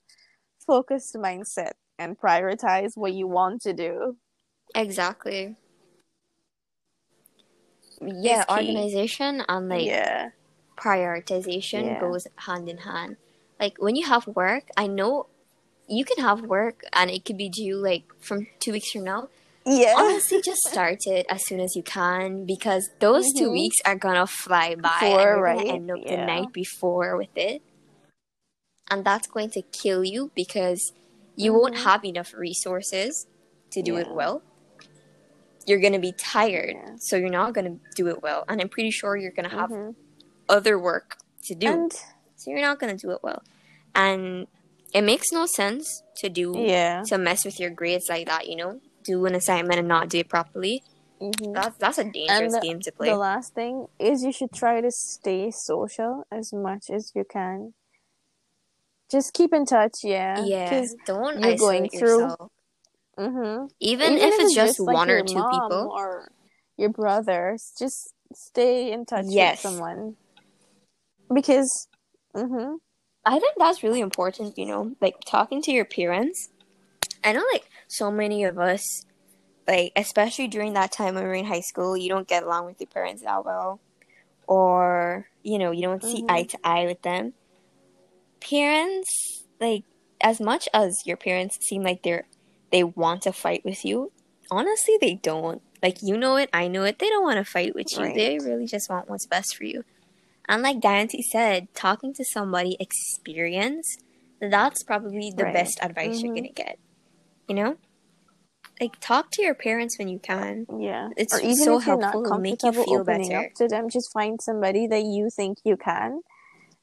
focused 0.66 1.16
mindset 1.16 1.74
and 2.00 2.20
prioritize 2.20 2.92
what 2.96 3.14
you 3.14 3.28
want 3.28 3.62
to 3.62 3.74
do 3.74 4.18
Exactly. 4.76 5.56
Yeah, 8.02 8.46
organization 8.50 9.44
and 9.48 9.70
like 9.70 9.88
yeah 9.88 10.30
prioritization 10.78 11.84
Yeah. 11.84 12.00
goes 12.00 12.28
hand 12.38 12.70
in 12.70 12.80
hand. 12.80 13.18
Like 13.60 13.78
when 13.80 13.96
you 13.96 14.06
have 14.08 14.28
work, 14.28 14.66
I 14.78 14.88
know 14.88 15.28
you 15.88 16.06
can 16.06 16.24
have 16.24 16.42
work 16.44 16.84
and 16.94 17.10
it 17.10 17.26
could 17.26 17.38
be 17.38 17.50
due 17.50 17.78
like 17.78 18.06
from 18.20 18.48
two 18.60 18.74
weeks 18.74 18.92
from 18.92 19.04
now. 19.04 19.30
Yeah 19.70 19.94
Honestly, 19.98 20.42
just 20.42 20.62
start 20.62 21.00
it 21.06 21.26
as 21.30 21.46
soon 21.46 21.60
as 21.60 21.76
you 21.76 21.84
can 21.84 22.46
because 22.46 22.90
those 23.00 23.26
two 23.38 23.50
Mhm. 23.50 23.52
weeks 23.52 23.76
are 23.86 23.96
gonna 23.96 24.26
fly 24.26 24.76
by 24.76 24.90
and 25.02 25.02
Before, 25.02 25.22
you're 25.22 25.42
right? 25.42 25.68
end 25.68 25.92
up 25.92 26.00
the 26.08 26.18
night 26.18 26.54
before 26.54 27.18
with 27.18 27.36
it. 27.36 27.62
And 28.90 29.04
that's 29.04 29.28
going 29.28 29.50
to 29.52 29.62
kill 29.62 30.04
you 30.06 30.32
because 30.36 30.80
you 31.36 31.54
won't 31.54 31.76
Mhm. 31.76 31.84
have 31.84 32.06
enough 32.06 32.34
resources 32.34 33.28
to 33.72 33.82
do 33.82 33.98
it 33.98 34.10
well. 34.10 34.42
You're 35.66 35.80
gonna 35.82 36.00
be 36.00 36.14
tired, 36.14 36.76
Yeah. 36.76 36.96
so 37.00 37.18
you're 37.18 37.30
not 37.30 37.54
gonna 37.54 37.78
do 37.96 38.08
it 38.08 38.22
well. 38.24 38.46
And 38.48 38.62
I'm 38.62 38.70
pretty 38.70 38.92
sure 38.92 39.18
you're 39.18 39.32
gonna 39.34 39.50
have 39.50 39.70
Mhm. 39.70 39.96
other 40.48 40.80
work 40.80 41.18
to 41.44 41.54
do 41.56 41.68
and 41.68 41.92
so 42.38 42.50
you're 42.52 42.62
not 42.62 42.80
gonna 42.80 42.96
do 42.96 43.12
it 43.12 43.20
well 43.22 43.42
and 43.96 44.48
it 44.94 45.02
makes 45.02 45.30
no 45.34 45.46
sense 45.46 46.04
to 46.18 46.30
do 46.30 46.54
yeah 46.58 47.04
to 47.06 47.18
mess 47.18 47.44
with 47.46 47.60
your 47.60 47.70
grades 47.70 48.06
like 48.10 48.28
that 48.28 48.48
you 48.48 48.56
know 48.56 48.80
do 49.08 49.26
an 49.30 49.34
assignment 49.42 49.80
and 49.82 49.88
not 49.96 50.10
do 50.14 50.18
it 50.24 50.30
properly 50.36 50.76
Mhm. 51.22 51.54
that's 51.58 51.76
that's 51.84 51.98
a 51.98 52.04
dangerous 52.20 52.54
the- 52.56 52.60
game 52.68 52.80
to 52.88 52.92
play 52.98 53.10
The 53.10 53.18
last 53.30 53.50
thing 53.60 53.74
is 54.10 54.24
you 54.28 54.32
should 54.38 54.54
try 54.64 54.76
to 54.88 54.92
stay 54.92 55.50
social 55.52 56.14
as 56.40 56.48
much 56.54 56.84
as 56.98 57.04
you 57.18 57.24
can. 57.38 57.74
Just 59.10 59.34
keep 59.34 59.52
in 59.54 59.66
touch, 59.66 60.04
yeah. 60.04 60.44
yeah 60.46 60.86
don't 61.06 61.40
you're 61.42 61.56
going 61.68 61.90
through- 61.90 62.22
yourself 62.28 62.52
mhm. 63.18 63.70
even, 63.80 64.10
if, 64.28 64.34
it's 64.42 64.54
just, 64.54 64.80
like, 64.80 64.94
one 65.02 65.10
or 65.10 65.22
two 65.24 65.44
people 65.54 65.86
or 66.00 66.30
your 66.82 66.90
brother, 67.02 67.58
just 67.80 68.14
stay 68.48 68.92
in 68.92 69.02
touch 69.12 69.26
Yes. 69.28 69.64
with 69.64 69.72
someone. 69.72 70.02
Because, 71.34 71.88
mhm, 72.36 72.78
i 73.26 73.40
think 73.40 73.56
that's 73.58 73.82
really 73.84 74.00
important 74.10 74.58
you 74.58 74.66
know 74.72 74.82
like 75.02 75.16
talking 75.26 75.60
to 75.62 75.72
your 75.78 75.84
parents 76.00 76.40
i 77.26 77.30
know 77.34 77.44
like 77.54 77.66
so 77.88 78.12
many 78.12 78.44
of 78.44 78.58
us 78.58 79.04
like 79.68 79.92
especially 79.96 80.48
during 80.48 80.74
that 80.74 80.92
time 80.92 81.16
when 81.16 81.24
we 81.24 81.30
are 81.30 81.34
in 81.34 81.46
high 81.46 81.62
school 81.62 81.96
you 81.98 82.10
don't 82.10 82.28
get 82.28 82.44
along 82.44 82.66
with 82.66 82.80
your 82.80 82.88
parents 82.88 83.24
that 83.24 83.44
well 83.46 83.80
or 84.48 85.28
you 85.44 85.58
know 85.58 85.72
you 85.72 85.82
don't 85.82 86.04
see 86.04 86.22
Mhm. 86.24 86.30
eye 86.30 86.44
to 86.44 86.58
eye 86.64 86.86
with 86.86 87.02
them 87.02 87.34
parents 88.40 89.44
like 89.60 89.84
as 90.22 90.40
much 90.40 90.68
as 90.74 90.96
your 91.06 91.18
parents 91.18 91.58
seem 91.68 91.84
like 91.84 92.04
they're 92.04 92.28
they 92.72 92.84
want 92.84 93.22
to 93.24 93.32
fight 93.34 93.64
with 93.66 93.84
you 93.86 94.12
honestly 94.52 94.98
they 95.02 95.16
don't 95.16 95.62
like 95.82 95.98
you 96.02 96.18
know 96.18 96.36
it 96.38 96.50
i 96.54 96.68
know 96.68 96.84
it 96.84 97.00
they 97.00 97.10
don't 97.10 97.24
want 97.24 97.38
to 97.38 97.50
fight 97.50 97.74
with 97.76 97.88
you 97.92 98.04
Right. 98.04 98.16
they 98.16 98.40
really 98.40 98.66
just 98.66 98.90
want 98.90 99.10
what's 99.10 99.26
best 99.26 99.56
for 99.56 99.64
you 99.64 99.84
and 100.48 100.62
like 100.62 100.80
Dianty 100.80 101.22
said 101.22 101.68
talking 101.74 102.14
to 102.14 102.24
somebody 102.24 102.78
experienced 102.80 104.04
that's 104.40 104.84
probably 104.84 105.32
the 105.36 105.44
Right. 105.46 105.54
best 105.54 105.80
advice 105.82 106.22
you're 106.22 106.32
Mhm. 106.32 106.36
gonna 106.36 106.54
get 106.54 106.80
you 107.48 107.56
know 107.56 107.78
like 108.80 109.00
talk 109.00 109.32
to 109.32 109.42
your 109.42 109.56
parents 109.56 109.98
when 109.98 110.08
you 110.08 110.20
can 110.20 110.68
yeah. 110.80 111.10
It's 111.18 111.34
or 111.34 111.40
even 111.40 111.56
so 111.56 111.78
if 111.80 111.88
you're 111.88 111.98
not 111.98 112.14
helpful, 112.14 112.26
it'll 112.26 112.42
make 112.42 112.64
you 112.64 112.72
feel 112.74 113.00
opening 113.00 113.34
better. 113.34 113.46
up 113.48 113.54
to 113.56 113.68
them, 113.68 113.90
just 113.90 114.12
find 114.14 114.40
somebody 114.42 114.88
that 114.88 115.04
you 115.04 115.30
think 115.36 115.58
you 115.64 115.78
can. 115.78 116.22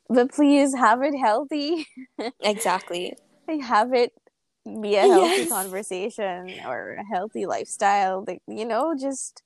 But 0.09 0.33
please 0.33 0.75
have 0.75 1.03
it 1.03 1.15
healthy. 1.17 1.87
exactly 2.41 3.15
like 3.49 3.63
have 3.63 3.93
it 3.93 4.13
be 4.83 4.97
a 4.97 5.01
healthy 5.03 5.47
Yes. 5.47 5.49
conversation 5.51 6.57
or 6.65 6.95
a 6.95 7.05
healthy 7.15 7.47
lifestyle 7.47 8.25
like 8.27 8.41
you 8.49 8.65
know 8.65 8.95
just 8.99 9.43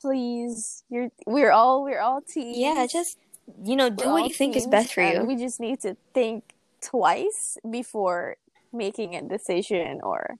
please 0.00 0.84
you're 0.90 1.08
we're 1.26 1.50
all 1.50 1.82
we're 1.82 2.00
all 2.00 2.20
teens 2.20 2.58
yeah 2.58 2.86
just 2.86 3.18
you 3.64 3.76
know 3.76 3.88
do 3.90 4.04
We're 4.04 4.12
what 4.12 4.28
you 4.28 4.34
think 4.34 4.56
is 4.56 4.66
best 4.66 4.92
for 4.92 5.02
you 5.02 5.24
we 5.24 5.36
just 5.36 5.60
need 5.60 5.80
to 5.80 5.96
think 6.14 6.54
twice 6.82 7.56
before 7.70 8.36
making 8.72 9.14
a 9.14 9.22
decision 9.22 10.00
or 10.02 10.36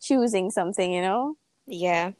choosing 0.00 0.50
something 0.50 0.92
you 0.92 1.02
know 1.02 1.34
Yeah. 1.66 2.12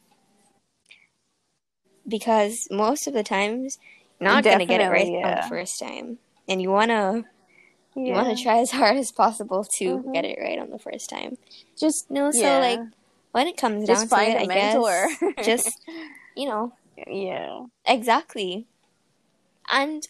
Because 2.07 2.67
most 2.71 3.07
of 3.07 3.13
the 3.15 3.23
times 3.23 3.79
you're 4.21 4.31
not 4.31 4.45
gonna 4.45 4.67
get 4.67 4.81
it 4.81 4.89
right 4.91 5.13
Definitely, 5.13 5.23
on 5.25 5.31
yeah. 5.31 5.43
the 5.43 5.49
first 5.49 5.79
time. 5.79 6.19
And 6.49 6.63
you 6.63 6.71
wanna 6.71 7.25
you 7.95 8.13
wanna 8.15 8.37
try 8.37 8.59
as 8.59 8.71
hard 8.81 8.97
as 8.97 9.13
possible 9.13 9.65
to 9.79 9.99
Mhm. 9.99 10.15
get 10.15 10.25
it 10.25 10.39
right 10.41 10.59
on 10.59 10.71
the 10.71 10.79
first 10.79 11.11
time. 11.11 11.37
just 11.79 12.11
No, 12.11 12.31
so 12.31 12.41
yeah. 12.49 12.59
like 12.61 12.81
when 13.33 13.47
it 13.47 13.57
comes 13.57 13.87
just 13.87 14.11
down 14.11 14.19
to 14.19 14.31
it, 14.31 14.37
a 14.37 14.41
I 14.41 14.47
mentor 14.47 15.09
guess 15.37 15.47
just 15.47 15.81
you 16.37 16.49
know, 16.49 16.73
yeah 17.07 17.65
exactly. 17.87 18.67
And 19.71 20.03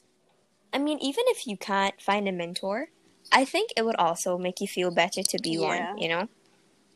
I 0.73 0.79
mean, 0.79 0.99
even 1.01 1.25
if 1.29 1.47
you 1.47 1.57
can't 1.57 2.01
find 2.01 2.29
a 2.29 2.33
mentor, 2.33 2.89
I 3.33 3.45
think 3.45 3.71
it 3.77 3.85
would 3.85 3.97
also 3.97 4.39
make 4.39 4.61
you 4.61 4.69
feel 4.69 4.91
better 4.91 5.23
to 5.23 5.39
be 5.43 5.59
Yeah. 5.59 5.93
one, 5.93 5.99
you 5.99 6.09
know? 6.09 6.29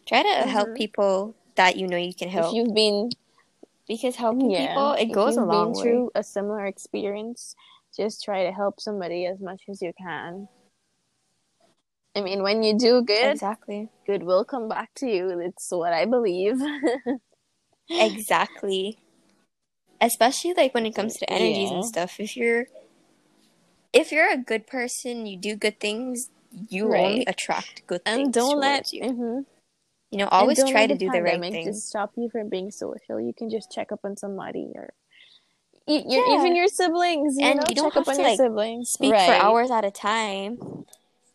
Try 0.06 0.22
to 0.22 0.46
help 0.46 0.68
Mhm. 0.68 0.76
people 0.76 1.34
that 1.56 1.76
you 1.76 1.86
know 1.86 1.96
you 1.96 2.14
can 2.14 2.28
help. 2.28 2.50
if 2.50 2.52
you've 2.54 2.74
been 2.74 3.10
because 3.88 4.16
helping 4.16 4.50
yeah, 4.50 4.66
people, 4.68 4.92
it 4.92 5.12
goes 5.12 5.36
a 5.36 5.40
you've 5.40 5.48
long 5.48 5.68
been 5.68 5.74
way. 5.74 5.82
through 5.82 6.10
a 6.14 6.22
similar 6.22 6.66
experience, 6.66 7.54
just 7.96 8.22
try 8.24 8.44
to 8.44 8.52
help 8.52 8.80
somebody 8.80 9.26
as 9.26 9.40
much 9.40 9.62
as 9.68 9.82
you 9.82 9.92
can. 9.98 10.48
I 12.16 12.20
mean, 12.20 12.42
when 12.42 12.62
you 12.62 12.76
do 12.78 13.02
good, 13.02 13.38
Exactly. 13.38 13.88
good 14.06 14.22
will 14.22 14.44
come 14.44 14.68
back 14.68 14.90
to 14.96 15.06
you. 15.06 15.38
It's 15.40 15.70
what 15.70 15.92
I 15.92 16.04
believe. 16.06 16.56
Exactly. 17.98 18.98
Especially 20.00 20.54
like 20.54 20.74
when 20.74 20.86
it 20.86 20.94
comes 20.94 21.16
to 21.18 21.30
energies 21.30 21.70
and 21.70 21.84
stuff. 21.84 22.18
If 22.18 22.36
you're 22.36 22.66
if 23.92 24.10
you're 24.12 24.30
a 24.30 24.36
good 24.36 24.66
person, 24.66 25.26
you 25.26 25.36
do 25.38 25.54
good 25.56 25.78
things, 25.80 26.30
you 26.68 26.88
Right. 26.88 26.94
only 26.94 27.24
attract 27.26 27.82
good 27.86 28.04
things. 28.04 28.28
and 28.28 28.32
don't 28.32 28.58
let 28.58 28.92
you. 28.92 29.02
mhm. 29.02 29.44
You 30.12 30.18
know, 30.18 30.28
always 30.28 30.58
try 30.70 30.86
to 30.86 30.94
do 30.94 31.10
the 31.10 31.22
right 31.22 31.40
thing. 31.40 31.64
Just 31.64 31.88
stop 31.88 32.12
you 32.16 32.28
from 32.28 32.50
being 32.50 32.70
social. 32.70 33.18
You 33.18 33.32
can 33.36 33.48
just 33.48 33.72
check 33.72 33.90
up 33.92 34.00
on 34.04 34.16
somebody 34.16 34.70
or 34.74 34.92
y- 35.88 36.04
your, 36.06 36.24
Yeah. 36.28 36.34
even 36.38 36.54
your 36.54 36.68
siblings. 36.68 37.36
You 37.38 37.46
And 37.46 37.60
know, 37.60 37.64
you 37.68 37.74
don't 37.74 37.86
check 37.92 37.96
up 37.96 38.06
have 38.06 38.08
on 38.08 38.16
to, 38.16 38.20
your 38.20 38.30
like, 38.30 38.36
siblings. 38.36 38.90
Speak 38.90 39.10
for 39.10 39.16
hours 39.16 39.70
at 39.70 39.84
a 39.86 39.90
time. 39.90 40.84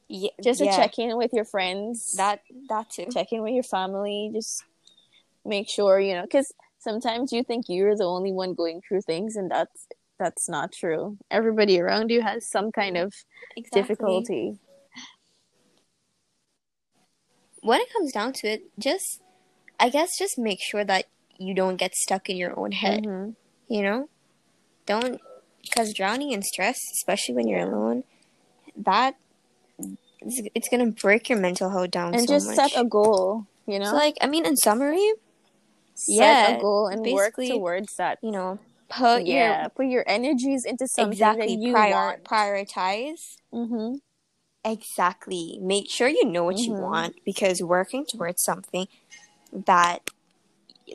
Yeah, 0.08 0.30
Just 0.42 0.62
yeah, 0.62 0.72
to 0.72 0.78
check 0.78 1.00
in 1.00 1.18
with 1.18 1.34
your 1.34 1.44
friends. 1.44 2.14
that 2.18 2.42
that 2.70 2.90
too. 2.92 3.08
check 3.12 3.34
in 3.34 3.42
with 3.42 3.54
your 3.54 3.64
family 3.64 4.30
just 4.34 4.64
make 5.44 5.68
sure 5.70 6.00
you 6.00 6.14
know 6.14 6.22
because 6.22 6.54
sometimes 6.80 7.34
you 7.34 7.44
think 7.44 7.66
you're 7.68 7.96
the 7.96 8.04
only 8.06 8.32
one 8.32 8.54
going 8.54 8.80
through 8.88 9.02
things 9.02 9.36
and 9.36 9.50
that's 9.52 9.88
that's 10.20 10.48
not 10.48 10.72
true 10.72 11.18
everybody 11.32 11.80
around 11.80 12.10
you 12.10 12.22
has 12.22 12.50
some 12.50 12.72
kind 12.72 12.96
of 12.98 13.14
Exactly. 13.58 13.82
difficulty 13.82 14.58
When 17.68 17.82
it 17.82 17.92
comes 17.92 18.14
down 18.14 18.32
to 18.40 18.48
it, 18.48 18.62
just 18.80 19.22
I 19.80 19.90
guess 19.90 20.10
just 20.18 20.40
make 20.40 20.60
sure 20.62 20.86
that 20.86 21.06
you 21.38 21.54
don't 21.54 21.76
get 21.76 21.94
stuck 21.96 22.30
in 22.30 22.38
your 22.38 22.58
own 22.58 22.72
head. 22.72 23.04
Mhm. 23.04 23.36
you 23.68 23.82
know 23.84 24.08
don't 24.86 25.20
because 25.62 25.94
drowning 25.94 26.32
in 26.32 26.42
stress 26.42 26.80
especially 26.94 27.36
when 27.36 27.48
you're 27.50 27.60
alone 27.60 28.06
that 28.78 29.16
it's, 30.22 30.42
it's 30.56 30.70
gonna 30.70 30.88
break 30.88 31.28
your 31.30 31.38
mental 31.38 31.70
health 31.70 31.92
down 31.92 32.16
and 32.16 32.24
so 32.26 32.34
just 32.34 32.48
much 32.48 32.56
set 32.56 32.72
a 32.80 32.86
goal 32.86 33.46
you 33.68 33.78
know 33.78 33.92
so 33.92 33.98
like 33.98 34.16
i 34.22 34.28
mean 34.28 34.46
in 34.46 34.56
summary 34.56 35.04
set 35.96 36.16
yeah, 36.16 36.58
a 36.58 36.62
goal 36.62 36.88
and 36.88 37.06
work 37.12 37.36
towards 37.36 37.94
that 37.98 38.18
you 38.24 38.32
know 38.32 38.58
put 38.88 39.28
yeah 39.28 39.68
put 39.68 39.88
your 39.88 40.06
energies 40.08 40.64
into 40.64 40.88
something 40.88 41.12
exactly 41.12 41.58
that 41.58 41.62
you 41.62 41.74
prior 41.74 41.92
want 41.92 42.24
prioritize 42.24 43.20
Mm-hmm. 43.54 44.00
Exactly. 44.72 45.58
Make 45.62 45.90
sure 45.90 46.08
you 46.10 46.26
know 46.26 46.44
what 46.44 46.58
you 46.60 46.74
Mhm. 46.74 46.82
want 46.82 47.16
because 47.24 47.62
working 47.64 48.06
towards 48.06 48.44
something 48.44 48.88
that 49.52 50.10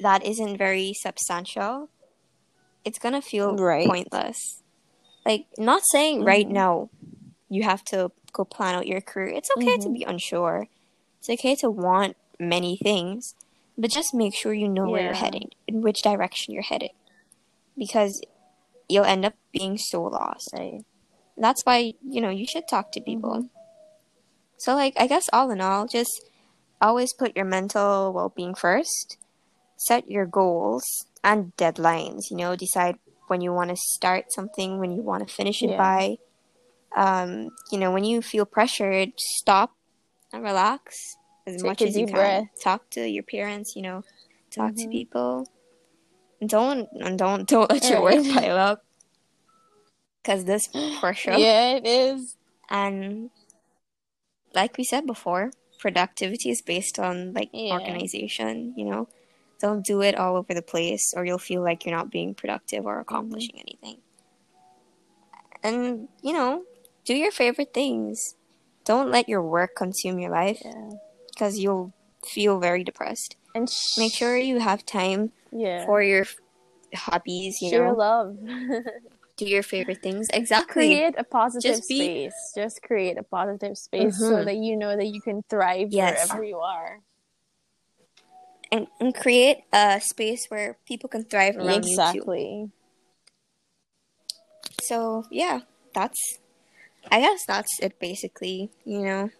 that 0.00 0.24
isn't 0.24 0.56
very 0.56 0.92
substantial, 0.94 1.88
it's 2.84 2.98
gonna 2.98 3.22
feel 3.22 3.56
Right. 3.56 3.86
pointless. 3.88 4.62
Like 5.24 5.46
not 5.58 5.82
saying 5.84 6.22
right 6.24 6.46
Mhm. 6.46 6.52
now 6.52 6.90
you 7.48 7.62
have 7.62 7.82
to 7.86 8.10
go 8.32 8.44
plan 8.44 8.74
out 8.74 8.86
your 8.86 9.00
career. 9.00 9.28
It's 9.28 9.50
okay 9.56 9.76
to 9.78 9.88
Mhm. 9.88 9.94
be 9.94 10.02
unsure. 10.04 10.68
It's 11.18 11.30
okay 11.30 11.54
to 11.56 11.70
want 11.70 12.16
many 12.38 12.76
things, 12.76 13.34
but 13.78 13.90
just 13.90 14.12
make 14.14 14.34
sure 14.34 14.52
you 14.52 14.68
know 14.68 14.88
where 14.88 15.04
you're 15.04 15.12
heading, 15.14 15.50
in 15.66 15.80
which 15.82 16.02
direction 16.02 16.52
you're 16.54 16.62
headed. 16.62 16.90
Because 17.76 18.20
you'll 18.88 19.04
end 19.04 19.24
up 19.24 19.34
being 19.52 19.78
so 19.78 20.02
lost 20.02 20.50
Right. 20.52 20.84
that's 21.36 21.62
why 21.62 21.94
you 22.06 22.20
know 22.20 22.28
you 22.28 22.46
should 22.46 22.68
talk 22.68 22.92
to 22.92 23.00
people 23.00 23.34
Mhm. 23.42 23.50
So 24.62 24.74
like 24.74 24.94
i 24.98 25.06
guess 25.06 25.26
all 25.32 25.50
in 25.50 25.60
all 25.60 25.86
just 25.86 26.24
always 26.80 27.12
put 27.12 27.36
your 27.36 27.44
mental 27.44 28.12
well-being 28.12 28.54
first 28.54 29.16
set 29.76 30.08
your 30.10 30.26
goals 30.26 30.84
and 31.24 31.54
deadlines 31.56 32.30
you 32.30 32.36
know 32.36 32.54
decide 32.56 32.96
when 33.28 33.40
you 33.40 33.52
want 33.52 33.70
to 33.70 33.76
start 33.76 34.32
something 34.32 34.78
when 34.78 34.92
you 34.92 35.02
want 35.02 35.26
to 35.26 35.34
finish 35.34 35.62
it 35.62 35.70
Yeah. 35.70 35.76
by 35.78 36.16
um 36.96 37.50
you 37.70 37.78
know 37.78 37.90
when 37.90 38.04
you 38.04 38.20
feel 38.22 38.44
pressured 38.44 39.10
stop 39.18 39.70
and 40.32 40.42
relax 40.42 41.16
as 41.46 41.56
Take 41.56 41.64
much 41.64 41.82
as 41.82 41.96
you 41.96 42.06
can 42.06 42.14
breath. 42.14 42.44
talk 42.62 42.88
to 42.90 43.08
your 43.08 43.22
parents 43.24 43.74
you 43.76 43.82
know 43.82 44.04
talk 44.50 44.74
to 44.76 44.86
Mhm. 44.88 44.92
people 44.92 45.48
don't 46.44 46.88
and 47.00 47.18
don't 47.18 47.48
don't 47.48 47.70
let 47.70 47.88
your 47.88 48.02
work 48.02 48.22
pile 48.34 48.56
up 48.58 48.84
because 50.22 50.44
this 50.44 50.68
pressure 51.00 51.32
Yeah, 51.32 51.76
it 51.76 51.86
is. 51.86 52.36
and 52.70 53.30
like 54.54 54.76
we 54.76 54.84
said 54.84 55.06
before, 55.06 55.50
productivity 55.78 56.50
is 56.50 56.62
based 56.62 56.98
on 56.98 57.32
like 57.32 57.50
Yeah. 57.52 57.72
organization, 57.74 58.74
you 58.76 58.84
know. 58.84 59.08
Don't 59.60 59.84
do 59.84 60.00
it 60.02 60.16
all 60.16 60.36
over 60.36 60.54
the 60.54 60.62
place 60.62 61.14
or 61.16 61.24
you'll 61.24 61.38
feel 61.38 61.62
like 61.62 61.84
you're 61.84 61.94
not 61.96 62.10
being 62.10 62.34
productive 62.34 62.80
Mm-hmm. 62.80 62.88
or 62.88 63.00
accomplishing 63.00 63.58
anything. 63.60 63.98
And, 65.62 66.08
you 66.22 66.32
know, 66.32 66.64
do 67.04 67.14
your 67.14 67.30
favorite 67.30 67.72
things. 67.72 68.34
Don't 68.84 69.10
let 69.10 69.28
your 69.28 69.42
work 69.42 69.76
consume 69.76 70.18
your 70.18 70.30
life 70.32 70.60
Yeah. 70.64 70.90
because 71.30 71.58
you'll 71.58 71.92
feel 72.26 72.58
very 72.58 72.82
depressed. 72.82 73.36
And 73.54 73.70
sh- 73.70 73.98
Make 73.98 74.12
sure 74.12 74.36
you 74.36 74.58
have 74.58 74.84
time 74.84 75.30
yeah. 75.52 75.84
for 75.86 76.02
your 76.02 76.22
f- 76.22 76.36
hobbies, 76.94 77.62
you 77.62 77.70
know. 77.78 77.92
love. 77.92 78.36
Do 79.36 79.46
your 79.46 79.62
favorite 79.62 80.02
things. 80.02 80.28
Exactly. 80.32 80.72
create 80.88 81.14
a 81.18 81.24
positive 81.24 81.76
Just 81.76 81.88
be- 81.88 81.98
space. 82.28 82.52
Just 82.54 82.82
create 82.82 83.16
a 83.18 83.22
positive 83.22 83.76
space 83.78 84.18
so 84.18 84.36
Mhm. 84.36 84.44
that 84.44 84.56
you 84.56 84.76
know 84.76 84.94
that 84.96 85.06
you 85.06 85.20
can 85.22 85.42
thrive 85.48 85.88
Yes. 85.90 86.28
wherever 86.28 86.44
you 86.44 86.58
are. 86.58 87.00
And, 88.70 88.86
and 89.00 89.14
create 89.14 89.64
a 89.72 90.00
space 90.00 90.46
where 90.48 90.78
people 90.86 91.08
can 91.08 91.24
thrive 91.24 91.56
around 91.56 91.84
you 91.86 91.96
too. 91.96 92.02
exactly. 92.02 92.70
So 94.82 95.24
yeah, 95.30 95.60
that's 95.94 96.38
I 97.10 97.20
guess 97.20 97.44
that's 97.46 97.80
it 97.80 97.98
basically, 97.98 98.70
you 98.84 99.00
know. 99.02 99.30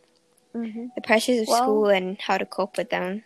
hmm 0.52 0.86
The 0.94 1.00
pressures 1.02 1.42
of 1.42 1.48
Well- 1.48 1.62
school 1.62 1.88
and 1.88 2.20
how 2.20 2.36
to 2.38 2.46
cope 2.46 2.76
with 2.76 2.90
them. 2.90 3.24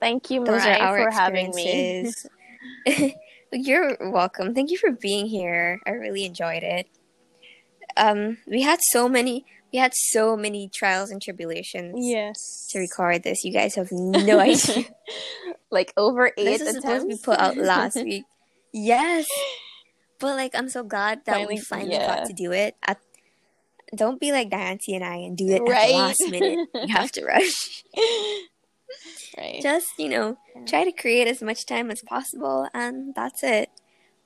Thank 0.00 0.30
you, 0.30 0.44
Those 0.44 0.62
are 0.62 0.78
Mariah, 0.78 0.80
our 0.80 1.04
for 1.04 1.10
having 1.10 1.50
me. 1.54 2.10
You're 3.52 3.96
welcome. 4.00 4.54
Thank 4.54 4.70
you 4.70 4.78
for 4.78 4.92
being 4.92 5.26
here. 5.26 5.80
I 5.86 5.90
really 5.90 6.24
enjoyed 6.24 6.62
it. 6.62 6.86
Um 7.96 8.38
we 8.46 8.62
had 8.62 8.78
so 8.92 9.08
many 9.08 9.44
we 9.72 9.78
had 9.78 9.92
so 9.94 10.36
many 10.36 10.68
trials 10.72 11.10
and 11.10 11.20
tribulations 11.22 11.94
yes. 11.98 12.66
to 12.70 12.78
record 12.78 13.22
this. 13.22 13.44
You 13.44 13.52
guys 13.52 13.74
have 13.76 13.88
no 13.92 14.38
idea. 14.38 14.84
like 15.70 15.92
over 15.96 16.32
eight 16.36 16.44
this 16.44 16.60
was 16.60 16.76
attempts. 16.76 16.82
supposed 16.86 17.10
to 17.10 17.16
be 17.16 17.22
put 17.24 17.38
out 17.38 17.56
last 17.74 17.96
week. 17.96 18.24
Yes. 18.72 19.26
But 20.20 20.36
like 20.36 20.54
I'm 20.54 20.68
so 20.68 20.82
glad 20.84 21.24
that 21.26 21.48
we 21.48 21.56
Finally- 21.58 21.60
finally 21.62 21.92
yeah. 21.94 22.06
got 22.18 22.26
to 22.26 22.32
do 22.32 22.52
it. 22.52 22.76
At, 22.86 22.98
don't 23.96 24.20
be 24.20 24.30
like 24.30 24.50
Dianty 24.50 24.94
and 24.94 25.02
I 25.04 25.16
and 25.16 25.36
do 25.36 25.48
it 25.48 25.62
at 25.62 25.68
Right. 25.68 25.88
the 25.90 25.96
last 25.98 26.22
minute. 26.30 26.68
You 26.74 26.94
have 26.94 27.10
to 27.12 27.24
rush. 27.26 27.82
Right. 29.36 29.60
Just, 29.62 29.86
you 29.98 30.08
know, 30.08 30.38
Yeah. 30.54 30.64
try 30.66 30.84
to 30.84 30.92
create 30.92 31.28
as 31.28 31.42
much 31.42 31.66
time 31.66 31.90
as 31.90 32.00
possible 32.06 32.68
and 32.74 33.14
that's 33.14 33.42
it. 33.42 33.70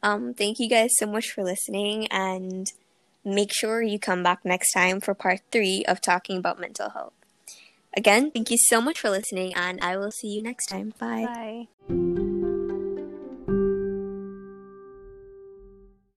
Um 0.02 0.34
thank 0.34 0.58
you 0.58 0.68
guys 0.68 0.90
so 0.96 1.06
much 1.06 1.30
for 1.30 1.42
listening 1.42 2.06
and 2.08 2.70
make 3.24 3.52
sure 3.54 3.82
you 3.82 3.98
come 3.98 4.22
back 4.22 4.44
next 4.44 4.72
time 4.72 5.00
for 5.00 5.14
part 5.14 5.40
3 5.50 5.84
of 5.86 6.00
talking 6.00 6.36
about 6.36 6.60
mental 6.60 6.90
health. 6.90 7.14
Again, 7.96 8.30
thank 8.30 8.50
you 8.50 8.58
so 8.58 8.80
much 8.80 9.00
for 9.00 9.08
listening 9.10 9.54
and 9.54 9.78
I 9.80 9.96
will 9.96 10.10
see 10.10 10.28
you 10.28 10.42
next 10.42 10.66
time. 10.66 10.92
Bye. 10.98 11.66
Bye. 11.88 12.24